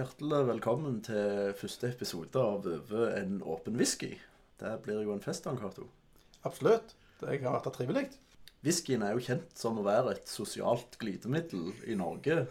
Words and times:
Hjertelig 0.00 0.46
velkommen 0.48 0.94
til 1.04 1.50
første 1.60 1.90
episode 1.90 2.40
av 2.40 2.64
Over 2.64 3.10
en 3.18 3.42
åpen 3.44 3.74
whisky. 3.76 4.14
Det 4.56 4.70
blir 4.86 5.02
jo 5.04 5.12
en 5.12 5.20
fest, 5.20 5.44
Dan 5.44 5.58
Cato. 5.60 5.90
Absolutt. 6.48 6.94
Det 7.20 7.34
kan 7.42 7.52
være 7.52 7.72
trivelig. 7.74 8.06
Whiskyen 8.64 9.04
er 9.04 9.12
jo 9.12 9.26
kjent 9.26 9.52
som 9.60 9.76
å 9.76 9.84
være 9.84 10.14
et 10.14 10.32
sosialt 10.32 10.96
glidemiddel 11.02 11.74
i 11.84 11.98
Norge. 12.00 12.46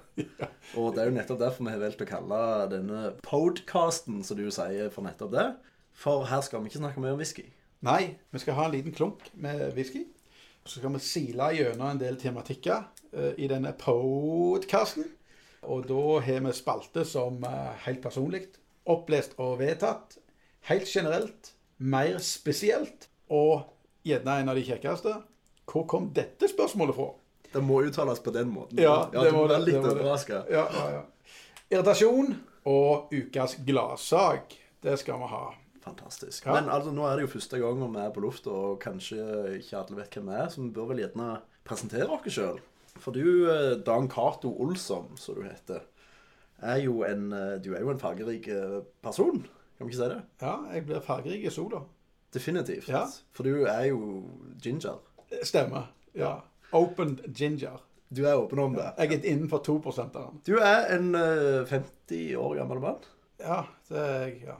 Og 0.77 0.93
det 0.93 1.01
er 1.01 1.09
jo 1.09 1.17
nettopp 1.17 1.41
derfor 1.41 1.65
vi 1.65 1.73
har 1.73 1.81
valgt 1.87 2.05
å 2.05 2.09
kalle 2.11 2.43
denne 2.75 3.03
podcasten, 3.25 4.21
som 4.27 4.37
du 4.37 4.45
sier, 4.53 4.93
for 4.93 5.09
nettopp 5.09 5.33
det. 5.33 5.49
For 5.97 6.29
her 6.29 6.45
skal 6.45 6.61
vi 6.61 6.69
ikke 6.69 6.83
snakke 6.83 7.01
mer 7.01 7.17
om 7.17 7.23
whisky. 7.23 7.47
Nei, 7.81 8.19
vi 8.29 8.43
skal 8.45 8.59
ha 8.59 8.69
en 8.69 8.77
liten 8.77 8.93
klunk 8.93 9.25
med 9.33 9.71
whisky. 9.73 10.05
Så 10.67 10.83
skal 10.83 10.93
vi 10.93 11.01
sile 11.01 11.49
gjennom 11.57 11.95
en 11.95 12.03
del 12.05 12.21
tematikker 12.21 12.91
eh, 13.09 13.33
i 13.41 13.49
denne 13.49 13.73
podcasten. 13.73 15.15
Og 15.67 15.87
da 15.89 16.03
har 16.23 16.43
vi 16.45 16.55
spalte 16.55 17.03
som 17.07 17.43
eh, 17.43 17.71
helt 17.85 18.01
personlig, 18.03 18.45
opplest 18.89 19.35
og 19.41 19.59
vedtatt. 19.59 20.17
Helt 20.69 20.87
generelt, 20.87 21.53
mer 21.77 22.19
spesielt, 22.23 23.09
og 23.29 23.69
gjerne 24.07 24.41
en 24.41 24.51
av 24.51 24.59
de 24.59 24.65
kjekkeste. 24.67 25.15
Hvor 25.69 25.85
kom 25.89 26.09
dette 26.15 26.49
spørsmålet 26.49 26.97
fra? 26.97 27.09
Det 27.49 27.61
må 27.65 27.81
uttales 27.85 28.21
på 28.21 28.33
den 28.33 28.51
måten. 28.53 28.81
Ja, 28.81 29.09
ja 29.13 29.25
det 29.25 29.33
må 29.33 29.45
være 29.49 29.65
litt 29.65 29.79
overraska. 29.81 30.43
Ja, 30.51 30.65
ja, 30.73 30.85
ja. 30.99 31.35
Irritasjon 31.69 32.35
og 32.69 33.13
ukas 33.13 33.57
gladsak. 33.65 34.55
Det 34.81 34.95
skal 35.01 35.21
vi 35.21 35.29
ha. 35.33 35.43
Fantastisk. 35.83 36.45
Ja. 36.45 36.57
Men 36.57 36.69
altså, 36.73 36.91
nå 36.93 37.05
er 37.07 37.17
det 37.17 37.27
jo 37.27 37.33
første 37.33 37.59
gang 37.61 37.81
vi 37.81 38.01
er 38.01 38.11
på 38.13 38.23
lufta, 38.23 38.53
og 38.53 38.81
kanskje 38.83 39.21
ikke 39.59 39.79
alle 39.79 40.01
vet 40.01 40.17
hvem 40.17 40.29
vi 40.29 40.41
er, 40.41 40.49
så 40.51 40.61
vi 40.61 40.73
bør 40.75 40.91
vel 40.91 41.03
gjerne 41.05 41.29
presentere 41.67 42.09
oss 42.13 42.27
sjøl. 42.35 42.59
For 42.99 43.15
du, 43.15 43.49
eh, 43.51 43.77
Dan 43.85 44.09
Cato 44.11 44.51
Olsson, 44.61 45.17
som 45.17 45.35
du 45.39 45.43
heter, 45.47 45.85
er 46.61 46.81
jo 46.83 47.03
en, 47.07 47.31
eh, 47.33 47.57
du 47.63 47.73
er 47.73 47.81
jo 47.85 47.91
en 47.93 47.99
fargerik 48.01 48.47
eh, 48.51 48.79
person. 49.03 49.41
Kan 49.77 49.87
vi 49.87 49.93
ikke 49.93 50.01
si 50.01 50.09
det? 50.11 50.21
Ja, 50.41 50.55
jeg 50.73 50.85
blir 50.85 51.03
fargerik 51.05 51.45
i 51.47 51.53
sola. 51.53 51.83
Definitivt. 52.33 52.89
Ja. 52.91 53.05
For 53.33 53.47
du 53.47 53.63
er 53.65 53.85
jo 53.89 54.23
ginger. 54.61 54.99
Stemmer. 55.43 55.93
Ja. 56.17 56.39
Open 56.75 57.17
ginger. 57.33 57.79
Du 58.09 58.25
er 58.25 58.35
åpen 58.41 58.59
om 58.59 58.73
det. 58.75 58.89
Jeg 58.97 59.13
er 59.19 59.29
innenfor 59.31 59.61
2 59.65 59.77
av 60.01 60.09
den. 60.13 60.41
Du 60.45 60.57
er 60.57 60.89
en 60.95 61.13
eh, 61.15 61.65
50 61.69 62.35
år 62.37 62.57
gammel 62.59 62.81
mann. 62.83 63.05
Ja, 63.39 63.63
det 63.89 63.97
er 63.97 64.19
jeg. 64.25 64.41
Ja. 64.49 64.57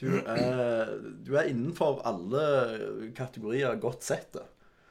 Du 0.00 0.06
er, 0.16 0.94
du 1.26 1.34
er 1.36 1.48
innenfor 1.50 2.00
alle 2.08 3.10
kategorier 3.16 3.74
godt 3.80 4.04
sett. 4.04 4.36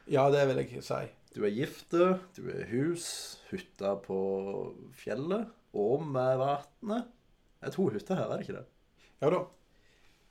ja, 0.06 0.28
det 0.30 0.44
vil 0.48 0.60
jeg 0.62 0.84
si. 0.86 1.00
Du 1.30 1.44
er 1.46 1.52
gifte, 1.54 2.06
du 2.34 2.42
er 2.50 2.64
hus, 2.72 3.06
hytta 3.52 3.94
på 4.02 4.16
fjellet 4.98 5.50
og 5.78 6.02
med 6.10 6.40
vannet. 6.40 7.06
Det 7.60 7.68
er 7.70 7.74
to 7.76 7.86
hytter 7.94 8.18
her, 8.18 8.32
er 8.32 8.40
det 8.40 8.48
ikke 8.48 8.56
det? 8.58 8.66
Ja 9.22 9.30
da. 9.36 9.40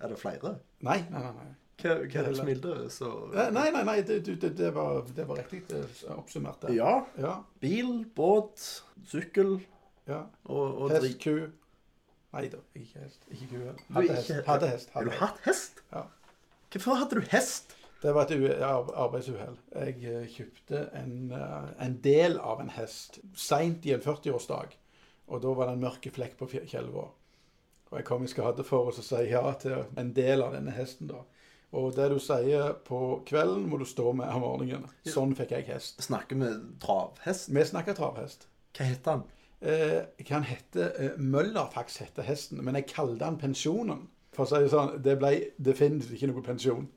Er 0.04 0.12
det 0.12 0.18
flere? 0.20 0.52
Nei, 0.84 0.98
nei, 1.12 1.22
nei. 1.24 1.32
nei. 1.38 1.50
Hva, 1.80 1.94
hva 2.04 2.20
er 2.20 2.28
det 2.28 2.36
som 2.36 2.50
gilder? 2.52 2.82
Så... 2.92 3.10
Eh, 3.32 3.50
Nei, 3.56 3.70
nei, 3.72 3.84
nei, 3.88 3.96
det, 4.04 4.18
det, 4.28 4.50
det, 4.60 4.70
var, 4.76 4.98
det 5.16 5.24
var 5.30 5.40
riktig 5.40 5.62
det 5.72 6.10
oppsummert. 6.12 6.60
det. 6.66 6.74
Ja. 6.76 6.98
Ja, 7.16 7.38
Bil, 7.64 8.02
båt, 8.18 8.60
sykkel 9.08 9.54
ja. 10.10 10.26
og, 10.52 10.82
og 10.84 10.92
Hest, 10.92 11.16
ku. 11.24 11.38
Nei 12.36 12.44
da, 12.52 12.60
ikke 12.76 13.06
hest. 13.06 13.24
Ikke 13.32 13.48
ku 13.54 13.56
heller. 13.62 13.80
Er 13.80 13.96
Hadde 13.96 14.18
hest. 14.18 14.34
Hadde 14.50 14.72
hest. 14.74 14.92
Har 14.98 15.08
du 15.08 15.16
hatt 15.22 15.40
hest? 15.48 15.80
Ja. 15.96 16.04
Hvorfor 16.76 17.00
hadde 17.00 17.22
du 17.24 17.32
hest? 17.32 17.72
Det 18.00 18.14
var 18.16 18.30
et 18.32 18.62
arbeidsuhell. 18.64 19.58
Jeg 19.76 19.96
eh, 20.08 20.28
kjøpte 20.32 20.86
en, 20.96 21.32
eh, 21.36 21.72
en 21.84 21.98
del 22.04 22.38
av 22.40 22.62
en 22.64 22.72
hest 22.72 23.20
seint 23.36 23.86
i 23.86 23.92
en 23.96 24.04
40-årsdag. 24.04 24.78
Og 25.28 25.42
da 25.44 25.52
var 25.54 25.68
det 25.68 25.76
en 25.76 25.84
mørk 25.84 26.08
flekk 26.16 26.38
på 26.40 26.48
Kjelvå. 26.54 27.04
Og 27.90 27.98
jeg 27.98 28.06
kom 28.06 28.24
i 28.24 28.30
skade 28.30 28.64
for 28.64 28.90
å 28.90 28.94
si 28.94 29.26
ja 29.28 29.44
til 29.60 29.84
en 29.98 30.14
del 30.16 30.46
av 30.46 30.56
denne 30.56 30.74
hesten, 30.78 31.10
da. 31.10 31.26
Og 31.78 31.92
det 31.94 32.08
du 32.10 32.18
sier 32.22 32.72
på 32.86 33.20
kvelden, 33.30 33.68
må 33.70 33.78
du 33.78 33.86
stå 33.86 34.14
med 34.18 34.32
om 34.34 34.46
morgenen. 34.46 34.88
Sånn 35.06 35.36
fikk 35.38 35.52
jeg 35.54 35.68
hest. 35.68 36.00
Snakker 36.02 36.40
vi 36.40 36.54
travhest? 36.82 37.52
Vi 37.54 37.66
snakker 37.66 37.98
travhest. 37.98 38.48
Hva 38.78 38.88
heter 38.90 39.18
han? 39.18 39.28
Eh, 39.60 40.24
han 40.30 40.48
heter 40.48 40.96
eh, 40.96 41.20
Møller 41.20 41.68
faktisk 41.74 42.08
heter 42.08 42.26
hesten, 42.26 42.64
men 42.64 42.80
jeg 42.80 42.90
kalte 42.94 43.28
han 43.28 43.38
Pensjonen. 43.42 44.08
For 44.34 44.46
å 44.46 44.50
si 44.50 44.64
det 44.64 44.72
sånn, 44.72 44.96
det 45.04 45.18
ble 45.20 45.34
definitivt 45.58 46.16
ikke 46.16 46.32
noe 46.32 46.46
pensjon. 46.46 46.88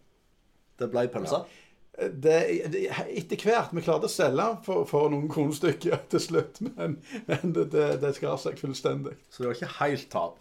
Det 0.81 0.88
ble 0.93 1.06
pølse? 1.12 1.43
Ja. 1.43 1.59
Det, 1.93 2.37
det, 2.72 2.87
etter 2.88 3.37
hvert 3.37 3.75
Vi 3.77 3.83
klarte 3.84 4.09
å 4.09 4.10
selge 4.10 4.47
for, 4.65 4.87
for 4.88 5.10
noen 5.12 5.27
kronestykker 5.31 5.99
til 6.15 6.22
slutt, 6.25 6.62
men, 6.72 6.97
men 7.28 7.53
det, 7.53 7.66
det, 7.75 7.88
det 8.03 8.15
skar 8.16 8.38
seg 8.41 8.56
fullstendig. 8.60 9.19
Så 9.28 9.43
det 9.43 9.50
var 9.50 9.61
ikke 9.61 9.75
helt 9.81 10.09
tap? 10.15 10.41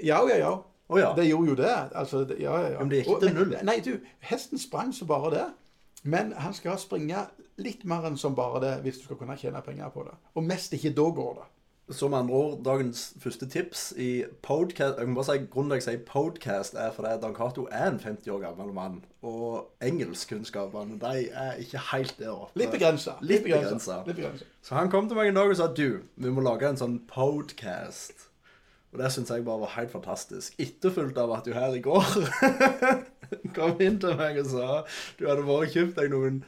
Ja, 0.00 0.22
ja, 0.30 0.40
ja. 0.40 0.54
Oh, 0.88 1.00
ja. 1.00 1.10
Det 1.18 1.26
gjorde 1.26 1.50
jo 1.50 1.56
det. 1.58 1.74
Altså, 1.98 2.22
ja, 2.38 2.56
ja. 2.62 2.78
Men 2.78 2.90
det 2.90 3.02
gikk 3.02 3.20
til 3.22 3.34
null? 3.34 3.54
Nei, 3.66 3.80
du, 3.84 3.96
hesten 4.24 4.60
sprang 4.62 4.94
så 4.94 5.08
bare 5.08 5.32
det. 5.34 5.46
Men 6.06 6.30
han 6.38 6.54
skal 6.54 6.78
springe 6.78 7.24
litt 7.58 7.82
mer 7.88 8.06
enn 8.06 8.18
som 8.20 8.36
bare 8.38 8.60
det 8.62 8.72
hvis 8.84 9.00
du 9.00 9.08
skal 9.08 9.18
kunne 9.18 9.36
tjene 9.40 9.62
penger 9.66 9.90
på 9.94 10.04
det. 10.06 10.14
Og 10.38 10.46
mest 10.46 10.76
ikke 10.76 10.94
da 10.94 11.08
går 11.18 11.32
det. 11.40 11.46
Så 11.90 12.08
med 12.08 12.18
andre 12.18 12.34
ord, 12.34 12.64
dagens 12.64 13.12
første 13.22 13.46
tips 13.46 13.92
i 13.96 14.24
podcast 14.42 14.98
Jeg 14.98 15.06
må 15.08 15.14
bare 15.20 15.36
si 15.38 15.44
Grunnen 15.50 15.70
til 15.70 15.76
at 15.76 15.84
jeg 15.84 15.84
sier 15.86 16.00
podcast, 16.08 16.74
er 16.74 16.90
fordi 16.90 17.12
Dan 17.22 17.34
Cato 17.34 17.68
er 17.70 17.92
en 17.92 18.00
50 18.00 18.26
år 18.34 18.40
gammel 18.42 18.72
mann. 18.74 18.96
Og 19.22 19.68
engelskkunnskapene 19.82 20.98
de 20.98 21.28
er 21.30 21.60
ikke 21.62 21.78
helt 21.92 22.16
der 22.18 22.32
oppe. 22.32 22.58
Litt 22.58 22.72
begrensa. 22.74 23.14
Litt 23.22 23.44
begrensa. 23.46 24.00
Så 24.66 24.74
han 24.74 24.90
kom 24.90 25.06
til 25.06 25.14
meg 25.18 25.30
en 25.30 25.38
dag 25.38 25.52
og 25.52 25.60
sa 25.60 25.68
du, 25.70 26.00
vi 26.16 26.32
må 26.34 26.42
lage 26.42 26.66
en 26.66 26.80
sånn 26.80 26.98
podcast. 27.06 28.26
Og 28.90 28.98
det 28.98 29.12
syns 29.14 29.30
jeg 29.30 29.46
bare 29.46 29.62
var 29.62 29.76
helt 29.76 29.94
fantastisk. 29.94 30.58
Etterfulgt 30.58 31.22
av 31.22 31.36
at 31.38 31.46
du 31.46 31.54
her 31.54 31.78
i 31.78 31.84
går 31.86 32.10
kom 33.56 33.78
inn 33.78 34.02
til 34.02 34.18
meg 34.18 34.42
og 34.42 34.50
sa 34.56 34.82
du 35.20 35.26
hadde 35.30 35.46
bare 35.46 35.70
kjøpt 35.70 36.02
deg 36.02 36.10
noen 36.10 36.42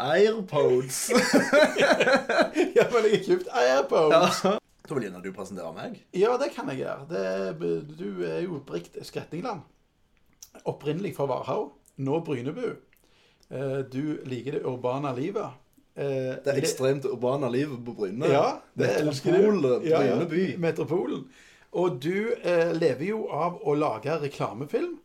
AirPods. 0.00 1.04
Ja, 2.76 2.88
men 2.88 3.04
jeg 3.04 3.18
har 3.18 3.24
kjøpt 3.28 3.48
AirPods. 3.52 4.44
Ja. 4.44 4.56
Da 4.88 4.94
vil 4.96 5.04
gjerne 5.06 5.22
du 5.22 5.30
presentere 5.32 5.72
meg. 5.76 6.00
Ja, 6.18 6.36
det 6.40 6.50
kan 6.56 6.68
jeg 6.72 6.80
gjøre. 6.82 7.06
Det, 7.08 7.20
er- 7.26 7.84
du 7.98 8.22
er 8.26 8.40
jo 8.42 8.58
Brikt 8.66 8.96
Skrettingland. 9.06 9.60
Opprinnelig 10.68 11.14
fra 11.16 11.26
Varhaug. 11.30 11.72
Nå 11.98 12.20
Brynebu. 12.24 12.76
Eh, 13.50 13.82
Du 13.92 14.18
liker 14.24 14.52
det 14.58 14.64
urbane 14.64 15.14
livet. 15.16 15.50
Det 15.94 16.44
Det 16.44 16.56
ekstremt 16.62 17.04
urbane 17.04 17.50
livet 17.52 17.84
på 17.84 17.94
Bryne. 17.94 18.26
Ja, 18.32 18.58
det. 18.74 19.04
Metropol, 19.04 19.84
ja, 19.84 19.98
Bryne 20.00 20.26
by. 20.28 20.56
Metropolen. 20.58 21.24
Og 21.72 22.00
du 22.02 22.32
eh, 22.42 22.72
lever 22.72 23.06
jo 23.06 23.26
av 23.32 23.60
å 23.64 23.74
lage 23.74 24.18
reklamefilm, 24.20 24.98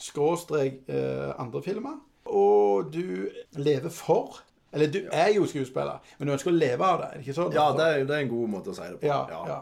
skråstrek 0.00 0.82
eh, 0.88 1.30
andre 1.40 1.62
filmer. 1.62 1.98
Og 2.26 2.90
du 2.92 3.28
lever 3.56 3.88
for 3.90 4.40
Eller 4.72 4.90
du 4.92 5.00
er 5.10 5.32
jo 5.34 5.46
skuespiller, 5.50 5.98
men 6.18 6.28
du 6.28 6.32
ønsker 6.36 6.52
å 6.52 6.54
leve 6.56 6.86
av 6.86 7.00
det. 7.02 7.10
ikke 7.22 7.34
sånn? 7.36 7.52
Ja, 7.56 7.70
det 7.76 7.86
er, 7.86 8.04
det 8.06 8.16
er 8.16 8.24
en 8.24 8.32
god 8.32 8.52
måte 8.52 8.70
å 8.70 8.76
si 8.76 8.86
det 8.86 9.00
på. 9.00 9.06
ja, 9.10 9.24
ja. 9.50 9.60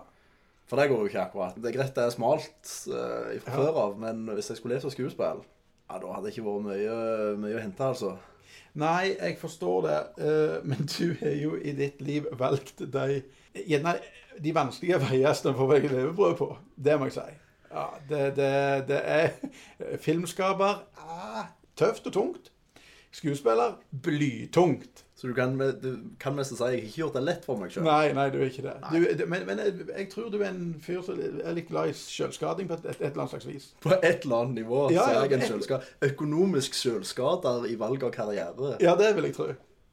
For 0.69 0.77
det 0.77 0.91
går 0.91 1.01
jo 1.01 1.09
ikke 1.09 1.23
akkurat. 1.23 1.55
Det 1.57 1.71
er 1.71 1.77
greit 1.79 1.95
det 1.97 2.03
er 2.05 2.11
smalt 2.13 2.73
uh, 2.93 3.31
fra 3.41 3.53
Ja. 3.55 3.55
før 3.55 3.79
av, 3.87 3.95
men 4.03 4.27
hvis 4.37 4.51
jeg 4.53 4.59
skulle 4.59 4.75
levd 4.77 4.85
av 4.91 4.93
skuespill, 4.93 5.39
ja, 5.89 6.01
da 6.03 6.11
hadde 6.13 6.27
det 6.27 6.35
ikke 6.35 6.45
vært 6.45 6.67
mye, 6.67 6.99
mye 7.41 7.57
å 7.57 7.63
hente, 7.63 7.87
altså. 7.87 8.11
Nei, 8.79 9.15
jeg 9.15 9.39
forstår 9.41 9.87
det, 9.87 9.99
uh, 10.21 10.59
men 10.69 10.85
du 10.93 11.15
har 11.23 11.39
jo 11.41 11.55
i 11.57 11.73
ditt 11.73 12.03
liv 12.05 12.29
valgt 12.37 12.85
de 12.85 13.23
Gjerne 13.59 13.95
de 14.45 14.53
vanskelige 14.55 15.01
veiene 15.03 15.33
for 15.57 15.65
å 15.65 15.71
få 15.73 15.79
levebrød 15.89 16.35
på. 16.39 16.51
Det 16.77 16.99
må 17.01 17.09
jeg 17.09 17.17
si. 17.17 17.39
Ja, 17.73 17.87
det, 18.11 18.21
det, 18.37 18.53
det 18.89 18.99
er 19.03 19.97
filmskaper 20.05 20.85
ah, 21.01 21.49
tøft 21.81 22.07
og 22.07 22.15
tungt. 22.15 22.53
Skuespiller 23.19 23.77
blytungt. 24.05 25.05
Så 25.19 25.27
du 25.27 25.33
kan, 25.35 25.57
du 25.59 25.97
kan 26.23 26.37
mest 26.39 26.53
si 26.55 26.59
jeg 26.63 26.69
har 26.71 26.77
ikke 26.79 27.01
gjort 27.01 27.17
det 27.19 27.23
lett 27.27 27.47
for 27.49 27.59
meg 27.59 27.73
sjøl. 27.75 27.83
Nei, 27.89 28.13
nei, 28.15 28.29
du 28.31 28.37
er 28.39 28.47
ikke 28.53 28.63
det. 28.69 28.75
Du, 29.19 29.25
men, 29.27 29.43
men 29.49 29.59
jeg, 29.65 29.73
jeg 29.91 30.07
tror 30.13 30.29
du 30.31 30.37
er 30.39 30.53
en 30.53 30.69
fyr 30.85 31.01
som 31.03 31.19
er 31.19 31.57
litt 31.57 31.67
glad 31.73 31.91
i 31.91 31.97
sjølskading 31.99 32.69
på 32.71 32.77
et, 32.79 32.87
et, 32.87 33.01
et 33.01 33.09
eller 33.09 33.25
annet 33.25 33.35
slags 33.35 33.49
vis. 33.51 33.67
På 33.83 33.97
et 33.97 34.23
eller 34.29 34.45
annet 34.45 34.61
nivå 34.61 34.85
Ja, 34.95 35.09
så 35.09 35.25
er 35.25 35.27
jeg 35.27 35.41
en 35.41 35.65
men- 35.67 36.13
økonomisk 36.13 36.79
sjølskader 36.79 37.67
i 37.67 37.75
valg 37.81 38.07
av 38.07 38.15
karriere. 38.15 38.77
Ja, 38.85 38.95
det 39.01 39.11
vil 39.19 39.27
jeg 39.27 39.35
tro. 39.41 39.49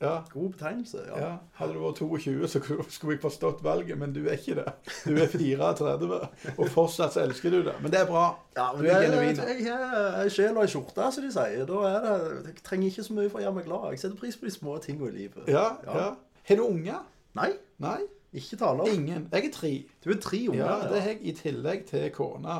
Ja. 0.06 0.14
God 0.34 0.52
betegnelse. 0.54 1.02
ja. 1.10 1.18
Ja, 1.24 1.30
Hadde 1.60 1.74
du 1.76 1.80
vært 1.84 2.00
22, 2.02 2.48
så 2.54 2.62
skulle 2.94 3.16
jeg 3.16 3.22
forstått 3.24 3.64
valget, 3.66 3.98
men 3.98 4.14
du 4.16 4.22
er 4.28 4.38
ikke 4.38 4.56
det. 4.62 4.68
Du 5.06 5.18
er 5.18 5.28
34, 5.34 6.20
og 6.58 6.70
fortsatt 6.74 7.14
så 7.18 7.24
elsker 7.26 7.52
du 7.56 7.60
det. 7.68 7.74
Men 7.82 7.92
det 7.94 8.00
er 8.04 8.10
bra. 8.10 8.26
Ja, 8.58 8.70
Du 8.78 8.84
er 8.86 9.06
genuin. 9.08 9.36
jeg, 9.36 9.66
er 9.68 10.30
sjel 10.30 10.56
og 10.58 10.64
ei 10.64 10.72
skjorte, 10.72 11.10
som 11.16 11.26
de 11.26 11.32
sier. 11.36 11.66
Da 11.70 11.82
er 11.90 12.06
det, 12.06 12.46
Jeg 12.54 12.64
trenger 12.70 12.92
ikke 12.94 13.08
så 13.10 13.18
mye 13.18 13.30
for 13.34 13.42
å 13.42 13.46
gjøre 13.48 13.56
meg 13.60 13.66
glad. 13.72 13.88
Jeg 13.96 14.04
setter 14.06 14.20
pris 14.22 14.38
på 14.38 14.46
de 14.50 14.54
små 14.56 14.78
tingene 14.84 15.10
i 15.12 15.16
livet. 15.24 15.50
Ja, 15.52 15.66
ja. 15.88 16.12
Har 16.46 16.62
du 16.62 16.64
unger? 16.70 17.02
Nei, 17.36 17.50
Nei, 17.84 17.98
ikke 18.36 18.58
tale 18.62 18.84
om. 18.86 18.88
ingen. 18.92 19.26
Jeg 19.34 19.50
er 19.50 19.52
tre. 19.52 19.74
Du 20.04 20.10
er 20.14 20.20
tre 20.24 20.40
unger. 20.52 20.62
Ja, 20.64 20.78
Det 20.92 21.02
har 21.02 21.10
jeg 21.12 21.20
i 21.28 21.34
tillegg 21.36 21.86
til 21.90 22.10
kona. 22.16 22.56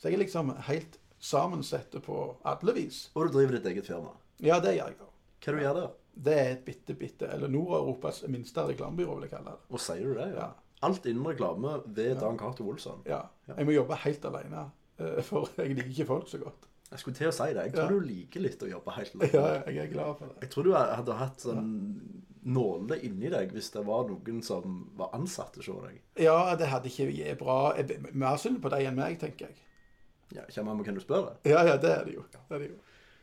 Så 0.00 0.08
jeg 0.10 0.14
er 0.18 0.22
liksom 0.24 0.50
helt 0.68 0.98
sammensette 1.24 2.00
på 2.04 2.18
alle 2.44 2.74
vis. 2.76 3.06
Og 3.14 3.28
du 3.28 3.38
driver 3.38 3.56
ditt 3.58 3.66
eget 3.72 3.86
firma. 3.88 4.12
Ja, 4.44 4.58
det 4.60 4.74
gjør 4.76 4.90
jeg. 4.92 4.96
Hva 5.44 5.52
du 5.54 5.60
gjør 5.62 5.78
der? 5.78 5.88
Det 6.16 6.34
er 6.38 6.50
et 6.52 6.64
bitte, 6.64 6.94
bitte 6.94 7.26
Eller 7.32 7.48
Nord-Europas 7.48 8.22
minste 8.28 8.62
reklamebyrå, 8.68 9.14
vil 9.18 9.22
jeg 9.28 9.30
kalle 9.30 9.50
det. 9.50 9.58
Og 9.70 9.80
sier 9.80 10.04
du 10.04 10.14
det? 10.14 10.28
Ja. 10.36 10.50
alt 10.84 11.06
innen 11.06 11.24
reklame 11.26 11.78
ved 11.86 12.18
Dan 12.20 12.36
Cato 12.38 12.66
Olsson. 12.68 13.00
Ja. 13.06 13.22
Jeg 13.48 13.64
må 13.66 13.72
jobbe 13.72 13.96
helt 14.04 14.24
alene, 14.28 14.70
eh, 14.98 15.22
for 15.22 15.48
jeg 15.56 15.70
liker 15.74 15.88
ikke 15.90 16.06
folk 16.06 16.28
så 16.28 16.38
godt. 16.38 16.66
Jeg 16.90 16.98
skulle 17.00 17.16
til 17.16 17.28
å 17.28 17.32
si 17.32 17.46
det. 17.54 17.62
Jeg 17.64 17.72
tror 17.74 17.82
Ja. 17.82 17.88
du 17.88 18.00
liker 18.00 18.40
litt 18.40 18.60
å 18.62 18.68
jobbe 18.70 18.92
helt 18.92 19.14
alene. 19.14 19.32
Ja, 19.32 19.62
jeg 19.66 19.76
er 19.78 19.92
glad 19.92 20.18
for 20.18 20.26
det. 20.26 20.36
Jeg 20.42 20.50
tror 20.50 20.62
du 20.64 20.72
hadde 20.74 21.14
hatt 21.18 21.40
sånn 21.40 21.72
nåle 22.44 22.98
inni 23.02 23.30
deg 23.32 23.50
hvis 23.56 23.70
det 23.72 23.82
var 23.86 24.04
noen 24.10 24.42
som 24.44 24.90
var 24.96 25.08
ansatte 25.16 25.56
hos 25.64 25.66
deg. 25.88 26.00
Ja, 26.20 26.54
det 26.54 26.68
hadde 26.68 26.90
ikke 26.92 27.08
vært 27.08 27.38
bra. 27.40 27.58
Mer 28.12 28.36
synd 28.36 28.60
på 28.62 28.70
deg 28.70 28.84
enn 28.90 28.94
meg, 29.00 29.18
tenker 29.18 29.46
jeg. 29.48 29.56
Ja, 30.34 30.42
Kommer 30.54 30.72
an 30.72 30.78
på 30.78 30.84
hvem 30.84 30.94
du 30.94 31.00
spør. 31.00 31.30
det. 31.42 31.50
Ja, 31.52 31.64
ja, 31.64 31.76
det 31.80 31.90
er 31.90 32.04
det 32.04 32.14
jo. 32.14 32.24
Det 32.30 32.40
er 32.50 32.58
det 32.58 32.68
jo. 32.70 32.76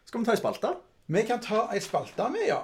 Skal 0.06 0.20
vi 0.22 0.26
ta 0.26 0.32
ei 0.32 0.38
spalte? 0.42 0.76
Vi 1.08 1.24
kan 1.28 1.40
ta 1.40 1.68
ei 1.72 1.80
spalte 1.80 2.30
med, 2.32 2.48
ja. 2.48 2.64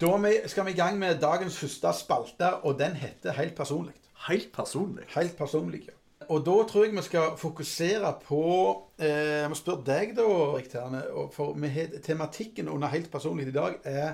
Da 0.00 0.16
vi- 0.16 0.48
skal 0.48 0.66
vi 0.66 0.70
i 0.70 0.74
gang 0.76 0.98
med 0.98 1.18
dagens 1.20 1.58
første 1.58 1.92
spalte, 1.98 2.54
og 2.64 2.78
den 2.78 2.92
heter 2.92 3.32
Helt 3.32 3.54
personlig. 3.54 3.94
Helt 4.28 4.52
personlig. 4.52 5.04
Helt 5.14 5.36
personlig, 5.36 5.86
ja. 5.86 5.92
Og 6.28 6.40
da 6.46 6.52
tror 6.68 6.84
jeg 6.84 6.92
vi 6.96 7.02
skal 7.02 7.36
fokusere 7.36 8.14
på 8.24 8.40
eh, 8.98 9.06
Jeg 9.42 9.48
må 9.48 9.54
spørre 9.54 9.84
deg, 9.86 10.16
da, 10.16 10.22
Rikterne. 10.56 11.02
For 11.32 11.54
tematikken 12.04 12.68
under 12.68 12.88
Helt 12.88 13.10
personlig 13.10 13.46
i 13.48 13.52
dag 13.52 13.74
er 13.84 14.12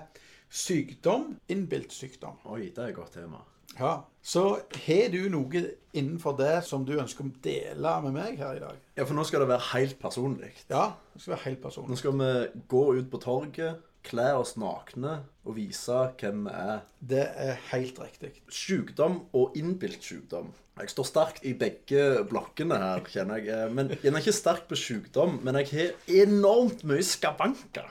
sykdom, 0.50 1.36
innbilt 1.48 1.92
sykdom. 1.92 2.36
Oi, 2.44 2.60
det 2.68 2.78
er 2.78 2.86
et 2.88 2.94
godt 2.94 3.12
tema. 3.12 3.36
Ja. 3.80 3.94
Så 4.22 4.58
har 4.86 5.08
du 5.12 5.28
noe 5.32 5.62
innenfor 5.94 6.36
det 6.36 6.64
som 6.64 6.84
du 6.84 6.92
ønsker 7.00 7.24
å 7.24 7.30
dele 7.42 7.94
med 8.04 8.12
meg 8.12 8.36
her 8.38 8.52
i 8.58 8.60
dag? 8.60 8.76
Ja, 8.96 9.04
for 9.08 9.14
nå 9.14 9.24
skal 9.24 9.40
det 9.40 9.48
være 9.48 9.70
helt 9.72 9.96
personlig. 10.02 10.52
Ja, 10.70 10.90
det 11.14 11.22
skal 11.22 11.32
være 11.36 11.44
helt 11.46 11.62
personlig. 11.62 11.90
Nå 11.90 11.96
skal 11.96 12.12
vi 12.12 12.60
gå 12.68 12.82
ut 12.98 13.10
på 13.10 13.18
torget, 13.22 13.80
kle 14.06 14.32
oss 14.38 14.56
nakne 14.60 15.20
og 15.46 15.56
vise 15.56 15.98
hvem 16.20 16.44
vi 16.48 16.56
er. 16.58 16.82
Det 17.00 17.22
er 17.46 17.56
helt 17.72 17.98
riktig. 18.02 18.32
Sykdom 18.52 19.22
og 19.32 19.56
innbilt 19.58 20.02
sykdom. 20.04 20.52
Jeg 20.80 20.88
står 20.88 21.04
sterkt 21.04 21.42
i 21.44 21.52
begge 21.58 22.22
blokkene 22.30 22.78
her, 22.80 23.02
kjenner 23.12 23.42
jeg. 23.42 23.48
Eh, 23.52 23.72
Men 23.72 23.90
Jeg 24.02 24.12
er 24.12 24.22
ikke 24.22 24.32
sterk 24.32 24.68
på 24.70 24.78
sykdom, 24.78 25.40
men 25.44 25.58
jeg 25.60 25.68
har 25.72 26.22
enormt 26.24 26.84
mye 26.88 27.04
skavanker. 27.04 27.90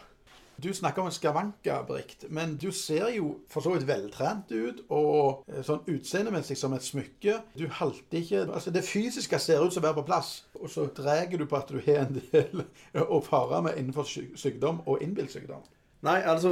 Du 0.62 0.69
snakker 0.74 1.02
om 1.02 1.08
en 1.10 1.13
skavanker, 1.13 1.86
Brikt, 1.88 2.28
men 2.30 2.56
du 2.62 2.68
ser 2.72 3.08
jo 3.16 3.40
for 3.50 3.66
så 3.66 3.72
vidt 3.74 3.88
veltrent 3.88 4.52
ut, 4.54 4.84
og 4.94 5.44
eh, 5.50 5.63
sånn 5.66 5.81
utseendemessig 5.90 6.58
som 6.58 6.74
et 6.78 6.86
smykke. 6.86 7.40
Du 7.58 7.66
halter 7.80 8.19
ikke 8.19 8.44
Altså, 8.46 8.74
det 8.74 8.84
fysiske 8.86 9.40
ser 9.42 9.63
ut 9.63 9.74
som 9.74 9.81
å 9.81 9.88
være 9.88 10.02
på 10.02 10.08
plass, 10.12 10.44
og 10.60 10.69
så 10.69 10.86
drar 10.98 11.25
du 11.34 11.46
på 11.46 11.58
at 11.58 11.69
du 11.74 11.80
har 11.86 12.04
en 12.06 12.19
del 12.31 12.66
å 13.16 13.22
fare 13.25 13.62
med 13.66 13.78
innenfor 13.81 14.06
sykdom 14.38 14.84
og 14.86 15.02
innbilt 15.02 15.34
sykdom. 15.34 15.63
Nei, 16.01 16.15
altså, 16.25 16.50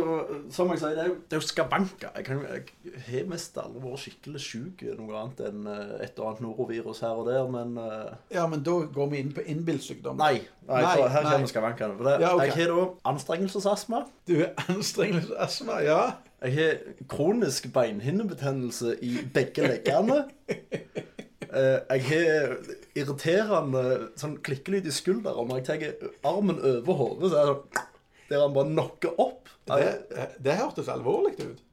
som 0.53 0.69
jeg 0.69 0.77
sier, 0.77 0.91
det 0.93 1.01
er 1.01 1.07
jo, 1.09 1.15
det 1.25 1.33
er 1.33 1.39
jo 1.41 1.47
skavanker. 1.47 2.11
Jeg, 2.19 2.25
kan, 2.27 2.41
jeg 2.45 3.01
har 3.07 3.23
mest 3.31 3.55
aldri 3.57 3.81
vært 3.81 4.01
skikkelig 4.03 4.41
syk, 4.45 4.83
noe 4.99 5.15
annet 5.17 5.41
enn 5.47 5.63
eh, 5.73 5.95
et 6.05 6.21
og 6.21 6.27
annet 6.29 6.43
norovirus 6.45 7.01
her 7.01 7.17
og 7.17 7.25
der, 7.31 7.47
men 7.49 7.73
uh... 7.81 8.11
Ja, 8.29 8.43
men 8.51 8.61
da 8.67 8.75
går 8.93 9.09
vi 9.09 9.23
inn 9.23 9.31
på 9.33 9.41
innbilt 9.49 9.81
sykdom. 9.87 10.21
Nei. 10.21 10.43
nei, 10.69 10.83
Nei, 10.85 10.93
her 11.01 11.25
nei. 11.25 11.33
kommer 11.33 11.49
skavankene. 11.49 11.97
Det, 11.97 12.15
Ja, 12.21 12.35
okay. 12.35 12.51
Jeg 12.51 12.57
har 12.59 12.75
da 12.75 12.85
anstrengelsesastma. 13.13 14.03
Du 14.29 14.35
er 14.37 14.53
anstrengelsesastma, 14.69 15.81
ja. 15.87 15.99
Jeg 16.45 16.55
har 16.59 17.05
kronisk 17.09 17.71
beinhinnebetennelse 17.73 18.99
i 19.01 19.15
begge 19.33 19.65
leggene. 19.65 20.23
Eh, 21.49 21.79
Jeg 21.89 22.03
har 22.05 22.51
irriterende 22.93 23.81
sånn 24.21 24.35
klikkelyd 24.45 24.85
i 24.85 24.91
skulderen. 24.93 25.47
Når 25.49 25.63
jeg 25.63 25.65
tar 25.65 26.11
armen 26.29 26.59
over 26.61 26.99
hodet, 26.99 27.31
så 27.31 27.39
er 27.39 27.47
det 27.49 27.55
sånn 27.55 27.87
Der 28.29 28.43
han 28.43 28.53
bare 28.53 28.69
knocker 28.69 29.15
opp. 29.19 29.49
Det, 29.69 30.29
det 30.41 30.55
hørtes 30.59 30.87
alvorlig 30.91 31.35
ut. 31.41 31.65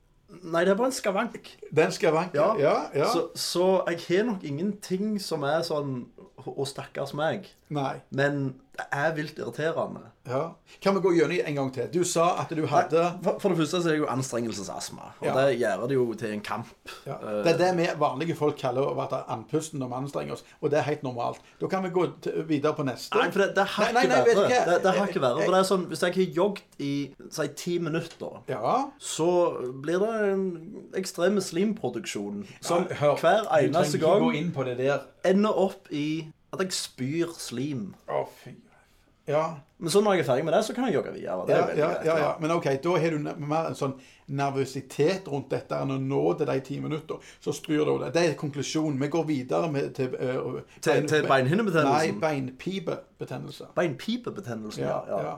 Nei, 0.42 0.64
det 0.66 0.72
er 0.72 0.78
bare 0.78 0.90
en 0.90 0.96
skavank. 0.96 1.50
Den 1.70 1.92
skavanker. 1.94 2.36
Ja, 2.36 2.48
Ja, 2.58 2.76
ja. 2.94 3.08
Så, 3.12 3.28
så 3.38 3.66
jeg 3.92 4.00
har 4.08 4.24
nok 4.32 4.44
ingenting 4.44 5.16
som 5.22 5.46
er 5.46 5.62
sånn 5.66 6.00
Å, 6.46 6.62
stakkars 6.68 7.14
meg. 7.16 7.46
Nei. 7.74 7.96
Men 8.14 8.54
det 8.76 8.86
er 8.92 9.12
vilt 9.16 9.38
irriterende. 9.38 10.00
Ja. 10.26 10.40
Kan 10.82 10.94
vi 10.96 11.00
gå 11.00 11.12
gjennom 11.14 11.38
en 11.46 11.54
gang 11.54 11.68
til? 11.72 11.86
Du 11.92 12.02
sa 12.04 12.40
at 12.42 12.50
du 12.50 12.64
hadde 12.66 13.02
For, 13.22 13.38
for 13.38 13.48
det 13.52 13.58
første 13.60 13.78
så 13.82 13.88
er 13.88 13.92
det 13.94 14.00
jo 14.00 14.06
anstrengelsesastma. 14.10 15.12
Og 15.20 15.26
Ja. 15.28 15.34
det 15.46 15.58
gjør 15.60 15.84
det 15.88 15.94
jo 15.94 16.06
til 16.14 16.32
en 16.32 16.40
kamp. 16.40 16.66
ja. 17.06 17.14
Eh, 17.14 17.44
Det 17.44 17.52
er 17.54 17.58
det 17.60 17.76
vi 17.78 17.86
vanlige 18.00 18.34
folk 18.36 18.58
kaller 18.58 18.82
å 18.82 18.94
være 18.98 19.22
andpusten 19.30 19.78
når 19.78 19.88
vi 19.88 19.94
anstrenger 19.94 20.32
oss, 20.32 20.44
og 20.60 20.70
det 20.70 20.78
er 20.78 20.82
helt 20.82 21.02
normalt. 21.02 21.38
Da 21.60 21.66
kan 21.68 21.82
vi 21.84 21.90
gå 21.90 22.06
videre 22.46 22.74
på 22.74 22.84
neste. 22.84 23.14
Nei, 23.16 23.30
for 23.30 23.38
det, 23.44 23.54
det 23.54 23.66
har 23.66 23.92
du 23.92 23.94
verre. 24.08 24.48
Det, 24.66 24.82
det 24.82 24.94
har 24.98 25.06
ikke 25.06 25.20
verre. 25.22 25.44
For 25.44 25.52
det 25.52 25.60
er 25.60 25.68
sånn, 25.70 25.86
Hvis 25.86 26.02
jeg 26.02 26.14
har 26.14 26.32
jogget 26.34 26.80
i 26.80 27.14
si, 27.30 27.48
ti 27.48 27.78
minutter, 27.78 28.42
Ja. 28.48 28.90
så 28.98 29.30
blir 29.82 29.98
det 30.00 30.32
en 30.32 30.84
ekstrem 30.94 31.38
slimproduksjon 31.40 32.46
som 32.60 32.86
hør, 32.90 33.16
hver 33.20 33.46
eneste 33.60 33.96
ikke 33.98 34.06
gang 34.06 34.22
gå 34.22 34.34
inn 34.34 34.52
på 34.52 34.64
det 34.64 34.78
der. 34.78 35.00
ender 35.24 35.52
opp 35.56 35.88
i 35.92 36.32
at 36.52 36.60
jeg 36.60 36.72
spyr 36.72 37.32
slim. 37.36 37.94
Å, 38.08 38.26
fy. 38.42 38.50
Ja. 39.26 39.46
Men 39.78 39.90
så 39.90 40.00
når 40.00 40.12
jeg 40.16 40.20
er 40.20 40.26
ferdig 40.28 40.44
med 40.46 40.54
det, 40.54 40.64
så 40.64 40.74
kan 40.74 40.86
jeg 40.86 40.94
jogge 40.94 41.12
videre. 41.12 41.42
Er 41.42 41.50
Ja, 41.50 41.56
ja, 41.76 41.88
greit, 41.94 42.06
ja. 42.06 42.28
Men 42.40 42.50
OK, 42.54 42.64
da 42.84 42.92
har 43.02 43.10
du 43.10 43.18
mer 43.36 43.66
en 43.68 43.74
sånn 43.76 43.96
nervøsitet 44.28 45.26
rundt 45.28 45.50
dette 45.52 45.76
enn 45.82 45.92
å 45.92 45.98
nå 46.00 46.22
til 46.38 46.48
de 46.48 46.56
ti 46.64 46.78
minutter. 46.80 47.18
Så 47.44 47.52
spyr 47.56 47.84
du 47.84 47.98
det. 48.04 48.12
Det 48.14 48.22
er 48.30 48.38
konklusjonen. 48.40 49.00
Vi 49.02 49.10
går 49.12 49.26
videre 49.28 49.68
med, 49.72 49.90
til 49.98 50.14
øh, 50.14 50.62
Til, 50.80 51.08
til 51.08 51.26
Nei, 51.26 51.28
beinhinnebetennelsen. 51.28 52.20
beinpipebetennelse. 52.22 53.68
Beinpipebetennelsen, 53.76 54.86
ja. 54.86 55.00
Ja, 55.10 55.36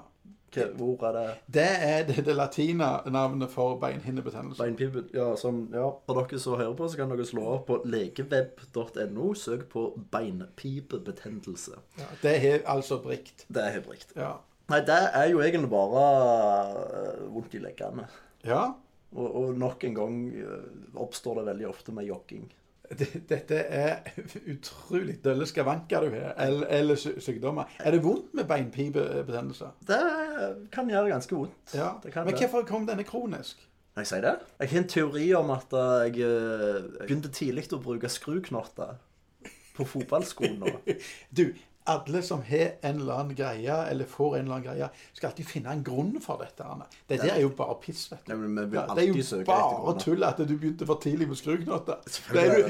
Hvor 0.55 1.05
er 1.09 1.12
det? 1.12 1.35
Det 1.55 1.67
er 1.89 2.06
det, 2.09 2.25
det 2.27 2.35
latina 2.37 2.89
navnet 3.11 3.50
for 3.50 3.77
beinhinnebetennelse. 3.83 4.62
Beinpipe, 4.62 5.05
ja, 5.15 5.37
som, 5.37 5.69
ja, 5.75 5.91
For 6.06 6.21
dere 6.23 6.41
som 6.41 6.56
hører 6.59 6.75
på, 6.79 6.89
så 6.89 6.97
kan 6.97 7.11
dere 7.12 7.27
slå 7.29 7.45
opp 7.56 7.67
på 7.69 7.81
legeweb.no. 7.85 9.35
Søk 9.35 9.69
på 9.73 9.85
beinpipebetennelse. 10.12 11.79
Ja, 11.99 12.09
det 12.23 12.35
har 12.41 12.61
altså 12.77 13.00
brikt. 13.03 13.47
Det 13.49 13.65
er 13.65 13.77
helt. 13.79 14.12
Ja. 14.17 14.33
Nei, 14.69 14.83
det 14.85 14.99
er 15.17 15.31
jo 15.33 15.41
egentlig 15.41 15.71
bare 15.73 16.03
øh, 16.77 17.35
vondt 17.35 17.55
i 17.56 17.62
leggene. 17.65 18.09
ja. 18.45 18.67
Og, 19.17 19.29
og 19.41 19.55
nok 19.56 19.85
en 19.89 19.95
gang 19.97 20.17
øh, 20.37 20.65
oppstår 21.00 21.39
det 21.39 21.47
veldig 21.47 21.67
ofte 21.71 21.93
med 21.97 22.05
jogging. 22.05 22.43
Det- 22.99 23.23
Dette 23.29 23.55
er 23.55 23.99
utrolig 24.55 25.19
dølle 25.25 25.46
skavanker 25.46 26.00
du 26.06 26.11
har, 26.14 26.35
eller, 26.40 26.67
eller 26.73 26.96
sykdommer. 26.96 27.69
Er 27.85 27.90
det 27.93 28.02
vondt 28.05 28.32
med 28.35 28.44
beinpipebetennelse? 28.49 29.68
Det 29.87 29.99
kan 30.73 30.88
gjøre 30.88 31.11
ganske 31.12 31.37
vondt. 31.37 31.75
Ja. 31.75 31.90
Det 32.02 32.12
kan 32.14 32.25
Men 32.26 32.35
hvorfor 32.38 32.62
kom 32.68 32.87
denne 32.88 33.04
kronisk? 33.04 33.61
Jeg 33.99 34.07
si 34.07 34.21
det? 34.23 34.37
Jeg 34.61 34.68
har 34.71 34.78
en 34.78 34.88
teori 34.88 35.26
om 35.35 35.50
at 35.50 35.73
øh, 35.75 36.07
jeg 36.07 36.21
øh, 36.23 36.83
begynte 37.02 37.28
tidlig 37.35 37.64
å 37.75 37.80
bruke 37.83 38.09
skruknotter 38.09 38.95
på 39.76 39.85
fotballskoene. 39.85 40.73
Du, 41.37 41.45
alle 41.88 42.23
som 42.23 42.42
har 42.47 42.71
en 42.83 43.00
eller 43.00 43.14
annen 43.23 43.37
greie, 43.38 43.76
eller 43.90 44.07
får 44.09 44.37
en 44.37 44.42
eller 44.47 44.54
annen 44.59 44.66
greie, 44.68 44.88
skal 45.16 45.30
alltid 45.30 45.49
finne 45.49 45.73
en 45.73 45.85
grunn 45.85 46.14
for 46.25 46.40
dette. 46.42 46.64
Arne. 46.64 46.87
Det 47.09 47.21
der 47.23 47.33
er 47.35 47.40
jo 47.40 47.49
bare 47.59 47.76
piss, 47.83 48.07
vet 48.12 48.23
du. 48.26 48.33
Nei, 48.33 48.38
men 48.42 48.57
vi 48.59 48.71
vil 48.71 48.80
Ja, 48.80 48.95
det 48.95 49.04
er 49.04 49.12
jo 49.12 49.26
søke 49.26 49.45
bare 49.50 49.97
tull 50.00 50.25
at 50.28 50.38
du 50.38 50.54
begynte 50.54 50.87
for 50.87 51.00
tidlig 51.02 51.28
med 51.28 51.37
det. 51.88 51.99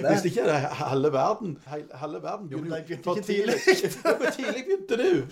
Hvis 0.08 0.24
ikke 0.30 0.40
er 0.40 0.52
det 0.52 0.60
halve 0.82 1.12
verden. 1.12 1.58
Halve 1.94 2.22
verden 2.22 2.48
Jo, 2.50 2.58
men 2.58 2.72
begynte 2.86 3.04
for 3.10 3.14
tidlig. 3.14 3.54
Hvor 4.02 4.30
tidlig 4.36 4.64
begynte 4.64 5.02
du? 5.02 5.24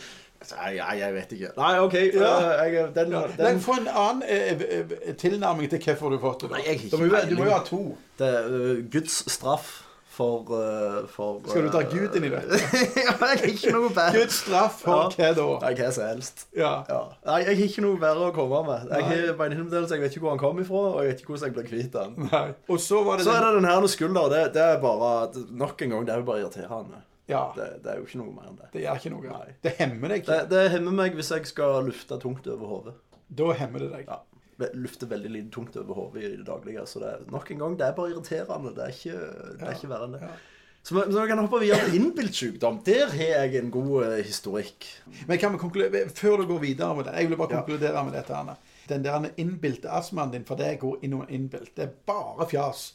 Nei, 0.56 0.76
jeg, 0.76 0.98
jeg 1.00 1.14
vet 1.14 1.32
ikke. 1.32 1.50
Nei, 1.56 1.78
OK. 1.80 1.94
Ja. 1.94 2.66
øh, 2.66 2.74
jeg, 2.74 2.88
den, 2.94 3.12
Ja. 3.12 3.22
den, 3.26 3.38
Nei, 3.38 3.58
få 3.64 3.72
en 3.80 3.88
annen 3.88 4.22
eh, 4.28 4.60
eh, 4.60 5.14
tilnærming 5.16 5.70
til 5.70 5.82
hvorfor 5.84 6.12
du 6.12 6.18
har 6.18 6.24
fått 6.28 6.44
det. 6.44 6.50
Nei, 6.50 6.62
jeg 6.66 6.74
ikke, 6.74 6.96
du, 6.96 7.02
må 7.02 7.22
Du 7.30 7.36
må 7.38 7.44
jo 7.44 7.50
ha 7.50 7.62
to. 7.64 7.80
det 8.18 8.32
øh, 8.50 8.84
Guds 8.92 9.32
straff 9.32 9.85
for, 10.16 10.48
uh, 10.48 11.04
for 11.12 11.40
Skal 11.50 11.66
du 11.66 11.70
ta 11.74 11.82
øh, 11.84 11.90
Gud 11.92 12.16
inn 12.16 12.26
i 12.28 12.30
dette? 12.32 12.58
ja, 12.96 13.12
jeg 13.12 13.16
har 13.20 13.42
ikke 13.50 13.72
noe 13.74 13.90
bedre. 13.90 14.12
Guds 14.16 14.38
straff 14.42 14.78
for 14.84 15.12
hva 15.12 15.32
da? 15.36 15.46
Nei, 15.66 15.72
hva 15.76 15.90
som 15.92 16.06
helst. 16.08 16.46
Ja. 16.56 16.72
Ja. 16.88 17.00
Nei, 17.28 17.40
jeg 17.44 17.50
har 17.60 17.64
ikke 17.66 17.84
noe 17.84 18.00
bedre 18.00 18.30
å 18.30 18.34
komme 18.36 18.62
med. 18.68 18.86
Jeg 18.92 19.08
har 19.10 19.18
jeg 19.26 20.02
vet 20.02 20.16
ikke 20.16 20.24
hvor 20.24 20.32
han 20.34 20.40
kom 20.40 20.62
ifra, 20.62 20.84
og 20.94 21.02
jeg 21.02 21.12
vet 21.12 21.20
ikke 21.22 21.34
hvordan 21.34 21.50
jeg 21.50 21.56
ble 21.58 21.66
kvitt 21.68 21.90
den. 21.96 22.14
Nei. 22.30 22.46
Og 22.72 22.80
så 22.82 23.02
var 23.04 23.20
det 23.20 23.26
Så 23.26 23.34
den- 23.34 23.42
er 23.42 23.46
det 23.50 23.60
den 23.60 23.70
her 23.70 23.88
skulder. 23.92 24.30
Det, 24.32 24.40
det 24.56 24.62
er 24.62 24.80
bare 24.80 25.44
Nok 25.50 25.82
en 25.82 25.90
gang, 25.96 26.06
det 26.06 26.14
er 26.14 26.22
jo 26.24 26.28
bare 26.30 26.44
irriterende. 26.44 27.02
Ja. 27.28 27.52
Det, 27.56 27.66
det 27.82 27.90
er 27.92 27.98
jo 28.00 28.06
ikke 28.06 28.20
noe 28.22 28.32
mer 28.32 28.48
enn 28.50 28.58
det. 28.60 28.68
Det 28.72 28.84
gjør 28.84 29.00
ikke 29.00 29.12
noe. 29.16 29.34
Nei. 29.34 29.56
Det 29.66 29.74
hemmer 29.80 30.14
deg 30.14 30.24
Det, 30.28 30.38
det 30.52 30.64
hemmer 30.76 30.96
meg 31.02 31.18
hvis 31.18 31.32
jeg 31.34 31.48
skal 31.50 31.84
lufte 31.88 32.18
tungt 32.22 32.46
over 32.52 32.72
hodet. 32.72 32.96
Da 33.26 33.50
hemmer 33.58 33.82
det 33.82 33.90
deg. 33.92 34.08
Ja. 34.08 34.20
Lufter 34.58 35.08
veldig 35.10 35.30
lite 35.30 35.50
tungt 35.52 35.76
over 35.76 35.94
hodet 35.94 36.22
i 36.24 36.36
det 36.38 36.46
daglige. 36.46 36.86
Så 36.88 37.02
det 37.02 37.08
er, 37.12 37.24
nok 37.32 37.50
en 37.50 37.64
gang, 37.64 37.78
det 37.78 37.86
er 37.86 37.96
bare 37.96 38.12
irriterende. 38.14 38.74
Det 38.76 38.84
er 38.84 38.94
ikke, 38.94 39.18
det 39.56 39.66
er 39.66 39.74
ikke 39.76 39.90
verre 39.90 40.08
enn 40.08 40.16
det. 40.16 40.30
Så 40.86 40.94
vi, 40.94 41.02
så 41.12 41.20
vi 41.20 41.28
kan 41.28 41.40
hoppe 41.42 41.58
videre 41.60 41.82
til 41.84 41.96
innbiltsykdom. 41.98 42.76
Der 42.86 43.10
har 43.10 43.30
jeg 43.42 43.56
en 43.58 43.72
god 43.74 43.94
uh, 44.06 44.12
historikk. 44.22 44.86
Men 45.26 45.38
kan 45.42 45.52
vi 45.52 45.58
konkludere, 45.58 46.08
før 46.14 46.36
du 46.36 46.46
går 46.46 46.60
videre 46.62 46.94
med 46.96 47.08
det 47.08 47.14
Jeg 47.16 47.28
vil 47.28 47.40
bare 47.40 47.56
konkludere 47.56 48.04
med 48.04 48.14
dette. 48.14 48.36
Anne. 48.36 48.54
Den 48.88 49.04
der 49.04 49.26
innbilte 49.36 49.90
astmaen 49.90 50.30
din, 50.30 50.44
for 50.46 50.54
det 50.54 50.78
går 50.78 51.02
inn 51.02 51.18
og 51.18 51.26
innbilt. 51.30 51.72
Det 51.76 51.88
er 51.88 51.96
bare 52.06 52.46
fjas. 52.50 52.92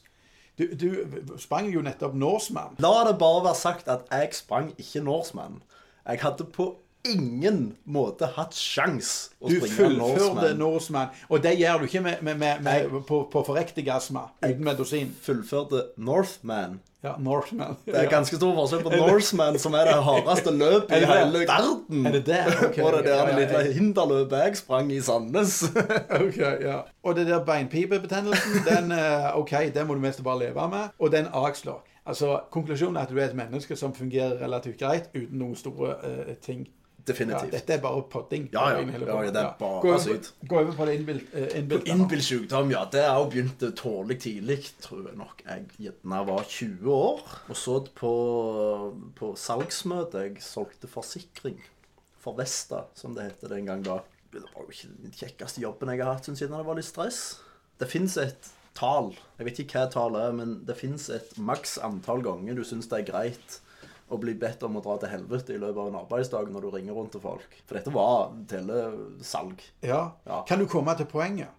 Du, 0.59 0.63
du 0.75 1.37
sprang 1.39 1.67
jo 1.73 1.81
nettopp 1.83 2.15
Norseman. 2.15 2.79
La 2.79 2.93
det 3.07 3.17
bare 3.19 3.43
være 3.49 3.59
sagt 3.59 3.91
at 3.91 4.07
jeg 4.11 4.33
sprang 4.39 4.71
ikke 4.77 5.03
Norseman. 5.03 5.61
Jeg 6.07 6.23
hadde 6.23 6.47
på 6.47 6.71
ingen 7.07 7.75
måte 7.83 8.29
hatt 8.35 8.55
sjans 8.57 9.31
å 9.39 9.49
Du 9.49 9.57
springe 9.57 9.75
fullførte 9.77 10.21
Norseman. 10.21 10.61
Norseman. 10.61 11.17
Og 11.29 11.43
det 11.43 11.55
gjør 11.59 11.81
du 11.81 11.89
ikke 11.89 12.03
med, 12.05 12.21
med, 12.21 12.37
med, 12.37 12.63
med, 12.65 13.01
på, 13.07 13.23
på 13.31 13.43
forrektig 13.47 13.87
astma 13.91 14.29
uten 14.43 14.63
medisin. 14.65 15.11
Fullførte 15.25 15.89
Northman. 15.97 16.79
Ja, 17.01 17.15
Norseman. 17.17 17.79
Det 17.85 17.97
er 17.97 18.09
ganske 18.09 18.37
stor 18.37 18.51
forskjell 18.53 18.83
på 18.85 18.91
Norseman, 19.01 19.55
som 19.59 19.73
er 19.73 19.87
det 19.89 19.95
hardeste 20.05 20.51
løpet 20.53 20.91
i 20.99 21.07
hele 21.09 21.39
verden. 21.49 22.05
Er 22.05 22.17
det 22.17 22.25
det? 22.27 22.41
Ok, 22.67 22.77
og 22.77 22.93
det 22.93 23.05
der 23.07 23.15
ja, 23.15 23.27
ja, 23.27 23.37
lille 23.39 23.73
hinderløpet 23.73 24.43
jeg 24.43 24.57
sprang 24.59 24.91
i 24.93 24.99
Sandnes. 25.01 25.63
okay, 26.25 26.61
ja. 26.61 26.83
Og 27.03 27.15
det 27.17 27.25
der 27.27 27.41
beinpipebetennelsen, 27.45 28.61
den 28.67 28.93
eh, 28.93 29.31
OK, 29.37 29.55
den 29.73 29.87
må 29.87 29.97
du 29.97 30.03
mest 30.03 30.21
bare 30.23 30.39
leve 30.39 30.67
med. 30.69 30.93
Og 30.99 31.11
den 31.11 31.25
akslår. 31.33 31.81
Altså, 32.05 32.39
Konklusjonen 32.51 32.97
er 32.97 33.01
at 33.01 33.09
du 33.09 33.17
er 33.17 33.25
et 33.25 33.35
menneske 33.35 33.75
som 33.75 33.95
fungerer 33.95 34.37
relativt 34.41 34.77
greit 34.77 35.09
uten 35.15 35.41
noen 35.41 35.55
store 35.55 35.95
uh, 36.01 36.31
ting. 36.41 36.67
Ja, 37.09 37.39
dette 37.57 37.73
er 37.73 37.81
bare 37.81 38.03
podding. 38.11 38.49
Ja, 38.53 38.69
ja. 38.69 38.81
ja, 38.85 38.99
Ja, 39.23 39.31
det 39.31 39.41
er 39.41 39.55
bare 39.59 39.81
Gå 39.81 39.93
over-. 39.93 40.31
Gå 40.47 40.59
over 40.59 40.77
på 40.77 40.85
det 40.85 40.95
innbilt. 40.99 41.33
eh, 41.33 41.89
innbilt 41.89 42.23
sykdom, 42.23 42.71
ja. 42.71 42.85
Det 42.91 43.01
er 43.01 43.15
jo 43.17 43.27
begynt 43.31 43.65
tålelig 43.77 44.19
tidlig, 44.27 44.59
tror 44.81 45.07
jeg 45.09 45.17
nok. 45.17 45.43
Jeg 45.47 45.65
gjerne 45.79 46.21
var 46.27 46.43
20 46.47 46.93
år 46.93 47.21
og 47.49 47.57
så 47.57 47.79
på, 47.95 48.13
på 49.15 49.33
salgsmøte. 49.35 50.25
Jeg 50.27 50.41
solgte 50.45 50.87
forsikring 50.91 51.59
for 52.21 52.37
Vesta, 52.37 52.85
som 52.95 53.15
det 53.17 53.31
het 53.31 53.49
den 53.49 53.65
gang 53.65 53.83
da. 53.85 54.01
Det 54.31 54.43
var 54.45 54.63
jo 54.63 54.71
ikke 54.71 54.93
den 55.03 55.11
kjekkeste 55.15 55.61
jobben 55.63 55.89
jeg 55.91 56.03
har 56.03 56.15
hatt 56.15 56.29
siden 56.29 56.55
det 56.55 56.65
var 56.65 56.77
litt 56.77 56.87
stress. 56.87 57.39
Det 57.81 57.89
fins 57.89 58.15
et 58.21 58.51
tall, 58.77 59.11
jeg 59.39 59.47
vet 59.49 59.59
ikke 59.65 59.81
hva 59.81 59.89
tallet 59.91 60.29
er, 60.29 60.35
men 60.37 60.53
det 60.67 60.77
fins 60.79 61.09
et 61.11 61.33
maks 61.41 61.75
antall 61.83 62.21
ganger 62.23 62.55
du 62.55 62.63
syns 62.63 62.87
det 62.87 63.01
er 63.01 63.09
greit 63.09 63.57
å 64.11 64.19
bli 64.21 64.35
bedt 64.39 64.63
om 64.67 64.77
å 64.77 64.83
dra 64.83 64.97
til 65.01 65.11
helvete 65.13 65.55
i 65.55 65.61
løpet 65.61 65.79
av 65.79 65.89
en 65.91 65.99
arbeidsdag 66.03 66.51
når 66.51 66.67
du 66.67 66.69
ringer 66.75 66.97
rundt 66.97 67.15
til 67.15 67.23
folk. 67.23 67.57
For 67.65 67.79
dette 67.79 67.93
var 67.95 68.31
telesalg. 68.51 69.63
Ja. 69.85 70.03
Ja. 70.27 70.43
Kan 70.47 70.61
du 70.61 70.67
komme 70.69 70.95
til 70.99 71.09
poenget? 71.11 71.53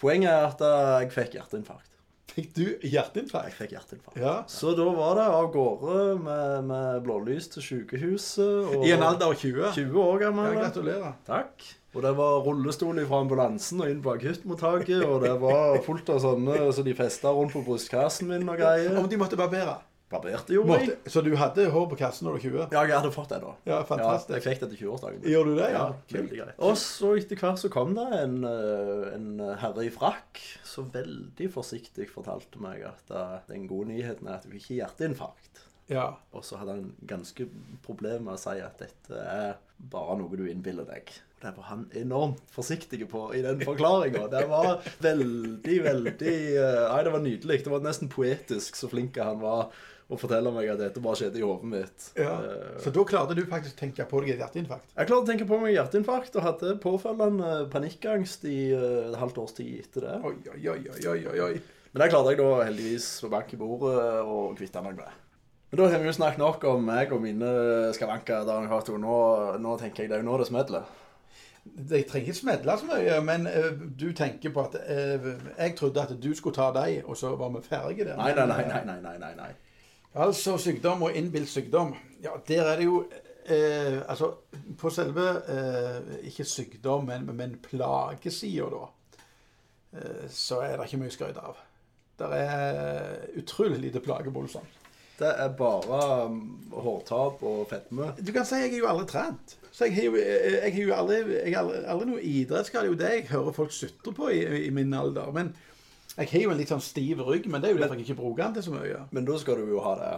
Poenget 0.00 0.32
er 0.32 0.48
at 0.48 0.62
eh, 0.64 0.90
jeg 1.04 1.14
fikk 1.14 1.38
hjerteinfarkt. 1.38 1.90
Fikk 2.30 2.52
du 2.54 2.64
hjerteinfarkt? 2.86 3.50
Jeg 3.50 3.56
fikk 3.58 3.74
hjerteinfarkt. 3.74 4.20
Ja. 4.22 4.36
Så 4.48 4.72
da 4.78 4.86
var 4.94 5.18
det 5.18 5.26
av 5.34 5.50
gårde 5.52 5.98
med, 6.22 6.70
med 6.70 7.02
blålys 7.04 7.50
til 7.52 7.64
sykehuset. 7.66 8.70
Og 8.70 8.86
I 8.86 8.94
en 8.94 9.04
alder 9.04 9.32
av 9.32 9.36
20? 9.36 9.74
20 9.76 10.00
år 10.04 10.24
gammel. 10.24 10.48
Ja, 10.54 10.64
gratulerer. 10.64 11.18
Takk. 11.26 11.66
Og 11.90 12.04
det 12.06 12.12
var 12.14 12.36
rullestol 12.46 13.00
fra 13.02 13.18
ambulansen 13.24 13.82
og 13.82 13.90
inn 13.90 14.02
på 14.04 14.14
akuttmottaket. 14.14 15.02
Og 15.02 15.24
det 15.24 15.34
var 15.42 15.80
fullt 15.82 16.12
av 16.14 16.20
sånne 16.22 16.70
så 16.70 16.86
de 16.86 16.94
festa 16.94 17.32
rundt 17.34 17.56
på 17.56 17.64
brystkassen 17.66 18.30
min 18.30 18.46
og 18.46 18.60
greier. 18.62 18.94
Om 19.00 19.10
de 19.10 19.18
måtte 19.18 19.38
barbere? 19.40 19.80
Barberte 20.10 20.54
gjorde 20.56 20.76
jeg. 20.80 20.88
Måtte, 20.90 21.10
så 21.14 21.22
du 21.22 21.30
hadde 21.38 21.66
hår 21.70 21.84
på 21.92 21.98
kassen 22.00 22.26
når 22.26 22.34
du 22.34 22.38
var 22.40 22.44
20? 22.44 22.74
Ja, 22.74 22.82
jeg 22.88 22.96
hadde 22.98 23.12
fått 23.14 23.30
det 23.30 23.40
da. 23.44 23.52
Ja, 23.68 23.78
fantastisk. 23.86 24.32
Ja, 24.32 24.38
jeg 24.40 24.46
fikk 24.48 24.64
det 24.64 24.68
til 24.72 24.80
20-årsdagen. 24.88 25.22
Gjør 25.30 25.46
du 25.46 25.52
det? 25.60 25.68
Ja, 25.70 25.84
Kult. 25.94 26.16
veldig 26.16 26.40
greit. 26.40 26.58
Og 26.66 26.76
så 26.82 27.12
etter 27.20 27.38
hvert 27.44 27.62
så 27.62 27.70
kom 27.70 27.94
det 27.94 28.06
en, 28.18 28.36
eh, 28.50 29.08
en 29.14 29.30
herre 29.62 29.86
i 29.86 29.92
frakk 29.94 30.42
så 30.66 30.82
veldig 30.90 31.50
forsiktig 31.54 32.08
fortalte 32.10 32.58
meg 32.62 32.82
at 32.90 33.14
eh, 33.14 33.36
den 33.52 33.68
gode 33.70 33.92
nyheten 33.92 34.26
er 34.26 34.40
at 34.40 34.46
du 34.48 34.54
ikke 34.56 34.72
har 34.74 34.80
hjerteinfarkt. 34.88 35.66
Ja. 35.90 36.06
Og 36.34 36.44
så 36.46 36.58
hadde 36.60 36.76
han 36.76 36.92
ganske 37.10 37.46
problemer 37.86 38.22
med 38.22 38.36
å 38.36 38.40
si 38.40 38.58
at 38.62 38.78
dette 38.82 39.18
er 39.26 39.56
bare 39.90 40.18
noe 40.20 40.38
du 40.38 40.44
innbiller 40.46 40.86
deg. 40.86 41.10
Og 41.34 41.42
Det 41.46 41.52
var 41.56 41.66
han 41.70 41.86
enormt 41.98 42.42
forsiktig 42.54 43.00
på 43.10 43.24
i 43.34 43.40
den 43.42 43.62
forklaringa. 43.64 44.26
Det 44.30 44.44
var 44.50 44.82
veldig, 45.02 45.78
veldig 45.86 46.34
eh, 46.58 46.82
Nei, 46.90 47.00
det 47.06 47.14
var 47.14 47.24
nydelig. 47.24 47.62
Det 47.64 47.72
var 47.72 47.86
nesten 47.86 48.10
poetisk 48.12 48.78
så 48.78 48.90
flink 48.92 49.18
han 49.18 49.40
var 49.42 49.72
å 50.10 50.18
fortelle 50.18 50.50
meg 50.54 50.68
at 50.72 50.80
dette 50.82 51.00
bare 51.02 51.18
skjedde 51.20 51.38
i 51.38 51.44
hodet 51.46 51.70
mitt. 51.70 52.06
ja. 52.18 52.32
Eh, 52.42 52.78
Så 52.82 52.90
da 52.94 53.04
klarte 53.06 53.36
du 53.38 53.44
faktisk 53.46 53.76
å 53.76 53.80
tenke 53.84 54.06
på 54.10 54.20
deg 54.24 54.32
et 54.34 54.40
hjerteinfarkt? 54.42 54.90
jeg 54.96 55.06
klarte 55.06 55.22
å 55.22 55.28
tenke 55.30 55.46
på 55.46 55.58
meg 55.62 55.74
hjerteinfarkt 55.76 56.36
og 56.40 56.42
hadde 56.48 56.74
påfølgende 56.82 57.50
panikkangst 57.70 58.44
i 58.50 58.72
eh, 58.74 59.08
et 59.10 59.18
halvt 59.20 59.38
års 59.38 59.54
tid 59.60 59.84
etter 59.84 60.08
det. 60.08 60.16
Oi, 60.26 60.34
oi, 60.50 60.78
oi, 60.90 61.26
oi, 61.30 61.40
oi. 61.46 61.52
Men 61.92 62.02
det 62.04 62.10
klarte 62.12 62.32
jeg 62.34 62.38
da 62.42 62.50
heldigvis 62.66 63.06
å 63.26 63.30
banke 63.32 63.54
i 63.54 63.60
bordet 63.60 63.98
og 64.26 64.56
kvitte 64.58 64.82
meg 64.82 64.98
med. 64.98 65.18
Men 65.70 65.78
da 65.78 65.88
har 65.92 66.02
vi 66.02 66.10
jo 66.10 66.16
snakket 66.18 66.42
nok 66.42 66.64
om 66.66 66.82
meg 66.86 67.12
og 67.14 67.22
mine 67.22 67.50
skavanker. 67.94 68.46
har 68.70 68.82
to 68.82 68.98
Nå, 68.98 69.16
nå 69.62 69.76
tenker 69.78 70.02
jeg 70.02 70.10
det 70.10 70.18
er 70.18 70.24
jo 70.24 70.28
nå 70.30 70.38
det 70.38 70.48
smeller. 70.50 70.82
De 71.62 72.02
trenger 72.08 72.30
ikke 72.32 72.38
smedle 72.40 72.74
så 72.80 72.86
mye, 72.88 73.16
men 73.22 73.46
eh, 73.46 73.70
du 73.94 74.12
tenker 74.16 74.50
på 74.50 74.62
at 74.64 74.74
Jeg 74.80 75.74
trodde 75.78 76.02
at 76.02 76.14
du 76.18 76.30
skulle 76.34 76.56
ta 76.56 76.70
deg, 76.74 77.04
og 77.06 77.14
så 77.18 77.36
var 77.38 77.50
vi 77.54 77.62
ferdige 77.66 78.06
der. 78.08 78.16
Nei, 78.18 78.32
nei, 78.34 78.46
nei, 78.50 78.82
nei, 78.84 79.00
nei, 79.04 79.18
nei, 79.18 79.34
nei. 79.38 79.50
Altså 80.14 80.56
sykdom 80.58 81.04
og 81.06 81.16
innbilt 81.16 81.48
sykdom. 81.48 81.94
Ja, 82.22 82.34
der 82.48 82.64
er 82.66 82.76
det 82.76 82.84
jo 82.84 83.04
eh, 83.46 84.00
Altså, 84.08 84.32
på 84.78 84.90
selve 84.90 85.28
eh, 85.48 86.26
Ikke 86.26 86.44
sykdom, 86.44 87.06
men, 87.06 87.30
men 87.36 87.58
plagesida, 87.62 88.66
da, 88.72 88.88
eh, 89.94 90.26
så 90.28 90.60
er 90.66 90.76
det 90.76 90.88
ikke 90.88 91.02
mye 91.04 91.14
skryt 91.14 91.38
av. 91.38 91.62
Det 92.20 92.28
er 92.36 93.38
utrolig 93.40 93.78
lite 93.80 94.02
plagebolsom. 94.04 94.66
Det 95.20 95.28
er 95.28 95.48
bare 95.52 96.26
um, 96.26 96.36
hårtap 96.72 97.42
og 97.44 97.66
fedme. 97.68 98.10
Du 98.20 98.32
kan 98.32 98.46
si 98.48 98.56
jeg 98.56 98.72
er 98.72 98.78
jo 98.80 98.88
aldri 98.88 99.06
trent. 99.08 99.56
Så 99.70 99.86
jeg 99.86 99.94
har 99.94 100.06
jo, 100.08 100.14
jeg 100.16 100.72
har 100.74 100.82
jo 100.82 100.94
aldri, 100.96 101.18
jeg 101.36 101.54
har 101.54 101.62
aldri, 101.62 101.80
aldri 101.92 102.08
noe 102.08 102.22
idrettsgrad. 102.24 102.84
Det 102.84 102.88
er 102.88 102.92
jo 102.92 103.00
det 103.00 103.10
jeg 103.14 103.26
hører 103.30 103.56
folk 103.56 103.74
sutre 103.76 104.14
på 104.16 104.30
i, 104.32 104.40
i 104.66 104.70
min 104.74 104.94
alder. 104.96 105.28
Men 105.36 105.52
jeg 106.20 106.28
har 106.34 106.44
jo 106.44 106.50
en 106.52 106.58
litt 106.60 106.70
sånn 106.72 106.84
stiv 106.84 107.22
rygg, 107.26 107.46
men 107.50 107.62
det 107.62 107.70
er 107.70 107.74
jo 107.74 107.80
derfor 107.82 107.96
jeg 107.98 108.06
ikke 108.08 108.20
bruker 108.20 108.44
den 108.44 108.54
til 108.58 108.66
så 108.68 108.74
mye. 108.76 109.02
Men 109.16 109.24
da 109.28 109.38
skal 109.40 109.56
du 109.62 109.72
jo 109.72 109.80
ha 109.84 109.94
det 110.00 110.12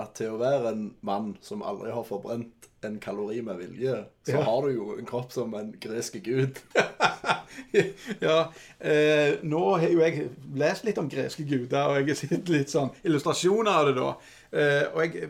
at 0.00 0.14
til 0.16 0.32
å 0.32 0.38
være 0.40 0.70
en 0.72 0.84
mann 1.04 1.34
som 1.44 1.60
aldri 1.68 1.90
har 1.92 2.04
forbrent 2.08 2.68
en 2.82 2.94
kalori 2.98 3.42
med 3.44 3.58
vilje, 3.60 3.98
så 4.26 4.38
Ja. 4.38 4.40
har 4.46 4.62
du 4.64 4.72
jo 4.74 4.86
en 4.98 5.06
kropp 5.06 5.30
som 5.32 5.52
en 5.54 5.74
gresk 5.78 6.16
gud. 6.24 6.56
ja, 8.20 8.38
eh, 8.80 9.36
nå 9.42 9.60
har 9.76 9.88
jo 9.92 10.00
jeg 10.02 10.30
lest 10.58 10.84
litt 10.88 10.98
om 10.98 11.10
greske 11.12 11.44
guder, 11.48 11.84
og 11.92 11.98
jeg 12.00 12.08
har 12.08 12.18
sett 12.18 12.48
litt 12.52 12.72
sånn 12.72 12.90
illustrasjoner 13.04 13.70
av 13.72 13.90
det 13.90 13.94
da. 14.00 14.08
Eh, 14.52 14.86
og 14.94 15.04
jeg, 15.04 15.28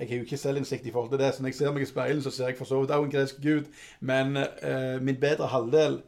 jeg 0.00 0.08
har 0.10 0.16
jo 0.18 0.26
ikke 0.26 0.40
selvinnsikt 0.42 0.86
i 0.90 0.92
forhold 0.94 1.14
til 1.14 1.22
det, 1.22 1.30
så 1.34 1.42
når 1.46 1.52
jeg 1.54 1.58
ser 1.60 1.72
meg 1.76 1.86
i 1.86 1.90
speilet, 1.90 2.24
så 2.26 2.34
ser 2.34 2.50
jeg 2.50 2.58
for 2.58 2.68
så 2.68 2.82
vidt 2.82 2.92
òg 2.96 3.06
en 3.08 3.14
gresk 3.14 3.40
gud. 3.44 3.70
Men 4.00 4.36
eh, 4.36 4.98
min 5.00 5.18
bedre 5.22 5.48
halvdel 5.54 6.00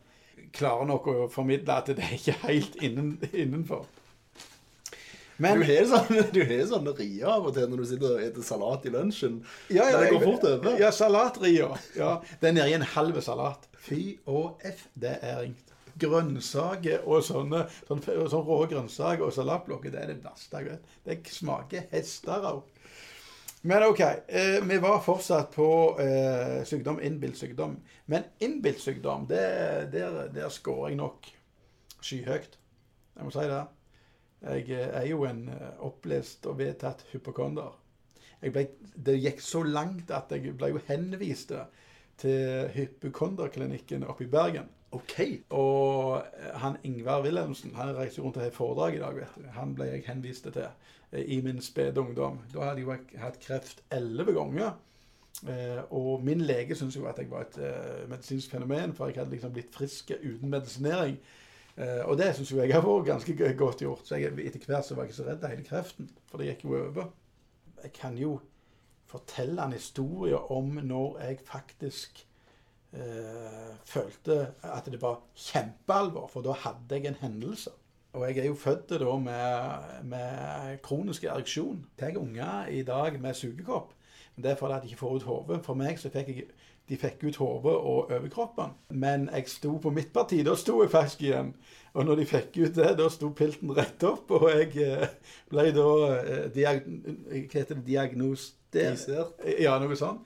klarer 0.55 0.89
nok 0.89 1.09
å 1.13 1.17
formidle 1.33 1.79
at 1.81 1.91
det 1.93 2.05
er 2.05 2.17
ikke 2.19 2.37
helt 2.47 2.77
innen, 2.85 3.17
innenfor. 3.33 3.87
Men 5.39 5.61
Du 5.61 5.67
har 5.69 5.87
sånne, 5.87 6.25
du 6.35 6.41
har 6.43 6.65
sånne 6.67 6.93
rier 6.99 7.31
av 7.31 7.47
og 7.47 7.55
til 7.55 7.69
når 7.71 7.83
du 7.83 7.87
sitter 7.93 8.11
og 8.11 8.19
spiser 8.25 8.47
salat 8.49 8.87
i 8.89 8.93
lunsjen. 8.95 9.39
Ja, 9.71 9.87
ja, 9.93 10.01
det 10.03 10.11
går 10.15 10.25
fort 10.27 10.47
over. 10.51 10.79
Ja, 10.83 10.91
salatria. 10.95 11.69
Ja, 11.99 12.11
det 12.41 12.51
er 12.51 12.57
nedi 12.57 12.75
en 12.75 12.87
halv 12.97 13.21
salat. 13.23 13.69
Fy 13.79 14.19
og 14.27 14.65
f, 14.67 14.89
det 14.99 15.15
er 15.23 15.45
ringt. 15.45 15.65
Grønnsaker 15.99 17.07
og 17.11 17.23
sånne, 17.27 17.65
sånn, 17.89 18.03
sånn 18.03 18.45
rå 18.47 18.59
grønnsaker 18.71 19.25
og 19.27 19.33
salatblokker, 19.35 19.95
det 19.95 20.03
er 20.03 20.13
det 20.13 20.21
verste 20.23 20.61
jeg 20.61 20.73
vet. 20.73 20.93
Det 21.07 21.17
smaker 21.35 21.87
hester 21.95 22.51
av. 22.51 22.61
Men 23.63 23.83
OK, 23.83 24.01
eh, 24.01 24.65
vi 24.65 24.79
var 24.79 25.01
fortsatt 25.01 25.51
på 25.55 25.99
eh, 26.01 26.65
sykdom, 26.65 27.01
innbilt 27.03 27.37
sykdom. 27.37 27.77
Men 28.07 28.23
innbilt 28.39 28.81
sykdom, 28.81 29.27
der, 29.27 29.89
der 30.31 30.49
scorer 30.55 30.93
jeg 30.93 31.01
nok 31.01 31.27
skyhøyt. 32.01 32.55
Jeg 33.17 33.27
må 33.27 33.35
si 33.35 33.49
det. 33.51 33.65
Jeg 34.47 34.71
eh, 34.71 34.95
er 35.01 35.09
jo 35.11 35.25
en 35.27 35.49
eh, 35.51 35.75
opplest 35.83 36.47
og 36.47 36.61
vedtatt 36.61 37.03
hypokonder. 37.11 37.75
Ble, 38.39 38.69
det 38.95 39.19
gikk 39.19 39.43
så 39.43 39.65
langt 39.67 40.13
at 40.15 40.31
jeg 40.31 40.55
ble 40.55 40.71
jo 40.77 40.85
henvist 40.87 41.51
til 42.23 42.69
hypokonderklinikken 42.77 44.07
oppe 44.07 44.29
i 44.29 44.31
Bergen. 44.31 44.71
OK. 44.91 45.21
Og 45.51 46.23
han 46.55 46.77
Ingvar 46.85 47.23
Wilhelmsen 47.23 47.75
han 47.77 47.97
reiser 47.97 48.23
rundt 48.23 48.37
og 48.37 48.43
har 48.43 48.55
foredrag 48.55 48.97
i 48.97 48.99
dag. 49.03 49.17
vet 49.17 49.35
du. 49.37 49.49
Han 49.53 49.75
ble 49.77 49.91
jeg 49.91 50.05
henvist 50.07 50.49
til 50.49 50.63
eh, 50.65 51.25
i 51.25 51.41
min 51.45 51.61
spede 51.63 52.01
ungdom. 52.01 52.39
Da 52.55 52.71
hadde 52.71 52.85
jeg 52.87 53.21
hatt 53.21 53.41
kreft 53.41 53.83
elleve 53.93 54.33
ganger. 54.37 54.79
Eh, 55.49 55.83
og 55.93 56.25
min 56.25 56.41
lege 56.41 56.75
syntes 56.75 56.97
jo 56.97 57.07
at 57.07 57.19
jeg 57.19 57.31
var 57.31 57.47
et 57.47 57.59
eh, 57.63 58.09
medisinsk 58.11 58.51
fenomen, 58.51 58.95
for 58.95 59.07
jeg 59.07 59.21
hadde 59.21 59.37
liksom 59.37 59.53
blitt 59.53 59.75
frisk 59.75 60.13
uten 60.23 60.49
medisinering. 60.51 61.19
Og 61.79 62.17
det 62.19 62.33
syns 62.35 62.49
jo 62.51 62.57
jeg 62.59 62.75
har 62.75 62.83
vært 62.83 63.05
ganske 63.07 63.35
godt 63.55 63.85
gjort. 63.85 64.01
Så 64.03 64.17
jeg, 64.19 64.33
etter 64.43 64.65
hvert 64.67 64.83
så 64.87 64.97
var 64.97 65.05
jeg 65.05 65.13
ikke 65.13 65.17
så 65.21 65.27
redd 65.29 65.45
av 65.47 65.53
hele 65.53 65.63
kreften, 65.63 66.09
for 66.27 66.43
det 66.43 66.49
gikk 66.49 66.65
jo 66.65 66.73
over. 66.75 67.13
Jeg 67.85 67.93
kan 67.95 68.17
jo 68.19 68.33
fortelle 69.07 69.63
en 69.63 69.77
historie 69.77 70.41
om 70.51 70.81
når 70.83 71.21
jeg 71.23 71.39
faktisk 71.47 72.25
eh, 72.95 73.75
følte 73.85 74.39
at 74.63 74.89
det 74.91 75.03
var 75.03 75.21
kjempealvor, 75.37 76.31
for 76.33 76.47
da 76.47 76.57
hadde 76.65 76.97
jeg 76.97 77.07
en 77.11 77.21
hendelse. 77.21 77.71
Og 78.13 78.25
jeg 78.29 78.39
er 78.39 78.49
jo 78.49 78.55
født 78.55 78.91
da 79.01 79.17
med, 79.21 80.05
med 80.09 80.79
kronisk 80.83 81.25
ereksjon. 81.25 81.85
Tar 81.99 82.17
unger 82.17 82.67
i 82.67 82.83
dag 82.83 83.21
med 83.21 83.35
sugekopp. 83.35 83.93
Men 84.37 84.45
det 84.45 84.51
er 84.51 84.57
fordi 84.57 84.81
de 84.83 84.91
ikke 84.93 84.99
får 84.99 85.15
ut 85.15 85.23
hodet. 85.23 85.61
For 85.65 85.75
meg 85.75 85.99
så 86.01 86.11
fikk 86.11 86.29
jeg 86.29 86.49
de 86.89 86.97
fikk 86.97 87.25
ut 87.29 87.37
hodet 87.37 87.75
og 87.75 88.13
overkroppen. 88.17 88.73
Men 88.91 89.29
jeg 89.33 89.49
sto 89.53 89.75
på 89.83 89.91
mitt 89.93 90.13
parti. 90.13 90.41
Da 90.45 90.55
sto 90.57 90.81
jeg 90.83 90.91
faktisk 90.91 91.23
igjen. 91.27 91.53
Og 91.93 92.07
når 92.09 92.21
de 92.21 92.27
fikk 92.31 92.57
ut 92.63 92.77
det, 92.77 92.95
da 92.97 93.09
sto 93.13 93.29
pilten 93.37 93.75
rett 93.77 94.05
opp. 94.09 94.31
Og 94.33 94.49
jeg 94.55 94.73
eh, 94.87 95.09
ble 95.53 95.69
da 95.77 95.89
eh, 96.17 96.47
diag 96.55 96.87
hva 96.89 97.43
heter 97.59 97.75
det. 97.75 97.85
Diagnostisert. 97.91 99.45
Ja, 99.61 99.77
noe 99.83 99.99
sånt. 100.01 100.25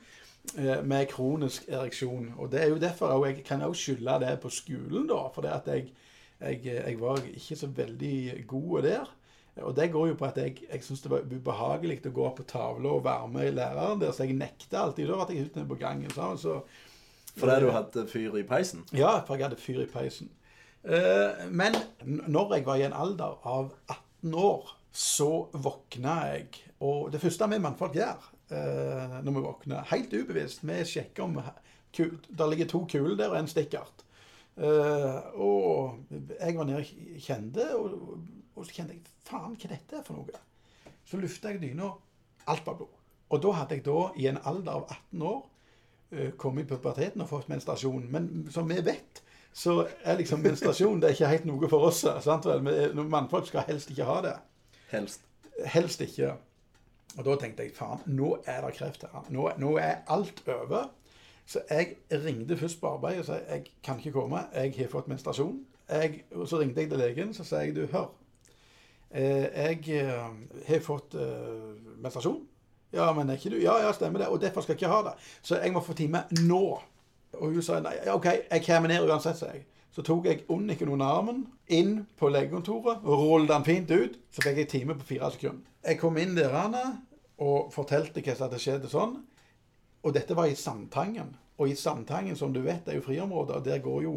Eh, 0.57 0.79
med 0.83 1.07
kronisk 1.11 1.67
ereksjon. 1.69 2.33
Og 2.37 2.51
det 2.51 2.61
er 2.61 2.71
jo 2.73 2.79
derfor 2.81 3.25
jeg 3.25 3.43
kan 3.47 3.61
også 3.61 3.81
skylde 3.81 4.19
det 4.25 4.37
på 4.43 4.51
skolen, 4.53 5.07
da. 5.09 5.25
For 5.35 5.47
jeg, 5.47 5.91
jeg, 6.39 6.61
jeg 6.65 6.99
var 7.01 7.21
ikke 7.33 7.59
så 7.59 7.67
veldig 7.67 8.43
god 8.47 8.81
der. 8.87 9.11
Og 9.61 9.75
det 9.77 9.91
går 9.93 10.07
jo 10.07 10.15
på 10.17 10.25
at 10.25 10.37
jeg, 10.41 10.63
jeg 10.65 10.83
syntes 10.83 11.03
det 11.03 11.11
var 11.11 11.27
ubehagelig 11.29 11.99
å 12.09 12.13
gå 12.13 12.29
på 12.37 12.45
tavla 12.49 12.95
og 12.95 13.03
være 13.05 13.27
med 13.29 13.51
i 13.51 13.53
læreren 13.53 13.99
der, 14.01 14.13
så 14.15 14.25
jeg 14.25 14.37
nekta 14.37 14.81
alltid. 14.81 15.11
Da 15.11 15.19
ble 15.19 15.35
jeg 15.37 15.49
ute 15.51 15.65
på 15.69 15.77
gangen. 15.77 16.09
Så, 16.13 16.31
så 16.41 16.55
Fordi 17.37 17.59
du 17.61 17.69
hadde 17.75 18.07
fyr 18.09 18.39
i 18.39 18.45
peisen? 18.49 18.81
Ja, 18.97 19.19
for 19.27 19.37
jeg 19.37 19.49
hadde 19.49 19.61
fyr 19.61 19.83
i 19.85 19.89
peisen. 19.89 20.31
Eh, 20.83 21.45
men 21.53 21.77
når 22.01 22.57
jeg 22.57 22.65
var 22.65 22.81
i 22.81 22.87
en 22.87 22.97
alder 22.97 23.37
av 23.47 23.75
18 23.87 24.33
år, 24.41 24.73
så 24.93 25.29
våkna 25.53 26.17
jeg. 26.33 26.49
Og 26.83 27.11
det 27.13 27.21
første 27.21 27.47
vi 27.49 27.61
mannfolk 27.61 27.95
gjør 27.97 28.32
eh, 28.51 29.19
når 29.23 29.31
vi 29.37 29.43
våkner, 29.45 29.85
helt 29.91 30.13
ubevisst 30.13 30.63
Vi 30.63 30.79
sjekker 30.85 31.23
om 31.23 31.37
ku- 31.95 32.17
der 32.29 32.47
ligger 32.49 32.65
to 32.67 32.85
kuler 32.89 33.15
der 33.17 33.29
og 33.29 33.39
en 33.39 33.47
stikkert. 33.47 34.03
Eh, 34.57 35.19
og 35.39 35.99
jeg 36.39 36.57
var 36.57 36.63
nede 36.65 36.77
og 36.83 37.19
kjente, 37.19 37.69
og, 37.75 38.19
og 38.55 38.65
så 38.65 38.71
kjente 38.75 38.93
jeg 38.93 39.01
Faen, 39.23 39.55
hva 39.55 39.69
dette 39.71 39.95
er 39.95 40.03
for 40.03 40.13
noe? 40.19 40.41
Så 41.07 41.17
lufta 41.17 41.49
jeg 41.53 41.61
dyna. 41.61 41.93
Alt 42.47 42.65
var 42.67 42.75
blod. 42.75 42.91
Og 43.29 43.39
da 43.41 43.51
hadde 43.55 43.77
jeg 43.77 43.85
da, 43.85 43.99
i 44.19 44.27
en 44.27 44.37
alder 44.45 44.71
av 44.73 44.83
18 44.91 45.21
år, 45.29 45.39
eh, 46.11 46.31
kommet 46.37 46.65
i 46.65 46.69
puberteten 46.73 47.21
og 47.23 47.29
fått 47.29 47.47
menstruasjon. 47.49 48.09
Men 48.11 48.47
som 48.51 48.67
vi 48.69 48.81
vet, 48.83 49.21
så 49.53 49.87
er 50.03 50.17
liksom 50.19 50.41
menstruasjon 50.43 50.99
det 51.01 51.09
er 51.09 51.15
ikke 51.15 51.31
helt 51.31 51.45
noe 51.45 51.69
for 51.69 51.87
oss. 51.87 52.03
sant 52.25 52.45
vel? 52.45 52.61
Mannfolk 53.07 53.47
skal 53.47 53.63
helst 53.69 53.89
ikke 53.93 54.05
ha 54.09 54.19
det. 54.25 54.35
Helst. 54.91 55.21
Helst 55.65 56.01
ikke. 56.01 56.33
Og 57.17 57.25
da 57.27 57.35
tenkte 57.37 57.65
jeg 57.67 57.75
faen, 57.77 58.01
nå 58.09 58.35
er 58.49 58.63
det 58.65 58.73
kreft 58.77 59.05
her. 59.05 59.25
Nå, 59.33 59.49
nå 59.61 59.75
er 59.77 60.01
alt 60.13 60.41
over. 60.47 60.89
Så 61.45 61.61
jeg 61.69 61.97
ringte 62.23 62.57
først 62.57 62.79
på 62.81 62.87
arbeid 62.95 63.19
og 63.19 63.27
sa 63.27 63.41
jeg 63.43 63.65
kan 63.83 63.99
ikke 63.99 64.15
komme, 64.15 64.45
jeg 64.55 64.73
har 64.77 64.89
fått 64.91 65.09
menstruasjon. 65.11 65.59
Jeg, 65.89 66.23
og 66.31 66.47
så 66.47 66.61
ringte 66.61 66.81
jeg 66.81 66.89
til 66.89 67.01
legen 67.01 67.33
så 67.35 67.43
sa 67.43 67.61
jeg, 67.61 67.75
du, 67.75 67.85
hør. 67.91 68.09
Eh, 69.11 69.45
jeg 69.45 69.83
eh, 69.99 70.31
har 70.67 70.81
fått 70.81 71.17
uh, 71.19 71.75
menstruasjon. 72.01 72.39
Ja, 72.93 73.11
men 73.13 73.29
er 73.29 73.37
ikke 73.37 73.49
du? 73.49 73.59
Ja, 73.61 73.75
ja, 73.81 73.91
stemmer 73.93 74.19
det. 74.23 74.27
Og 74.27 74.41
derfor 74.41 74.61
skal 74.61 74.73
jeg 74.73 74.81
ikke 74.81 74.93
ha 74.93 75.01
det. 75.09 75.13
Så 75.41 75.59
jeg 75.59 75.73
må 75.73 75.81
få 75.81 75.93
time 75.93 76.23
nå. 76.41 76.63
Og 77.33 77.53
hun 77.53 77.61
sa 77.65 77.79
nei, 77.81 77.95
OK, 78.13 78.25
jeg 78.25 78.65
kommer 78.65 78.89
ned 78.89 79.05
uansett, 79.09 79.37
sa 79.37 79.49
jeg. 79.49 79.65
Så 79.93 80.01
tok 80.01 80.25
jeg 80.25 80.45
Unniken 80.49 80.89
under 80.89 81.05
armen, 81.19 81.43
inn 81.69 82.07
på 82.17 82.31
legekontoret, 82.33 83.03
rullet 83.05 83.51
den 83.51 83.65
fint 83.67 83.91
ut. 83.93 84.17
Så 84.33 84.41
fikk 84.41 84.63
jeg 84.63 84.71
time 84.71 84.95
på 84.97 85.05
fire 85.13 85.29
sekunder. 85.35 85.61
Jeg 85.85 85.99
kom 86.01 86.17
inn 86.17 86.33
der 86.37 86.55
og 87.43 87.73
fortalte 87.73 88.23
hva 88.23 88.33
som 88.33 88.47
hadde 88.47 88.61
skjedd 88.61 88.89
sånn. 88.89 89.17
Og 90.03 90.15
dette 90.15 90.35
var 90.35 90.49
i 90.49 90.57
Sandtangen. 90.57 91.35
Og 91.61 91.69
i 91.69 91.77
Sandtangen, 91.77 92.35
som 92.35 92.53
du 92.53 92.63
vet, 92.65 92.87
er 92.87 92.97
jo 92.97 93.05
friområder. 93.05 93.59
og 93.59 93.65
Der 93.65 93.83
går 93.83 94.01
jo 94.03 94.15